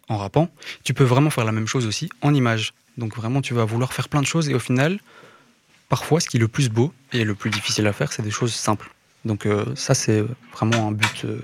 en 0.09 0.19
rappant. 0.19 0.49
Tu 0.85 0.95
peux 0.95 1.05
vraiment 1.05 1.31
faire 1.31 1.45
la 1.45 1.53
même 1.53 1.67
chose 1.67 1.87
aussi 1.87 2.09
en 2.21 2.33
image. 2.33 2.75
Donc 2.99 3.17
vraiment, 3.17 3.41
tu 3.41 3.55
vas 3.55 3.65
vouloir 3.65 3.93
faire 3.93 4.09
plein 4.09 4.21
de 4.21 4.27
choses 4.27 4.49
et 4.49 4.55
au 4.55 4.59
final, 4.59 5.01
parfois, 5.89 6.21
ce 6.21 6.29
qui 6.29 6.37
est 6.37 6.41
le 6.41 6.49
plus 6.49 6.69
beau 6.69 6.93
et 7.13 7.25
le 7.25 7.35
plus 7.35 7.51
difficile 7.51 7.87
à 7.87 7.93
faire, 7.93 8.13
c'est 8.13 8.23
des 8.23 8.31
choses 8.31 8.55
simples. 8.55 8.91
Donc 9.25 9.47
euh, 9.47 9.65
ça, 9.75 9.95
c'est 9.95 10.25
vraiment 10.53 10.89
un 10.89 10.93
but, 10.93 11.25
euh, 11.25 11.41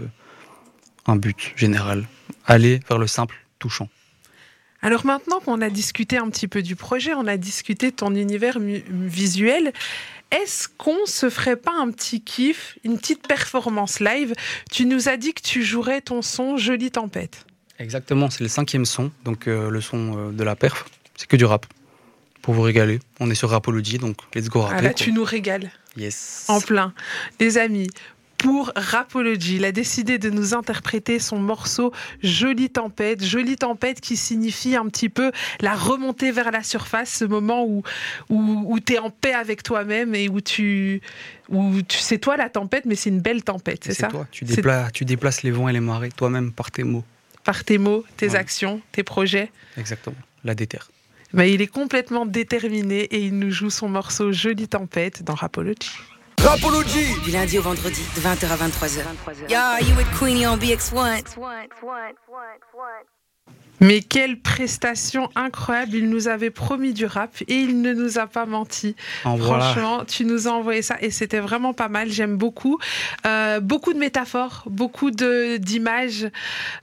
un 1.07 1.17
but 1.17 1.53
général. 1.57 2.07
Aller 2.47 2.81
vers 2.89 2.99
le 2.99 3.07
simple, 3.07 3.37
touchant. 3.59 3.89
Alors 4.83 5.07
maintenant 5.07 5.41
qu'on 5.41 5.63
a 5.63 5.71
discuté 5.71 6.19
un 6.19 6.29
petit 6.29 6.47
peu 6.47 6.61
du 6.61 6.77
projet, 6.77 7.15
on 7.15 7.27
a 7.27 7.39
discuté 7.39 7.91
de 7.91 7.97
ton 7.97 8.15
univers 8.15 8.59
visuel, 8.61 9.73
est-ce 10.31 10.69
qu'on 10.69 11.07
se 11.07 11.31
ferait 11.31 11.57
pas 11.57 11.73
un 11.73 11.91
petit 11.91 12.21
kiff, 12.21 12.79
une 12.85 12.99
petite 12.99 13.27
performance 13.27 14.01
live? 14.01 14.35
Tu 14.71 14.85
nous 14.85 15.09
as 15.09 15.17
dit 15.17 15.33
que 15.33 15.41
tu 15.41 15.63
jouerais 15.63 16.03
ton 16.03 16.21
son 16.21 16.59
Jolie 16.59 16.91
Tempête. 16.91 17.47
Exactement, 17.79 18.29
c'est 18.29 18.43
le 18.43 18.49
cinquième 18.49 18.85
son, 18.85 19.11
donc 19.25 19.49
euh, 19.49 19.71
le 19.71 19.81
son 19.81 20.31
de 20.31 20.45
la 20.45 20.55
perf. 20.55 20.85
C'est 21.17 21.29
que 21.29 21.37
du 21.37 21.47
rap. 21.47 21.67
Pour 22.45 22.53
vous 22.53 22.61
régaler. 22.61 23.01
On 23.21 23.31
est 23.31 23.35
sur 23.35 23.49
Rapology, 23.49 23.97
donc 23.97 24.19
let's 24.35 24.51
go 24.51 24.61
rapper. 24.61 24.77
Ah 24.79 24.83
là, 24.83 24.93
tu 24.93 25.13
nous 25.13 25.25
régales. 25.25 25.71
Yes. 25.97 26.45
En 26.49 26.61
plein. 26.61 26.93
Les 27.41 27.57
amis, 27.57 27.89
pour 28.37 28.71
Rapology. 28.77 29.57
Il 29.57 29.65
a 29.65 29.73
décidé 29.73 30.19
de 30.19 30.29
nous 30.29 30.53
interpréter 30.53 31.19
son 31.19 31.39
morceau 31.39 31.91
Jolie 32.23 32.69
Tempête. 32.69 33.25
Jolie 33.25 33.57
Tempête 33.57 34.03
qui 34.03 34.19
signifie 34.19 34.77
un 34.77 34.87
petit 34.89 35.09
peu 35.09 35.33
la 35.63 35.75
remontée 35.75 36.33
vers 36.33 36.51
la 36.51 36.63
surface, 36.63 37.09
ce 37.09 37.25
moment 37.25 37.65
où, 37.65 37.83
où, 38.29 38.79
tu 38.79 38.93
es 38.93 38.99
en 38.99 39.09
paix 39.09 39.33
avec 39.33 39.63
toi-même 39.63 40.15
et 40.15 40.29
où 40.29 40.43
tu, 40.43 41.01
où 41.49 41.81
tu 41.81 41.97
c'est 41.97 42.19
toi 42.19 42.37
la 42.37 42.51
tempête, 42.51 42.85
mais 42.85 42.95
c'est 42.95 43.09
une 43.09 43.23
belle 43.23 43.43
tempête, 43.43 43.85
c'est 43.85 43.95
ça 43.95 44.09
toi. 44.09 44.29
Tu, 44.31 44.45
déplaces, 44.45 44.93
tu 44.93 45.07
déplaces 45.07 45.43
les 45.45 45.51
vents 45.51 45.71
et 45.71 45.73
les 45.73 45.81
marées 45.81 46.11
toi-même 46.11 46.53
par 46.53 46.71
tes 46.71 46.85
mots. 46.85 47.05
Par 47.43 47.65
tes 47.65 47.79
mots, 47.79 48.05
tes 48.19 48.35
actions, 48.35 48.83
tes 48.93 49.03
projets. 49.03 49.51
Exactement, 49.79 50.17
la 50.45 50.55
déterre. 50.55 50.91
Mais 51.35 51.53
il 51.53 51.61
est 51.61 51.67
complètement 51.67 52.27
déterminé 52.27 53.01
et 53.01 53.19
il 53.19 53.37
nous 53.37 53.51
joue 53.51 53.69
son 53.69 53.89
morceau 53.89 54.31
Jolie 54.31 54.69
Tempête 54.69 55.25
dans 55.25 55.35
Rapology. 55.35 55.91
Rapology 56.41 57.07
Du 57.25 57.33
lundi 57.33 57.59
au 57.59 57.63
vendredi, 57.63 58.03
de 58.15 58.21
20h 58.21 58.47
à 58.47 58.69
23h. 58.69 59.01
Yo, 59.51 59.85
you 59.85 59.97
with 59.97 60.07
Queenie 60.17 60.47
on 60.47 60.57
BX1. 60.57 61.25
Mais 63.81 64.01
quelle 64.01 64.39
prestation 64.39 65.29
incroyable 65.35 65.97
Il 65.97 66.09
nous 66.09 66.29
avait 66.29 66.51
promis 66.51 66.93
du 66.93 67.07
rap 67.07 67.31
et 67.49 67.55
il 67.55 67.81
ne 67.81 67.93
nous 67.93 68.19
a 68.19 68.27
pas 68.27 68.47
menti. 68.47 68.95
Franchement, 69.23 70.05
tu 70.05 70.25
nous 70.25 70.49
as 70.49 70.53
envoyé 70.53 70.83
ça 70.83 70.97
et 71.01 71.11
c'était 71.11 71.41
vraiment 71.41 71.73
pas 71.73 71.89
mal. 71.89 72.11
J'aime 72.11 72.37
beaucoup. 72.37 72.79
Euh, 73.27 73.61
beaucoup 73.61 73.93
de 73.93 73.99
métaphores, 73.99 74.65
beaucoup 74.67 75.11
d'images. 75.11 76.29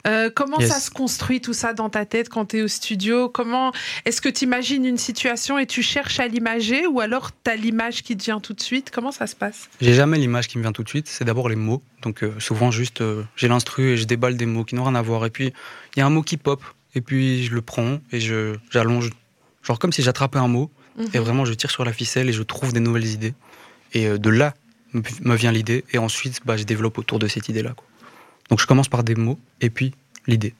Euh, 0.08 0.30
comment 0.34 0.60
ça 0.60 0.80
se 0.80 0.92
construit 0.92 1.42
tout 1.42 1.54
ça 1.54 1.74
dans 1.74 1.90
ta 1.90 2.06
tête 2.06 2.30
quand 2.30 2.46
tu 2.48 2.60
es 2.60 2.62
au 2.62 2.68
studio? 2.68 3.30
Comment 3.30 3.72
Est-ce 4.06 4.22
que 4.22 4.30
tu 4.30 4.44
imagines 4.44 4.86
une 4.86 4.98
situation 4.98 5.58
et 5.58 5.66
tu 5.66 5.82
cherches 5.82 6.20
à 6.20 6.28
l'imager 6.28 6.88
ou 6.88 7.00
alors 7.00 7.32
tu 7.32 7.52
as 7.52 7.56
l'image 7.56 8.04
qui 8.04 8.18
te 8.18 8.24
vient 8.24 8.40
tout 8.40 8.54
de 8.54 8.62
suite? 8.62 8.92
Comment 8.92 9.12
ça 9.12 9.28
se 9.28 9.36
passe? 9.36 9.70
J'ai 9.82 9.94
jamais 9.94 10.18
l'image 10.18 10.48
qui 10.48 10.58
me 10.58 10.64
vient 10.64 10.72
tout 10.72 10.84
de 10.84 10.90
suite. 10.90 11.08
C'est 11.08 11.26
d'abord 11.26 11.50
les 11.50 11.56
mots. 11.56 11.82
Donc 12.02 12.24
euh, 12.24 12.40
souvent 12.40 12.72
juste 12.72 13.04
j'ai 13.36 13.48
l'instru 13.48 13.92
et 13.92 13.98
je 13.98 14.06
déballe 14.06 14.38
des 14.38 14.46
mots 14.46 14.64
qui 14.64 14.76
n'ont 14.76 14.84
rien 14.84 14.96
à 14.96 15.02
voir. 15.02 15.26
Et 15.26 15.30
puis 15.30 15.54
il 15.96 16.00
y 16.00 16.02
a 16.02 16.06
un 16.06 16.10
mot 16.10 16.22
qui 16.22 16.38
pop 16.38 16.64
et 16.96 17.02
puis 17.02 17.44
je 17.44 17.54
le 17.54 17.62
prends 17.62 18.00
et 18.12 18.20
je 18.20 18.56
j'allonge, 18.70 19.10
genre 19.64 19.80
comme 19.80 19.94
si 19.94 20.02
j'attrapais 20.02 20.40
un 20.40 20.48
mot, 20.48 20.72
et 21.00 21.18
mhm. 21.18 21.24
vraiment 21.24 21.46
je 21.46 21.54
tire 21.54 21.72
sur 21.72 21.86
la 21.86 21.94
ficelle 21.94 22.30
et 22.30 22.34
je 22.34 22.44
trouve 22.44 22.74
des 22.74 22.80
nouvelles 22.80 23.08
idées. 23.08 23.34
Et 23.94 24.08
euh, 24.08 24.18
de 24.18 24.30
là 24.30 24.54
me 24.94 25.36
vient 25.36 25.54
l'idée, 25.54 25.86
et 25.94 25.98
ensuite 25.98 26.42
bah, 26.46 26.58
je 26.58 26.64
développe 26.64 26.98
autour 26.98 27.18
de 27.20 27.28
cette 27.28 27.48
idée-là. 27.48 27.76
Donc 28.50 28.60
je 28.60 28.68
commence 28.68 28.90
par 28.90 29.04
des 29.04 29.16
mots, 29.16 29.40
et 29.62 29.70
puis 29.70 29.94
l'idée. 30.28 30.54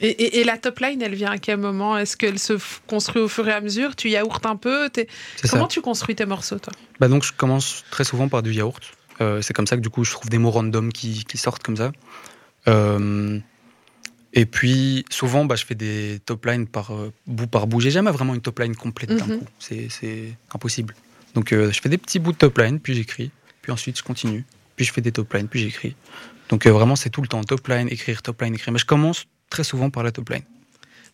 Et, 0.00 0.40
et, 0.40 0.44
la 0.44 0.58
top 0.58 0.80
line, 0.80 1.00
elle 1.02 1.14
vient 1.14 1.30
à 1.30 1.38
quel 1.38 1.56
moment? 1.56 1.96
Est-ce 1.96 2.16
qu'elle 2.16 2.38
se 2.38 2.54
construit 2.86 3.22
au 3.22 3.28
fur 3.28 3.48
et 3.48 3.52
à 3.52 3.60
mesure? 3.60 3.94
Tu 3.94 4.10
yaourtes 4.10 4.44
un 4.44 4.56
peu 4.56 4.90
Comment 5.50 5.68
tu 5.68 5.80
construis 5.80 6.16
tes 6.16 6.26
morceaux, 6.26 6.58
toi? 6.58 6.72
Bah 6.98 7.06
Donc, 7.06 7.24
je 7.24 7.32
commence 7.32 7.84
très 7.90 8.02
souvent 8.02 8.28
par 8.28 8.42
du 8.42 8.52
yaourt. 8.52 8.82
Euh, 9.20 9.42
c'est 9.42 9.54
comme 9.54 9.66
ça 9.66 9.76
que, 9.76 9.80
du 9.80 9.90
coup, 9.90 10.04
je 10.04 10.12
trouve 10.12 10.28
des 10.28 10.38
mots 10.38 10.50
random 10.50 10.92
qui, 10.92 11.24
qui 11.24 11.38
sortent 11.38 11.62
comme 11.62 11.76
ça. 11.76 11.92
Euh, 12.68 13.38
et 14.32 14.46
puis, 14.46 15.04
souvent, 15.10 15.44
bah, 15.44 15.56
je 15.56 15.64
fais 15.64 15.74
des 15.74 16.20
top 16.24 16.46
lines 16.46 16.66
par 16.66 16.92
euh, 16.92 17.12
bout 17.26 17.46
par 17.46 17.66
bout. 17.66 17.80
J'ai 17.80 17.90
jamais 17.90 18.10
vraiment 18.10 18.34
une 18.34 18.40
top 18.40 18.58
line 18.58 18.74
complète 18.74 19.10
d'un 19.10 19.26
mhm. 19.26 19.38
coup. 19.40 19.46
C'est 19.58 20.36
impossible. 20.52 20.94
Donc, 21.34 21.50
je 21.50 21.80
fais 21.80 21.88
des 21.88 21.98
petits 21.98 22.18
bouts 22.18 22.32
de 22.32 22.38
top 22.38 22.58
line, 22.58 22.80
puis 22.80 22.94
j'écris. 22.94 23.30
Puis 23.62 23.72
ensuite, 23.72 23.98
je 23.98 24.02
continue. 24.02 24.44
Puis 24.76 24.84
je 24.84 24.92
fais 24.92 25.00
des 25.00 25.12
top 25.12 25.32
lines, 25.32 25.48
puis 25.48 25.60
j'écris. 25.60 25.96
Donc, 26.48 26.66
vraiment, 26.66 26.96
c'est 26.96 27.10
tout 27.10 27.22
le 27.22 27.28
temps. 27.28 27.42
Top 27.42 27.66
line, 27.68 27.88
écrire, 27.88 28.22
top 28.22 28.42
line, 28.42 28.54
écrire. 28.54 28.72
Mais 28.72 28.78
je 28.78 28.86
commence 28.86 29.26
très 29.50 29.64
souvent 29.64 29.90
par 29.90 30.02
la 30.02 30.12
top 30.12 30.30
line. 30.30 30.42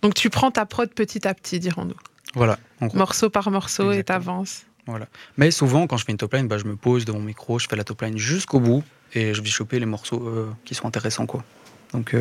Donc, 0.03 0.15
tu 0.15 0.31
prends 0.31 0.51
ta 0.51 0.67
prod 0.67 0.91
petit 0.93 1.27
à 1.27 1.35
petit, 1.35 1.59
dirons-nous. 1.61 1.97
Voilà. 2.35 2.59
Morceau 2.95 3.29
par 3.29 3.51
morceau 3.51 3.93
et 3.93 4.05
t'avances. 4.05 4.65
Voilà. 4.87 5.07
Mais 5.37 5.51
souvent, 5.51 5.87
quand 5.87 5.97
je 5.97 6.05
fais 6.05 6.13
une 6.13 6.19
top 6.19 6.35
line, 6.35 6.49
bah, 6.49 6.59
je 6.59 6.65
me 6.65 6.77
pose 6.77 7.05
devant 7.05 7.19
mon 7.19 7.27
micro, 7.27 7.59
je 7.59 7.69
fais 7.69 7.77
la 7.77 7.85
top 7.85 8.03
line 8.03 8.19
jusqu'au 8.19 8.61
bout 8.61 8.83
et 9.15 9.35
je 9.35 9.43
vais 9.43 9.49
choper 9.49 9.79
les 9.79 9.87
morceaux 9.87 10.49
qui 10.65 10.75
sont 10.75 10.87
intéressants. 10.87 11.27
Quoi. 11.27 11.45
Donc, 11.93 12.15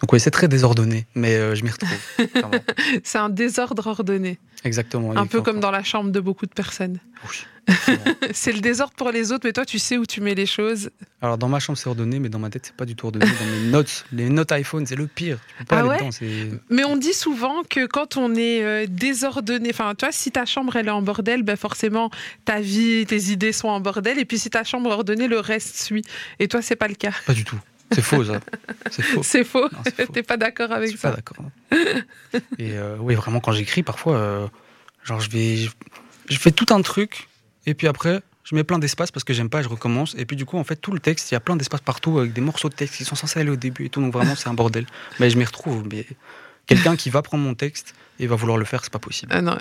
donc 0.00 0.12
oui, 0.12 0.20
c'est 0.20 0.30
très 0.30 0.46
désordonné, 0.46 1.06
mais 1.14 1.36
euh, 1.36 1.54
je 1.54 1.64
m'y 1.64 1.70
retrouve. 1.70 1.88
c'est 3.02 3.18
un 3.18 3.30
désordre 3.30 3.86
ordonné. 3.86 4.38
Exactement. 4.64 5.16
Un 5.16 5.26
peu 5.26 5.40
comme 5.40 5.60
dans 5.60 5.70
la 5.70 5.82
chambre 5.82 6.10
de 6.10 6.20
beaucoup 6.20 6.46
de 6.46 6.52
personnes. 6.52 6.98
Oui. 7.24 7.46
c'est 8.32 8.52
le 8.52 8.60
désordre 8.60 8.94
pour 8.94 9.10
les 9.10 9.32
autres, 9.32 9.42
mais 9.44 9.52
toi, 9.52 9.64
tu 9.64 9.78
sais 9.78 9.96
où 9.96 10.06
tu 10.06 10.20
mets 10.20 10.34
les 10.34 10.46
choses. 10.46 10.90
Alors 11.20 11.38
dans 11.38 11.48
ma 11.48 11.58
chambre, 11.58 11.78
c'est 11.78 11.88
ordonné, 11.88 12.20
mais 12.20 12.28
dans 12.28 12.38
ma 12.38 12.50
tête, 12.50 12.66
c'est 12.66 12.76
pas 12.76 12.84
du 12.84 12.94
tout 12.94 13.06
ordonné. 13.06 13.26
Dans 13.26 13.46
mes 13.46 13.70
notes, 13.70 14.04
les 14.12 14.28
notes 14.28 14.52
iPhone, 14.52 14.86
c'est 14.86 14.96
le 14.96 15.06
pire. 15.06 15.38
Tu 15.48 15.54
peux 15.58 15.64
pas 15.64 15.76
ah 15.76 15.92
aller 15.92 16.10
dedans, 16.10 16.58
mais 16.70 16.84
on 16.84 16.96
dit 16.96 17.14
souvent 17.14 17.62
que 17.68 17.86
quand 17.86 18.16
on 18.16 18.34
est 18.34 18.62
euh, 18.62 18.86
désordonné, 18.88 19.70
enfin, 19.70 19.94
tu 19.96 20.04
vois, 20.04 20.12
si 20.12 20.30
ta 20.30 20.44
chambre 20.44 20.76
elle 20.76 20.88
est 20.88 20.90
en 20.90 21.02
bordel, 21.02 21.42
ben 21.42 21.56
forcément 21.56 22.10
ta 22.44 22.60
vie, 22.60 23.04
tes 23.06 23.30
idées 23.30 23.52
sont 23.52 23.68
en 23.68 23.80
bordel, 23.80 24.18
et 24.18 24.24
puis 24.24 24.38
si 24.38 24.50
ta 24.50 24.62
chambre 24.62 24.90
est 24.90 24.94
ordonnée, 24.94 25.26
le 25.26 25.40
reste 25.40 25.76
suit. 25.76 26.04
Et 26.38 26.48
toi, 26.48 26.62
c'est 26.62 26.76
pas 26.76 26.88
le 26.88 26.94
cas. 26.94 27.12
Pas 27.26 27.34
du 27.34 27.44
tout. 27.44 27.58
C'est 27.92 28.02
faux, 28.02 28.24
ça. 28.24 28.40
C'est 28.90 29.02
faux. 29.02 29.22
C'est 29.22 29.44
faux. 29.44 29.68
T'es 30.12 30.22
pas 30.22 30.36
d'accord 30.36 30.72
avec 30.72 30.92
je 30.92 30.96
ça 30.96 31.10
pas 31.10 31.16
d'accord. 31.16 31.44
Et 32.58 32.72
euh, 32.72 32.96
oui, 33.00 33.14
vraiment, 33.14 33.40
quand 33.40 33.52
j'écris, 33.52 33.82
parfois, 33.82 34.16
euh, 34.16 34.48
genre, 35.04 35.20
je 35.20 35.30
vais, 35.30 35.56
je, 36.28 36.38
fais 36.38 36.50
tout 36.50 36.66
un 36.74 36.82
truc, 36.82 37.28
et 37.64 37.74
puis 37.74 37.86
après, 37.86 38.22
je 38.44 38.54
mets 38.54 38.64
plein 38.64 38.78
d'espace 38.78 39.10
parce 39.10 39.24
que 39.24 39.32
j'aime 39.32 39.50
pas, 39.50 39.62
je 39.62 39.68
recommence. 39.68 40.14
Et 40.18 40.24
puis 40.24 40.36
du 40.36 40.44
coup, 40.44 40.56
en 40.56 40.64
fait, 40.64 40.76
tout 40.76 40.92
le 40.92 41.00
texte, 41.00 41.30
il 41.30 41.34
y 41.34 41.36
a 41.36 41.40
plein 41.40 41.56
d'espace 41.56 41.80
partout 41.80 42.18
avec 42.18 42.32
des 42.32 42.40
morceaux 42.40 42.68
de 42.68 42.74
texte 42.74 42.96
qui 42.96 43.04
sont 43.04 43.16
censés 43.16 43.40
aller 43.40 43.50
au 43.50 43.56
début 43.56 43.86
et 43.86 43.88
tout. 43.88 44.00
Donc 44.00 44.12
vraiment, 44.12 44.36
c'est 44.36 44.48
un 44.48 44.54
bordel. 44.54 44.86
Mais 45.18 45.30
je 45.30 45.38
m'y 45.38 45.44
retrouve. 45.44 45.84
Mais 45.90 46.06
quelqu'un 46.66 46.96
qui 46.96 47.10
va 47.10 47.22
prendre 47.22 47.42
mon 47.42 47.54
texte 47.54 47.94
et 48.18 48.26
va 48.26 48.36
vouloir 48.36 48.56
le 48.56 48.64
faire, 48.64 48.82
c'est 48.84 48.92
pas 48.92 48.98
possible. 48.98 49.32
Ah 49.34 49.42
non, 49.42 49.58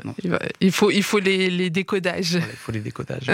Il, 0.61 0.71
faut, 0.71 0.91
il 0.91 1.03
faut 1.03 1.19
les, 1.19 1.49
les 1.49 1.69
décodages. 1.69 2.33
il 2.33 2.57
faut 2.57 2.71
les 2.71 2.79
décodages. 2.79 3.31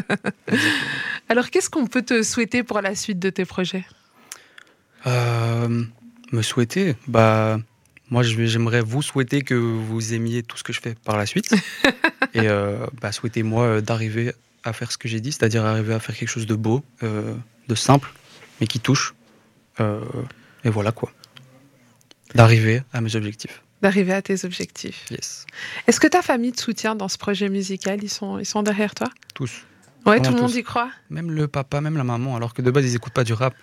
Alors, 1.30 1.50
qu'est-ce 1.50 1.70
qu'on 1.70 1.86
peut 1.86 2.02
te 2.02 2.24
souhaiter 2.24 2.64
pour 2.64 2.82
la 2.82 2.96
suite 2.96 3.20
de 3.20 3.30
tes 3.30 3.46
projets? 3.46 3.86
Euh, 5.08 5.84
me 6.32 6.42
souhaiter 6.42 6.96
bah, 7.08 7.60
Moi, 8.10 8.24
j'aimerais 8.24 8.82
vous 8.82 9.02
souhaiter 9.02 9.42
que 9.42 9.56
vous 9.56 10.14
aimiez 10.14 10.44
tout 10.44 10.58
ce 10.58 10.64
que 10.64 10.74
je 10.74 10.82
fais 10.82 10.96
par 11.04 11.18
la 11.18 11.26
suite. 11.26 11.54
et 12.34 12.48
euh, 12.48 12.86
bah, 13.02 13.12
souhaitez-moi 13.12 13.66
euh, 13.66 13.82
d'arriver 13.82 14.34
à 14.64 14.74
faire 14.74 14.92
ce 14.92 14.98
que 14.98 15.08
j'ai 15.08 15.20
dit, 15.20 15.32
c'est-à-dire 15.32 15.66
arriver 15.66 15.94
à 15.94 16.00
faire 16.00 16.16
quelque 16.16 16.30
chose 16.30 16.46
de 16.46 16.56
beau, 16.56 16.84
euh, 17.04 17.34
de 17.68 17.76
simple, 17.76 18.12
mais 18.60 18.68
qui 18.68 18.80
touche. 18.80 19.14
Et 20.64 20.70
voilà 20.70 20.92
quoi. 20.92 21.12
D'arriver 22.36 22.84
à 22.94 23.02
mes 23.02 23.16
objectifs. 23.16 23.64
D'arriver 23.82 24.14
à 24.14 24.22
tes 24.22 24.46
objectifs. 24.46 25.06
Yes. 25.10 25.48
Est-ce 25.88 26.00
que 26.00 26.06
ta 26.06 26.22
famille 26.22 26.52
te 26.52 26.62
soutient 26.62 26.94
dans 26.94 27.08
ce 27.08 27.18
projet 27.18 27.50
musical? 27.50 28.04
Ils 28.04 28.10
sont, 28.10 28.38
ils 28.38 28.46
sont 28.46 28.62
derrière 28.62 28.94
toi? 28.94 29.10
Tous. 29.34 29.66
Ouais, 30.06 30.22
tout 30.22 30.32
le 30.32 30.40
monde 30.40 30.54
y 30.54 30.62
croit? 30.62 30.92
Même 31.10 31.32
le 31.32 31.48
papa, 31.48 31.82
même 31.82 31.98
la 31.98 32.04
maman, 32.04 32.36
alors 32.36 32.54
que 32.54 32.62
de 32.62 32.70
base, 32.70 32.86
ils 32.86 32.96
écoutent 32.96 33.14
pas 33.14 33.24
du 33.24 33.34
rap. 33.34 33.56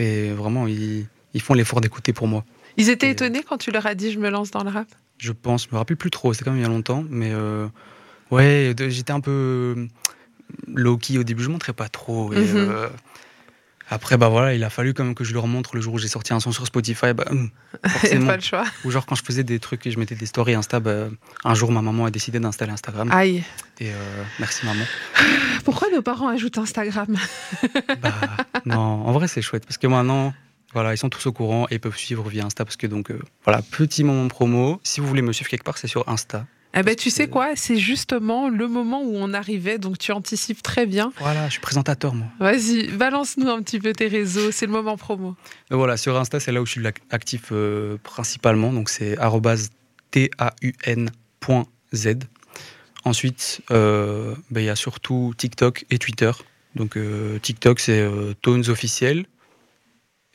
Et 0.00 0.30
vraiment, 0.32 0.66
ils, 0.66 1.06
ils 1.34 1.42
font 1.42 1.54
l'effort 1.54 1.80
d'écouter 1.80 2.12
pour 2.12 2.26
moi. 2.26 2.44
Ils 2.76 2.88
étaient 2.88 3.08
Et- 3.08 3.10
étonnés 3.10 3.42
quand 3.46 3.58
tu 3.58 3.70
leur 3.70 3.86
as 3.86 3.94
dit 3.94 4.10
je 4.12 4.18
me 4.18 4.30
lance 4.30 4.50
dans 4.50 4.64
le 4.64 4.70
rap 4.70 4.88
Je 5.18 5.32
pense, 5.32 5.64
je 5.64 5.68
me 5.72 5.76
rappelle 5.76 5.96
plus 5.98 6.10
trop, 6.10 6.32
c'était 6.32 6.46
quand 6.46 6.52
même 6.52 6.60
il 6.60 6.62
y 6.62 6.66
a 6.66 6.68
longtemps, 6.68 7.04
mais 7.10 7.30
euh, 7.32 7.66
ouais, 8.30 8.74
j'étais 8.88 9.12
un 9.12 9.20
peu 9.20 9.86
low-key 10.66 11.18
au 11.18 11.22
début, 11.22 11.42
je 11.42 11.50
montrais 11.50 11.72
pas 11.74 11.88
trop. 11.88 12.32
Et, 12.32 12.38
Mhm. 12.38 12.56
euh, 12.56 12.88
après, 13.90 14.16
bah 14.16 14.28
voilà, 14.28 14.54
il 14.54 14.62
a 14.62 14.70
fallu 14.70 14.94
quand 14.94 15.02
même 15.02 15.16
que 15.16 15.24
je 15.24 15.34
leur 15.34 15.48
montre 15.48 15.74
le 15.74 15.80
jour 15.80 15.94
où 15.94 15.98
j'ai 15.98 16.08
sorti 16.08 16.32
un 16.32 16.38
son 16.38 16.52
sur 16.52 16.64
Spotify, 16.64 17.12
bah, 17.12 17.24
hum, 17.28 17.50
forcément. 17.86 18.26
pas 18.26 18.36
le 18.36 18.42
choix. 18.42 18.64
Ou 18.84 18.90
genre 18.92 19.04
quand 19.04 19.16
je 19.16 19.24
faisais 19.24 19.42
des 19.42 19.58
trucs 19.58 19.84
et 19.86 19.90
je 19.90 19.98
mettais 19.98 20.14
des 20.14 20.26
stories 20.26 20.54
Insta, 20.54 20.78
bah, 20.78 21.08
un 21.44 21.54
jour 21.54 21.72
ma 21.72 21.82
maman 21.82 22.04
a 22.04 22.10
décidé 22.10 22.38
d'installer 22.38 22.72
Instagram. 22.72 23.10
Aïe. 23.10 23.42
Et 23.80 23.90
euh, 23.90 24.24
merci 24.38 24.64
maman. 24.64 24.84
Pourquoi 25.64 25.88
nos 25.90 26.02
parents 26.02 26.28
ajoutent 26.28 26.58
Instagram? 26.58 27.16
Bah, 28.00 28.14
non, 28.64 28.78
en 28.78 29.12
vrai 29.12 29.28
c'est 29.28 29.42
chouette 29.42 29.66
parce 29.66 29.76
que 29.76 29.86
maintenant, 29.86 30.32
voilà, 30.72 30.94
ils 30.94 30.98
sont 30.98 31.08
tous 31.08 31.26
au 31.26 31.32
courant 31.32 31.66
et 31.70 31.78
peuvent 31.78 31.96
suivre 31.96 32.28
via 32.28 32.44
Insta 32.44 32.64
parce 32.64 32.76
que 32.76 32.86
donc, 32.86 33.10
euh, 33.10 33.20
voilà, 33.44 33.60
petit 33.62 34.04
moment 34.04 34.28
promo. 34.28 34.80
Si 34.84 35.00
vous 35.00 35.06
voulez 35.08 35.22
me 35.22 35.32
suivre 35.32 35.50
quelque 35.50 35.64
part, 35.64 35.78
c'est 35.78 35.88
sur 35.88 36.08
Insta. 36.08 36.46
Eh 36.72 36.82
ben, 36.84 36.94
tu 36.94 37.10
sais 37.10 37.28
quoi 37.28 37.56
C'est 37.56 37.76
justement 37.76 38.48
le 38.48 38.68
moment 38.68 39.02
où 39.02 39.16
on 39.16 39.32
arrivait, 39.32 39.78
donc 39.78 39.98
tu 39.98 40.12
anticipes 40.12 40.62
très 40.62 40.86
bien. 40.86 41.12
Voilà, 41.18 41.46
je 41.46 41.52
suis 41.52 41.60
présentateur 41.60 42.14
moi. 42.14 42.28
Vas-y, 42.38 42.88
balance-nous 42.88 43.48
un 43.48 43.60
petit 43.62 43.80
peu 43.80 43.92
tes 43.92 44.06
réseaux, 44.06 44.52
c'est 44.52 44.66
le 44.66 44.72
moment 44.72 44.96
promo. 44.96 45.34
Voilà, 45.70 45.96
sur 45.96 46.16
Insta, 46.16 46.38
c'est 46.38 46.52
là 46.52 46.62
où 46.62 46.66
je 46.66 46.72
suis 46.72 46.86
actif 47.10 47.48
euh, 47.50 47.96
principalement. 48.04 48.72
Donc, 48.72 48.88
c'est 48.88 49.16
taun.z. 51.40 52.08
Ensuite, 53.04 53.62
euh, 53.70 54.36
ben, 54.50 54.60
il 54.60 54.66
y 54.66 54.70
a 54.70 54.76
surtout 54.76 55.32
TikTok 55.36 55.86
et 55.90 55.98
Twitter. 55.98 56.30
Donc, 56.76 56.96
euh, 56.96 57.38
TikTok, 57.40 57.80
c'est 57.80 58.08
Tones 58.42 58.68
officiel. 58.68 59.26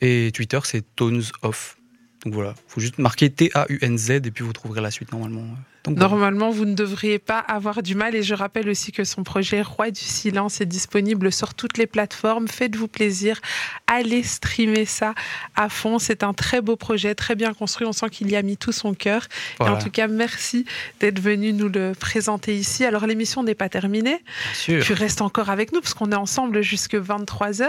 Et 0.02 0.30
Twitter, 0.34 0.58
c'est 0.64 0.84
Tones 0.96 1.22
off. 1.40 1.78
Donc 2.24 2.34
voilà, 2.34 2.54
il 2.56 2.72
faut 2.72 2.80
juste 2.80 2.98
marquer 2.98 3.30
T-A-U-N-Z 3.30 4.10
et 4.10 4.20
puis 4.20 4.42
vous 4.42 4.52
trouverez 4.52 4.80
la 4.80 4.90
suite 4.90 5.12
normalement. 5.12 5.46
Donc. 5.86 5.98
Normalement, 5.98 6.50
vous 6.50 6.64
ne 6.64 6.74
devriez 6.74 7.18
pas 7.18 7.38
avoir 7.38 7.82
du 7.82 7.94
mal. 7.94 8.14
Et 8.14 8.22
je 8.22 8.34
rappelle 8.34 8.68
aussi 8.68 8.92
que 8.92 9.04
son 9.04 9.22
projet 9.22 9.62
Roi 9.62 9.90
du 9.90 10.00
Silence 10.00 10.60
est 10.60 10.66
disponible 10.66 11.32
sur 11.32 11.54
toutes 11.54 11.78
les 11.78 11.86
plateformes. 11.86 12.48
Faites-vous 12.48 12.88
plaisir. 12.88 13.40
Allez 13.86 14.22
streamer 14.22 14.84
ça 14.84 15.14
à 15.54 15.68
fond. 15.68 15.98
C'est 15.98 16.22
un 16.22 16.32
très 16.32 16.60
beau 16.60 16.76
projet, 16.76 17.14
très 17.14 17.34
bien 17.34 17.54
construit. 17.54 17.86
On 17.86 17.92
sent 17.92 18.10
qu'il 18.10 18.30
y 18.30 18.36
a 18.36 18.42
mis 18.42 18.56
tout 18.56 18.72
son 18.72 18.94
cœur. 18.94 19.26
Et 19.60 19.64
en 19.64 19.78
tout 19.78 19.90
cas, 19.90 20.08
merci 20.08 20.64
d'être 21.00 21.20
venu 21.20 21.52
nous 21.52 21.68
le 21.68 21.92
présenter 21.98 22.56
ici. 22.56 22.84
Alors, 22.84 23.06
l'émission 23.06 23.42
n'est 23.42 23.54
pas 23.54 23.68
terminée. 23.68 24.22
Tu 24.64 24.92
restes 24.92 25.22
encore 25.22 25.50
avec 25.50 25.72
nous 25.72 25.80
parce 25.80 25.94
qu'on 25.94 26.12
est 26.12 26.16
ensemble 26.16 26.62
jusque 26.62 26.94
23h. 26.94 27.66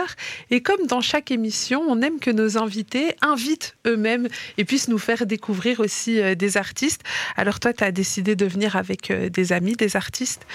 Et 0.52 0.62
comme 0.62 0.86
dans 0.88 1.02
chaque 1.02 1.32
émission, 1.32 1.84
on 1.88 2.02
aime 2.02 2.20
que 2.20 2.32
nos 2.32 2.58
invités 2.58 3.16
invitent 3.22 3.76
eux-mêmes 3.86 4.28
et 4.58 4.66
puissent 4.66 4.88
nous 4.88 4.98
faire 4.98 5.26
découvrir 5.26 5.80
aussi 5.80 6.22
euh, 6.22 6.36
des 6.36 6.58
artistes. 6.58 7.02
Alors 7.36 7.60
toi, 7.60 7.74
tu 7.74 7.84
as 7.84 7.92
décidé 8.08 8.38
de 8.38 8.46
venir 8.46 8.78
avec 8.78 9.12
euh, 9.12 9.28
des 9.30 9.52
amis, 9.52 9.74
des 9.74 9.98
artistes 9.98 10.48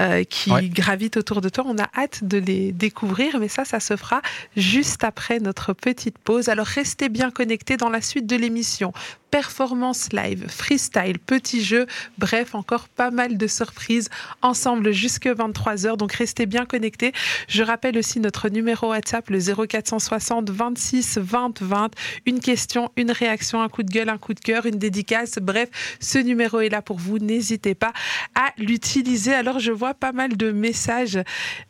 euh, 0.00 0.22
qui 0.22 0.52
Ouais. 0.52 0.68
gravitent 0.68 1.16
autour 1.16 1.40
de 1.40 1.48
toi. 1.48 1.64
On 1.66 1.76
a 1.76 1.88
hâte 1.96 2.22
de 2.22 2.38
les 2.38 2.70
découvrir, 2.70 3.38
mais 3.40 3.48
ça, 3.48 3.64
ça 3.64 3.80
se 3.80 3.96
fera 3.96 4.22
juste 4.56 5.02
après 5.02 5.40
notre 5.40 5.72
petite 5.72 6.18
pause. 6.18 6.48
Alors 6.48 6.66
restez 6.66 7.08
bien 7.08 7.30
connectés 7.32 7.76
dans 7.76 7.88
la 7.90 8.00
suite 8.00 8.26
de 8.26 8.36
l'émission. 8.36 8.92
Performance 9.32 10.08
live, 10.12 10.46
freestyle, 10.48 11.18
petits 11.20 11.62
jeux, 11.62 11.86
bref, 12.18 12.54
encore 12.56 12.88
pas 12.88 13.10
mal 13.12 13.36
de 13.38 13.46
surprises 13.46 14.08
ensemble 14.42 14.90
jusque 14.92 15.26
23h. 15.26 15.96
Donc 15.96 16.12
restez 16.12 16.46
bien 16.46 16.64
connectés. 16.66 17.12
Je 17.48 17.62
rappelle 17.62 17.96
aussi 17.96 18.18
notre 18.18 18.48
numéro 18.48 18.88
WhatsApp, 18.90 19.30
le 19.30 19.38
0460 19.38 20.50
26 20.50 21.18
20 21.18 21.62
20. 21.62 21.90
Une 22.26 22.40
question, 22.40 22.90
une 22.96 23.12
réaction, 23.12 23.62
un 23.62 23.68
coup 23.68 23.84
de 23.84 23.90
gueule, 23.90 24.08
un 24.08 24.18
coup 24.18 24.34
de 24.34 24.40
cœur, 24.40 24.66
une 24.66 24.78
dédicace. 24.78 25.38
Bref, 25.40 25.68
ce 26.00 26.18
numéro 26.18 26.58
est 26.60 26.68
là 26.68 26.82
pour 26.82 26.98
vous. 27.00 27.18
N'hésitez 27.18 27.74
pas 27.74 27.92
à 28.34 28.52
l'utiliser. 28.58 29.34
Alors 29.34 29.58
je 29.58 29.72
vois 29.72 29.94
pas 29.94 30.12
mal 30.12 30.36
de 30.36 30.52
messages 30.52 31.18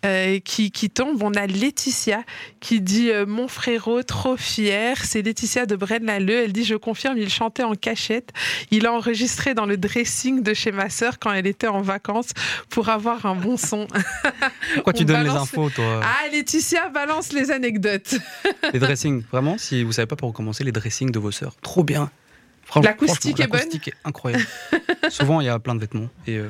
euh, 0.05 0.39
qui, 0.41 0.71
qui 0.71 0.91
tombent. 0.91 1.23
On 1.23 1.33
a 1.35 1.47
Laetitia 1.47 2.23
qui 2.61 2.81
dit 2.81 3.11
euh, 3.11 3.27
Mon 3.27 3.49
frérot, 3.49 4.03
trop 4.03 4.37
fier. 4.37 4.97
C'est 5.05 5.23
Laetitia 5.23 5.67
de 5.67 5.77
Braine-l'Alleud. 5.77 6.45
Elle 6.45 6.53
dit 6.53 6.65
Je 6.65 6.75
confirme, 6.75 7.17
il 7.19 7.31
chantait 7.31 7.63
en 7.63 7.75
cachette. 7.75 8.31
Il 8.71 8.87
a 8.87 8.93
enregistré 8.93 9.55
dans 9.55 9.67
le 9.67 9.77
dressing 9.77 10.43
de 10.43 10.55
chez 10.55 10.73
ma 10.73 10.91
sœur 10.91 11.19
quand 11.19 11.33
elle 11.33 11.47
était 11.47 11.69
en 11.69 11.83
vacances 11.83 12.31
pour 12.69 12.89
avoir 12.89 13.27
un 13.27 13.35
bon 13.35 13.57
son. 13.57 13.87
Pourquoi 14.75 14.93
tu 14.93 15.03
on 15.03 15.07
donnes 15.07 15.25
les 15.25 15.31
infos, 15.31 15.71
toi? 15.71 16.01
Ah, 16.03 16.29
Laetitia 16.31 16.89
balance 16.89 17.33
les 17.33 17.51
anecdotes. 17.51 18.17
Les 18.73 18.79
dressings, 18.79 19.23
vraiment, 19.31 19.59
si 19.59 19.85
vous 19.85 19.93
savez 19.93 20.07
pas 20.07 20.17
pour 20.17 20.33
commencer, 20.33 20.65
les 20.65 20.73
dressings 20.73 21.11
de 21.11 21.19
vos 21.19 21.31
sœurs, 21.31 21.55
trop 21.63 21.85
bien. 21.85 22.11
L'acoustique 22.77 23.41
est 23.41 23.47
bonne 23.47 23.59
L'acoustique 23.59 23.89
est 23.89 23.95
incroyable. 24.05 24.47
Souvent, 25.11 25.41
il 25.41 25.47
y 25.47 25.49
a 25.49 25.59
plein 25.59 25.75
de 25.75 25.81
vêtements 25.81 26.09
et 26.27 26.37
euh, 26.37 26.49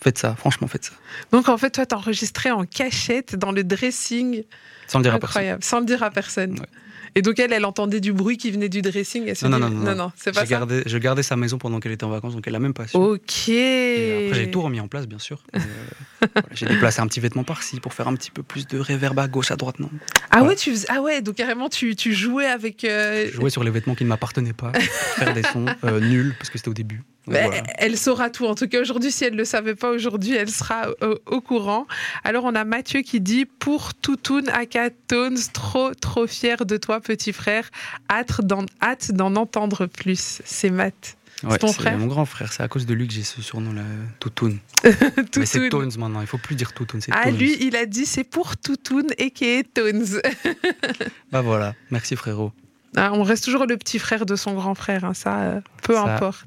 faites 0.00 0.18
ça, 0.18 0.34
franchement, 0.34 0.68
faites 0.68 0.84
ça. 0.84 0.92
Donc 1.32 1.48
en 1.48 1.56
fait, 1.56 1.70
toi, 1.70 1.86
t'as 1.86 1.96
enregistré 1.96 2.50
en 2.50 2.64
cachette 2.64 3.36
dans 3.36 3.52
le 3.52 3.64
dressing. 3.64 4.44
Sans 4.86 4.98
le 4.98 5.04
dire 5.04 5.14
à 5.14 5.18
personne. 5.18 5.40
Incroyable, 5.40 5.64
sans 5.64 5.80
le 5.80 5.86
dire 5.86 6.02
à 6.02 6.10
personne. 6.10 6.58
Ouais. 6.58 6.66
Et 7.14 7.22
donc 7.22 7.38
elle, 7.38 7.52
elle 7.52 7.64
entendait 7.64 8.00
du 8.00 8.12
bruit 8.12 8.36
qui 8.36 8.50
venait 8.50 8.68
du 8.68 8.82
dressing. 8.82 9.24
Elle 9.26 9.36
se 9.36 9.46
Non, 9.46 9.56
dit, 9.58 9.62
non, 9.62 9.70
non, 9.70 9.84
non, 9.84 9.94
non. 9.96 10.12
c'est 10.16 10.32
pas 10.32 10.40
ça. 10.40 10.46
gardé, 10.46 10.82
je 10.86 10.98
gardais 10.98 11.22
sa 11.22 11.36
maison 11.36 11.58
pendant 11.58 11.80
qu'elle 11.80 11.92
était 11.92 12.04
en 12.04 12.10
vacances, 12.10 12.34
donc 12.34 12.46
elle 12.46 12.54
a 12.54 12.58
même 12.60 12.74
pas 12.74 12.86
su. 12.86 12.96
Ok. 12.96 13.48
Et 13.48 14.26
après, 14.28 14.38
j'ai 14.40 14.50
tout 14.50 14.62
remis 14.62 14.80
en 14.80 14.88
place, 14.88 15.06
bien 15.06 15.18
sûr. 15.18 15.42
Euh, 15.54 15.58
voilà, 16.34 16.48
j'ai 16.52 16.66
déplacé 16.66 17.00
un 17.00 17.06
petit 17.06 17.20
vêtement 17.20 17.44
par-ci 17.44 17.80
pour 17.80 17.94
faire 17.94 18.08
un 18.08 18.14
petit 18.14 18.30
peu 18.30 18.42
plus 18.42 18.66
de 18.66 18.78
réverb 18.78 19.18
à 19.18 19.28
gauche, 19.28 19.50
à 19.50 19.56
droite, 19.56 19.80
non. 19.80 19.90
Ah 20.30 20.38
Voilà. 20.38 20.48
ouais, 20.48 20.56
tu 20.56 20.74
ah 20.88 21.00
ouais, 21.00 21.20
donc 21.22 21.34
carrément 21.36 21.68
tu, 21.68 21.96
tu 21.96 22.12
jouais 22.14 22.46
avec. 22.46 22.84
euh, 22.84 23.26
Je 23.30 23.36
jouais 23.36 23.50
sur 23.50 23.64
les 23.64 23.70
vêtements 23.70 23.94
qui 23.94 24.04
ne 24.04 24.08
m'appartenaient 24.08 24.52
pas, 24.52 24.72
faire 24.78 25.34
des 25.34 25.42
sons 25.42 25.66
euh, 25.84 26.00
nuls, 26.00 26.34
parce 26.38 26.50
que 26.50 26.58
c'était 26.58 26.70
au 26.70 26.74
début. 26.74 27.02
Voilà. 27.30 27.62
Elle 27.78 27.96
saura 27.96 28.28
tout. 28.30 28.46
En 28.46 28.54
tout 28.54 28.68
cas, 28.68 28.80
aujourd'hui, 28.80 29.10
si 29.12 29.24
elle 29.24 29.32
ne 29.32 29.38
le 29.38 29.44
savait 29.44 29.74
pas 29.74 29.90
aujourd'hui, 29.90 30.34
elle 30.34 30.50
sera 30.50 30.88
euh, 31.02 31.14
au 31.26 31.40
courant. 31.40 31.86
Alors, 32.24 32.44
on 32.44 32.54
a 32.54 32.64
Mathieu 32.64 33.00
qui 33.02 33.20
dit 33.20 33.44
Pour 33.46 33.94
Toutoun 33.94 34.48
Aka 34.50 34.90
Tones, 34.90 35.38
trop, 35.52 35.94
trop 35.94 36.26
fier 36.26 36.66
de 36.66 36.76
toi, 36.76 37.00
petit 37.00 37.32
frère. 37.32 37.70
Hâte 38.10 38.40
d'en, 38.44 38.66
hâte 38.82 39.12
d'en 39.12 39.36
entendre 39.36 39.86
plus. 39.86 40.40
C'est 40.44 40.70
Matt. 40.70 41.16
Ouais, 41.42 41.56
ton 41.56 41.68
c'est 41.68 41.72
frère 41.80 41.96
mon 41.96 42.06
grand 42.06 42.26
frère, 42.26 42.52
c'est 42.52 42.62
à 42.62 42.68
cause 42.68 42.84
de 42.84 42.92
lui 42.92 43.08
que 43.08 43.14
j'ai 43.14 43.22
ce 43.22 43.40
surnom-là, 43.40 43.80
Toutoun. 44.18 44.58
Mais 45.38 45.46
c'est. 45.46 45.70
Tones 45.70 45.90
maintenant, 45.96 46.20
il 46.20 46.26
faut 46.26 46.36
plus 46.36 46.54
dire 46.54 46.74
Toutoun, 46.74 47.00
c'est 47.00 47.12
Ah, 47.14 47.24
Tones. 47.24 47.38
lui, 47.38 47.56
il 47.62 47.76
a 47.76 47.86
dit 47.86 48.04
c'est 48.04 48.24
pour 48.24 48.58
Toutoun 48.58 49.06
et 49.16 49.30
qui 49.30 49.46
est 49.46 49.72
Tones. 49.72 50.04
Bah 51.32 51.40
voilà, 51.40 51.74
merci 51.90 52.14
frérot. 52.16 52.52
Ah, 52.96 53.12
on 53.14 53.22
reste 53.22 53.44
toujours 53.44 53.66
le 53.66 53.76
petit 53.78 53.98
frère 53.98 54.26
de 54.26 54.36
son 54.36 54.52
grand 54.54 54.74
frère, 54.74 55.04
hein, 55.04 55.14
ça, 55.14 55.38
euh, 55.40 55.60
peu 55.82 55.94
Ça. 55.94 56.14
importe. 56.16 56.44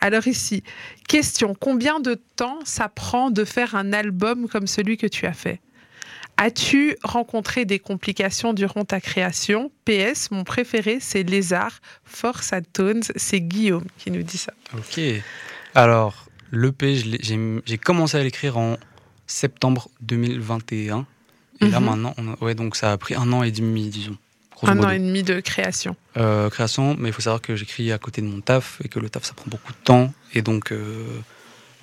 Alors 0.00 0.26
ici, 0.28 0.62
question, 1.08 1.54
combien 1.58 2.00
de 2.00 2.20
temps 2.36 2.58
ça 2.64 2.88
prend 2.88 3.30
de 3.30 3.44
faire 3.44 3.74
un 3.74 3.92
album 3.92 4.48
comme 4.48 4.66
celui 4.66 4.96
que 4.96 5.06
tu 5.06 5.26
as 5.26 5.32
fait? 5.32 5.60
As-tu 6.36 6.96
rencontré 7.04 7.64
des 7.64 7.78
complications 7.78 8.52
durant 8.54 8.84
ta 8.84 9.00
création? 9.00 9.70
PS, 9.84 10.30
mon 10.32 10.42
préféré, 10.44 10.98
c'est 11.00 11.22
Lézard. 11.22 11.78
Force 12.04 12.52
à 12.52 12.60
Tones, 12.60 13.02
c'est 13.14 13.40
Guillaume 13.40 13.84
qui 13.98 14.10
nous 14.10 14.22
dit 14.24 14.36
ça. 14.38 14.52
Ok. 14.76 15.00
Alors, 15.76 16.26
l'EP, 16.50 16.96
j'ai 17.64 17.78
commencé 17.78 18.16
à 18.16 18.22
l'écrire 18.24 18.58
en 18.58 18.76
septembre 19.26 19.88
2021. 20.00 21.06
Et 21.60 21.68
là 21.68 21.78
Mhm. 21.78 21.86
maintenant, 21.86 22.14
on 22.18 22.32
a- 22.32 22.36
ouais, 22.44 22.54
donc 22.56 22.74
ça 22.74 22.90
a 22.92 22.98
pris 22.98 23.14
un 23.14 23.32
an 23.32 23.44
et 23.44 23.52
demi, 23.52 23.88
disons. 23.88 24.16
Un 24.66 24.74
modo. 24.74 24.88
an 24.88 24.90
et 24.90 24.98
demi 24.98 25.22
de 25.22 25.40
création. 25.40 25.96
Euh, 26.16 26.50
création, 26.50 26.96
mais 26.98 27.08
il 27.10 27.12
faut 27.12 27.22
savoir 27.22 27.40
que 27.40 27.56
j'écris 27.56 27.92
à 27.92 27.98
côté 27.98 28.22
de 28.22 28.26
mon 28.26 28.40
taf 28.40 28.80
et 28.84 28.88
que 28.88 28.98
le 28.98 29.08
taf 29.08 29.24
ça 29.24 29.34
prend 29.34 29.46
beaucoup 29.48 29.72
de 29.72 29.78
temps. 29.78 30.12
Et 30.32 30.42
donc, 30.42 30.72
euh, 30.72 31.04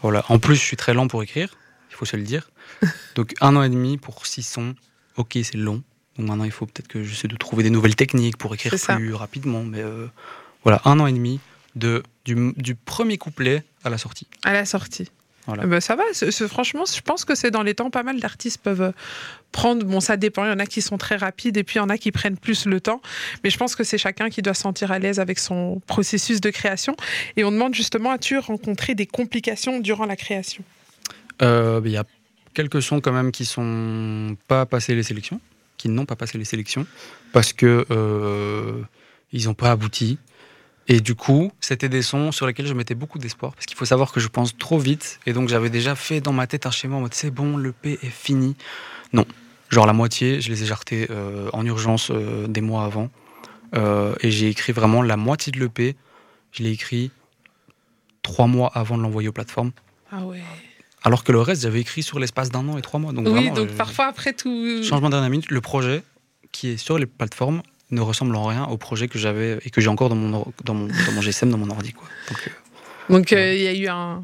voilà. 0.01 0.25
En 0.29 0.39
plus, 0.39 0.55
je 0.55 0.61
suis 0.61 0.77
très 0.77 0.93
lent 0.93 1.07
pour 1.07 1.23
écrire, 1.23 1.49
il 1.89 1.95
faut 1.95 2.05
se 2.05 2.15
le 2.15 2.23
dire. 2.23 2.49
Donc, 3.15 3.33
un 3.41 3.55
an 3.55 3.63
et 3.63 3.69
demi 3.69 3.97
pour 3.97 4.25
six 4.25 4.43
sons, 4.43 4.75
ok, 5.17 5.37
c'est 5.43 5.55
long. 5.55 5.83
Donc 6.17 6.27
maintenant, 6.27 6.43
il 6.43 6.51
faut 6.51 6.65
peut-être 6.65 6.87
que 6.87 7.03
j'essaie 7.03 7.27
de 7.27 7.35
trouver 7.35 7.63
des 7.63 7.69
nouvelles 7.69 7.95
techniques 7.95 8.37
pour 8.37 8.53
écrire 8.53 8.73
plus 8.73 9.13
rapidement. 9.13 9.63
Mais 9.63 9.81
euh, 9.81 10.07
voilà, 10.63 10.81
un 10.85 10.99
an 10.99 11.07
et 11.07 11.13
demi 11.13 11.39
de, 11.75 12.03
du, 12.25 12.53
du 12.57 12.75
premier 12.75 13.17
couplet 13.17 13.63
à 13.83 13.89
la 13.89 13.97
sortie. 13.97 14.27
À 14.43 14.53
la 14.53 14.65
sortie. 14.65 15.09
Voilà. 15.47 15.65
Ben, 15.65 15.81
ça 15.81 15.95
va, 15.95 16.03
franchement, 16.47 16.83
je 16.85 17.01
pense 17.01 17.25
que 17.25 17.33
c'est 17.35 17.51
dans 17.51 17.63
les 17.63 17.73
temps, 17.73 17.89
pas 17.89 18.03
mal 18.03 18.19
d'artistes 18.19 18.61
peuvent 18.61 18.81
euh, 18.81 18.91
prendre, 19.51 19.83
bon 19.85 19.99
ça 19.99 20.15
dépend, 20.15 20.45
il 20.45 20.49
y 20.49 20.53
en 20.53 20.59
a 20.59 20.65
qui 20.65 20.81
sont 20.81 20.97
très 20.97 21.15
rapides 21.17 21.57
et 21.57 21.63
puis 21.63 21.75
il 21.75 21.79
y 21.79 21.81
en 21.81 21.89
a 21.89 21.97
qui 21.97 22.11
prennent 22.11 22.37
plus 22.37 22.65
le 22.65 22.79
temps, 22.79 23.01
mais 23.43 23.49
je 23.49 23.57
pense 23.57 23.75
que 23.75 23.83
c'est 23.83 23.97
chacun 23.97 24.29
qui 24.29 24.41
doit 24.41 24.53
se 24.53 24.61
sentir 24.61 24.91
à 24.91 24.99
l'aise 24.99 25.19
avec 25.19 25.39
son 25.39 25.81
processus 25.87 26.41
de 26.41 26.49
création. 26.51 26.95
Et 27.37 27.43
on 27.43 27.51
demande 27.51 27.73
justement, 27.73 28.11
as-tu 28.11 28.37
rencontré 28.37 28.93
des 28.93 29.07
complications 29.07 29.79
durant 29.79 30.05
la 30.05 30.15
création? 30.15 30.63
Euh, 31.41 31.81
Il 31.83 31.91
y 31.91 31.97
a 31.97 32.05
quelques 32.53 32.81
sons 32.81 33.01
quand 33.01 33.13
même 33.13 33.31
qui 33.31 33.45
sont 33.45 34.37
pas 34.47 34.65
passés 34.65 34.93
les 34.93 35.03
sélections, 35.03 35.41
qui 35.77 35.89
n'ont 35.89 36.05
pas 36.05 36.15
passé 36.15 36.37
les 36.37 36.45
sélections, 36.45 36.85
parce 37.33 37.51
que 37.51 37.85
euh, 37.89 38.81
ils 39.31 39.45
n'ont 39.45 39.53
pas 39.55 39.71
abouti. 39.71 40.19
Et 40.87 40.99
du 40.99 41.15
coup, 41.15 41.51
c'était 41.61 41.89
des 41.89 42.01
sons 42.01 42.31
sur 42.31 42.47
lesquels 42.47 42.67
je 42.67 42.73
mettais 42.73 42.95
beaucoup 42.95 43.19
d'espoir, 43.19 43.53
parce 43.53 43.65
qu'il 43.65 43.77
faut 43.77 43.85
savoir 43.85 44.11
que 44.11 44.19
je 44.19 44.27
pense 44.27 44.57
trop 44.57 44.79
vite, 44.79 45.19
et 45.25 45.33
donc 45.33 45.47
j'avais 45.47 45.69
déjà 45.69 45.95
fait 45.95 46.21
dans 46.21 46.33
ma 46.33 46.47
tête 46.47 46.65
un 46.65 46.71
schéma 46.71 46.95
en 46.95 47.01
mode 47.01 47.13
c'est 47.13 47.31
bon, 47.31 47.55
le 47.55 47.71
P 47.71 47.99
est 48.01 48.09
fini. 48.09 48.55
Non, 49.13 49.25
genre 49.69 49.85
la 49.85 49.93
moitié, 49.93 50.41
je 50.41 50.49
les 50.49 50.63
ai 50.63 50.65
jartés 50.65 51.07
euh, 51.09 51.49
en 51.53 51.65
urgence 51.65 52.09
euh, 52.11 52.47
des 52.47 52.61
mois 52.61 52.83
avant, 52.85 53.09
Euh, 53.73 54.15
et 54.19 54.31
j'ai 54.31 54.49
écrit 54.49 54.73
vraiment 54.73 55.01
la 55.01 55.15
moitié 55.15 55.51
de 55.53 55.59
l'EP. 55.59 55.95
Je 56.51 56.61
l'ai 56.63 56.71
écrit 56.71 57.09
trois 58.21 58.47
mois 58.47 58.69
avant 58.73 58.97
de 58.97 59.03
l'envoyer 59.03 59.29
aux 59.29 59.31
plateformes. 59.31 59.71
Ah 60.11 60.25
ouais. 60.25 60.43
Alors 61.03 61.23
que 61.23 61.31
le 61.31 61.39
reste, 61.39 61.61
j'avais 61.61 61.79
écrit 61.79 62.03
sur 62.03 62.19
l'espace 62.19 62.49
d'un 62.49 62.67
an 62.67 62.77
et 62.77 62.81
trois 62.81 62.99
mois. 62.99 63.13
Donc 63.13 63.27
oui, 63.27 63.31
vraiment, 63.31 63.55
donc 63.55 63.69
parfois 63.77 64.07
après 64.07 64.33
tout. 64.33 64.83
Changement 64.83 65.07
de 65.07 65.13
dernière 65.13 65.29
minute, 65.29 65.49
le 65.49 65.61
projet 65.61 66.03
qui 66.51 66.67
est 66.71 66.77
sur 66.77 66.97
les 66.97 67.05
plateformes 67.05 67.61
ne 67.91 68.01
ressemble 68.01 68.35
en 68.35 68.45
rien 68.45 68.65
au 68.65 68.77
projet 68.77 69.07
que 69.07 69.19
j'avais 69.19 69.59
et 69.63 69.69
que 69.69 69.81
j'ai 69.81 69.89
encore 69.89 70.09
dans 70.09 70.15
mon, 70.15 70.45
dans 70.63 70.73
mon, 70.73 70.87
dans 70.87 71.11
mon 71.13 71.21
GSM, 71.21 71.49
dans 71.49 71.57
mon 71.57 71.69
ordi. 71.69 71.93
Quoi. 71.93 72.07
Donc, 73.09 73.33
euh, 73.33 73.37
euh, 73.37 73.53
il 73.55 73.61
y 73.61 73.67
a 73.67 73.73
eu 73.73 73.87
un, 73.87 74.23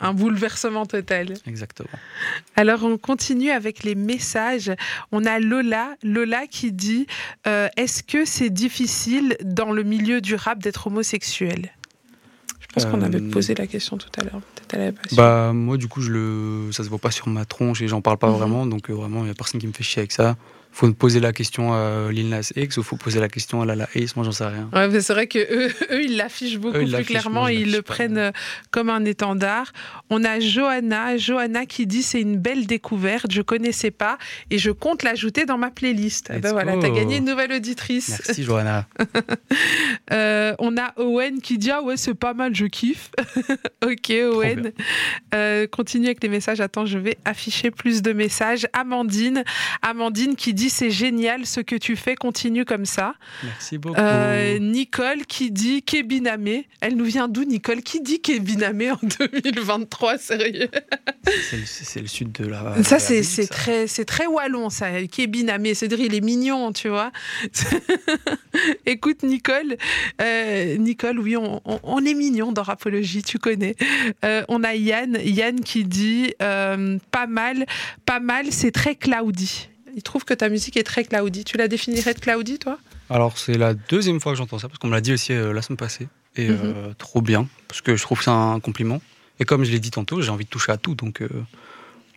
un 0.00 0.12
bouleversement 0.12 0.86
total. 0.86 1.34
exactement. 1.46 1.88
Alors 2.56 2.82
on 2.84 2.98
continue 2.98 3.50
avec 3.50 3.84
les 3.84 3.94
messages. 3.94 4.72
On 5.12 5.24
a 5.24 5.38
Lola, 5.38 5.94
Lola 6.02 6.46
qui 6.48 6.72
dit 6.72 7.06
euh, 7.46 7.68
Est-ce 7.76 8.02
que 8.02 8.24
c'est 8.24 8.50
difficile 8.50 9.36
dans 9.42 9.70
le 9.72 9.82
milieu 9.84 10.20
du 10.20 10.34
rap 10.34 10.58
d'être 10.58 10.88
homosexuel? 10.88 11.70
Je 12.60 12.66
pense 12.82 12.86
qu'on 12.90 13.02
avait 13.02 13.20
posé 13.20 13.54
la 13.54 13.68
question 13.68 13.96
tout 13.98 14.08
à 14.18 14.24
l'heure. 14.24 14.40
Bah, 15.12 15.52
moi, 15.52 15.76
du 15.76 15.86
coup, 15.86 16.00
je 16.00 16.10
le... 16.10 16.72
ça 16.72 16.82
se 16.82 16.88
voit 16.88 16.98
pas 16.98 17.12
sur 17.12 17.28
ma 17.28 17.44
tronche 17.44 17.80
et 17.82 17.86
j'en 17.86 18.00
parle 18.00 18.16
pas 18.18 18.28
Mhm. 18.30 18.36
vraiment. 18.36 18.66
Donc, 18.66 18.90
euh, 18.90 18.94
vraiment, 18.94 19.22
il 19.22 19.28
y 19.28 19.30
a 19.30 19.34
personne 19.34 19.60
qui 19.60 19.68
me 19.68 19.72
fait 19.72 19.84
chier 19.84 20.00
avec 20.00 20.10
ça. 20.10 20.34
Faut 20.74 20.92
poser 20.92 21.20
la 21.20 21.32
question 21.32 21.72
à 21.72 22.10
Lil 22.10 22.28
Nas 22.28 22.50
X 22.56 22.78
ou 22.78 22.82
faut 22.82 22.96
poser 22.96 23.20
la 23.20 23.28
question 23.28 23.62
à 23.62 23.64
Lala 23.64 23.88
Ace. 23.94 24.16
Moi, 24.16 24.24
j'en 24.24 24.32
sais 24.32 24.44
rien. 24.44 24.68
Ouais, 24.72 24.88
mais 24.88 25.00
c'est 25.00 25.12
vrai 25.12 25.28
que 25.28 25.38
eux, 25.38 25.72
eux, 25.92 26.02
ils 26.02 26.16
l'affichent 26.16 26.58
beaucoup 26.58 26.76
Eux, 26.76 26.82
ils 26.82 26.86
plus 26.86 26.92
l'affichent, 26.92 27.08
clairement 27.10 27.42
moi, 27.42 27.50
je 27.50 27.54
et 27.54 27.60
ils 27.60 27.70
le 27.70 27.80
pas. 27.80 27.94
prennent 27.94 28.18
euh, 28.18 28.32
comme 28.72 28.90
un 28.90 29.04
étendard. 29.04 29.72
On 30.10 30.24
a 30.24 30.40
Johanna, 30.40 31.16
Johanna 31.16 31.64
qui 31.66 31.86
dit 31.86 32.02
c'est 32.02 32.20
une 32.20 32.38
belle 32.38 32.66
découverte, 32.66 33.30
je 33.30 33.40
connaissais 33.40 33.92
pas 33.92 34.18
et 34.50 34.58
je 34.58 34.72
compte 34.72 35.04
l'ajouter 35.04 35.46
dans 35.46 35.58
ma 35.58 35.70
playlist. 35.70 36.28
Let's 36.28 36.40
ben 36.40 36.50
voilà, 36.50 36.76
t'as 36.76 36.90
gagné 36.90 37.18
une 37.18 37.24
nouvelle 37.24 37.52
auditrice. 37.52 38.08
Merci, 38.08 38.42
Johanna. 38.42 38.86
Euh, 40.12 40.54
on 40.58 40.76
a 40.76 40.92
Owen 40.96 41.40
qui 41.40 41.56
dit 41.56 41.70
ah 41.70 41.82
ouais 41.82 41.96
c'est 41.96 42.14
pas 42.14 42.34
mal, 42.34 42.54
je 42.54 42.66
kiffe. 42.66 43.10
ok 43.84 44.12
Owen. 44.32 44.72
Euh, 45.34 45.66
continue 45.66 46.06
avec 46.06 46.22
les 46.22 46.28
messages. 46.28 46.60
Attends, 46.60 46.84
je 46.84 46.98
vais 46.98 47.16
afficher 47.24 47.70
plus 47.70 48.02
de 48.02 48.12
messages. 48.12 48.66
Amandine, 48.72 49.44
Amandine 49.82 50.36
qui 50.36 50.52
dit 50.52 50.63
c'est 50.70 50.90
génial 50.90 51.46
ce 51.46 51.60
que 51.60 51.76
tu 51.76 51.96
fais, 51.96 52.14
continue 52.14 52.64
comme 52.64 52.84
ça. 52.86 53.14
Merci 53.42 53.78
beaucoup. 53.78 54.00
Euh, 54.00 54.58
Nicole 54.58 55.26
qui 55.26 55.50
dit 55.50 55.82
Kébinamé. 55.82 56.68
Elle 56.80 56.96
nous 56.96 57.04
vient 57.04 57.28
d'où 57.28 57.44
Nicole? 57.44 57.82
Qui 57.82 58.00
dit 58.00 58.20
Kébinamé 58.20 58.90
en 58.90 58.98
2023 59.18 60.18
Sérieux? 60.18 60.68
C'est 61.76 62.00
le, 62.00 62.06
sud 62.06 62.32
de 62.32 62.46
la. 62.46 62.82
Ça 62.82 62.98
c'est 62.98 63.46
très 63.46 63.86
c'est 63.86 64.04
très 64.04 64.26
wallon 64.26 64.70
ça. 64.70 65.02
Kébinamé, 65.06 65.74
c'est-à-dire 65.74 66.00
il 66.00 66.14
est 66.14 66.20
mignon, 66.20 66.72
tu 66.72 66.88
vois. 66.88 67.10
Écoute 68.86 69.22
Nicole, 69.22 69.76
euh, 70.20 70.76
Nicole, 70.76 71.18
oui, 71.18 71.36
on, 71.36 71.60
on- 71.64 71.80
on 71.82 72.04
est 72.04 72.14
mignon 72.14 72.52
dans 72.52 72.62
Rapologie, 72.62 73.22
tu 73.22 73.38
connais. 73.38 73.74
Euh, 74.24 74.42
on 74.48 74.62
a 74.64 74.74
Yann, 74.74 75.18
Yann 75.22 75.60
qui 75.60 75.84
dit 75.84 76.34
pas 76.38 77.26
mal, 77.28 77.66
pas 78.06 78.20
mal, 78.20 78.46
c'est 78.50 78.70
très 78.70 78.94
cloudy. 78.94 79.68
Il 79.96 80.02
trouve 80.02 80.24
que 80.24 80.34
ta 80.34 80.48
musique 80.48 80.76
est 80.76 80.82
très 80.82 81.04
cloudy. 81.04 81.44
Tu 81.44 81.56
la 81.56 81.68
définirais 81.68 82.14
de 82.14 82.20
cloudy, 82.20 82.58
toi? 82.58 82.78
Alors, 83.10 83.38
c'est 83.38 83.56
la 83.58 83.74
deuxième 83.74 84.20
fois 84.20 84.32
que 84.32 84.38
j'entends 84.38 84.58
ça, 84.58 84.68
parce 84.68 84.78
qu'on 84.78 84.88
me 84.88 84.92
l'a 84.94 85.00
dit 85.00 85.12
aussi 85.12 85.32
euh, 85.32 85.52
la 85.52 85.62
semaine 85.62 85.76
passée. 85.76 86.08
Et 86.36 86.48
Mhm. 86.48 86.58
euh, 86.64 86.92
trop 86.98 87.22
bien, 87.22 87.46
parce 87.68 87.80
que 87.80 87.94
je 87.96 88.02
trouve 88.02 88.18
que 88.18 88.24
c'est 88.24 88.30
un 88.30 88.58
compliment. 88.60 89.00
Et 89.40 89.44
comme 89.44 89.64
je 89.64 89.70
l'ai 89.70 89.78
dit 89.78 89.90
tantôt, 89.90 90.20
j'ai 90.20 90.30
envie 90.30 90.44
de 90.44 90.50
toucher 90.50 90.72
à 90.72 90.76
tout. 90.76 90.94
Donc, 90.94 91.20
euh, 91.22 91.28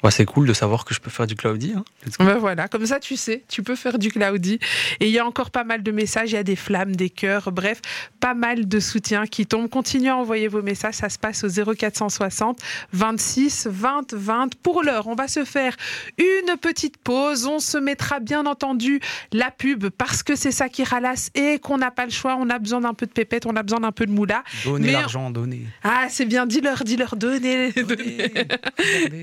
ouais, 0.03 0.11
c'est 0.11 0.25
cool 0.25 0.47
de 0.47 0.53
savoir 0.53 0.85
que 0.85 0.93
je 0.93 0.99
peux 0.99 1.09
faire 1.09 1.27
du 1.27 1.35
cloudy. 1.35 1.73
hein. 1.75 1.83
Ben 2.19 2.37
voilà, 2.37 2.67
comme 2.67 2.85
ça 2.85 2.99
tu 2.99 3.15
sais, 3.17 3.43
tu 3.47 3.63
peux 3.63 3.75
faire 3.75 3.97
du 3.99 4.09
cloudy. 4.11 4.59
Et 4.99 5.07
il 5.07 5.11
y 5.11 5.19
a 5.19 5.25
encore 5.25 5.51
pas 5.51 5.63
mal 5.63 5.83
de 5.83 5.91
messages, 5.91 6.31
il 6.31 6.35
y 6.35 6.37
a 6.37 6.43
des 6.43 6.55
flammes, 6.55 6.95
des 6.95 7.09
cœurs, 7.09 7.51
bref, 7.51 7.81
pas 8.19 8.33
mal 8.33 8.67
de 8.67 8.79
soutien 8.79 9.25
qui 9.27 9.45
tombe. 9.45 9.69
Continuez 9.69 10.09
à 10.09 10.17
envoyer 10.17 10.47
vos 10.47 10.61
messages, 10.61 10.95
ça 10.95 11.09
se 11.09 11.17
passe 11.19 11.43
au 11.43 11.49
0460 11.73 12.59
26 12.93 13.67
20 13.71 14.13
20. 14.13 14.55
Pour 14.61 14.83
l'heure, 14.83 15.07
on 15.07 15.15
va 15.15 15.27
se 15.27 15.43
faire 15.45 15.75
une 16.17 16.57
petite 16.57 16.97
pause. 16.97 17.45
On 17.45 17.59
se 17.59 17.77
mettra 17.77 18.19
bien 18.19 18.45
entendu 18.45 18.99
la 19.33 19.51
pub 19.51 19.87
parce 19.89 20.23
que 20.23 20.35
c'est 20.35 20.51
ça 20.51 20.69
qui 20.69 20.83
ralasse 20.83 21.29
et 21.35 21.59
qu'on 21.59 21.77
n'a 21.77 21.91
pas 21.91 22.05
le 22.05 22.11
choix. 22.11 22.37
On 22.39 22.49
a 22.49 22.59
besoin 22.59 22.81
d'un 22.81 22.93
peu 22.93 23.05
de 23.05 23.11
pépette, 23.11 23.45
on 23.45 23.55
a 23.55 23.63
besoin 23.63 23.79
d'un 23.79 23.91
peu 23.91 24.05
de 24.05 24.11
moula. 24.11 24.43
Donnez 24.63 24.91
l'argent, 24.91 25.29
donnez. 25.31 25.65
Ah, 25.83 26.07
c'est 26.09 26.25
bien, 26.25 26.45
dis-leur, 26.45 26.83
dis-leur, 26.83 27.15
donnez. 27.15 27.71
Donnez, 27.71 28.31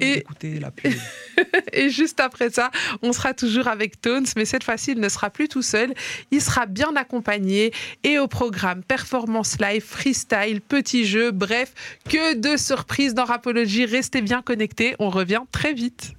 Et- 0.00 0.18
écoutez 0.18 0.58
Et 1.72 1.90
juste 1.90 2.20
après 2.20 2.50
ça, 2.50 2.70
on 3.02 3.12
sera 3.12 3.34
toujours 3.34 3.68
avec 3.68 4.00
Tones, 4.00 4.26
mais 4.36 4.44
cette 4.44 4.64
fois-ci, 4.64 4.92
il 4.92 5.00
ne 5.00 5.08
sera 5.08 5.30
plus 5.30 5.48
tout 5.48 5.62
seul. 5.62 5.92
Il 6.30 6.40
sera 6.40 6.66
bien 6.66 6.94
accompagné 6.96 7.72
et 8.02 8.18
au 8.18 8.28
programme 8.28 8.82
performance 8.82 9.58
live, 9.60 9.82
freestyle, 9.82 10.60
petits 10.60 11.04
jeux, 11.04 11.30
bref, 11.30 11.72
que 12.08 12.34
de 12.34 12.56
surprises 12.56 13.14
dans 13.14 13.24
Rapologie. 13.24 13.86
Restez 13.86 14.22
bien 14.22 14.42
connectés. 14.42 14.94
On 14.98 15.10
revient 15.10 15.42
très 15.52 15.72
vite. 15.72 16.14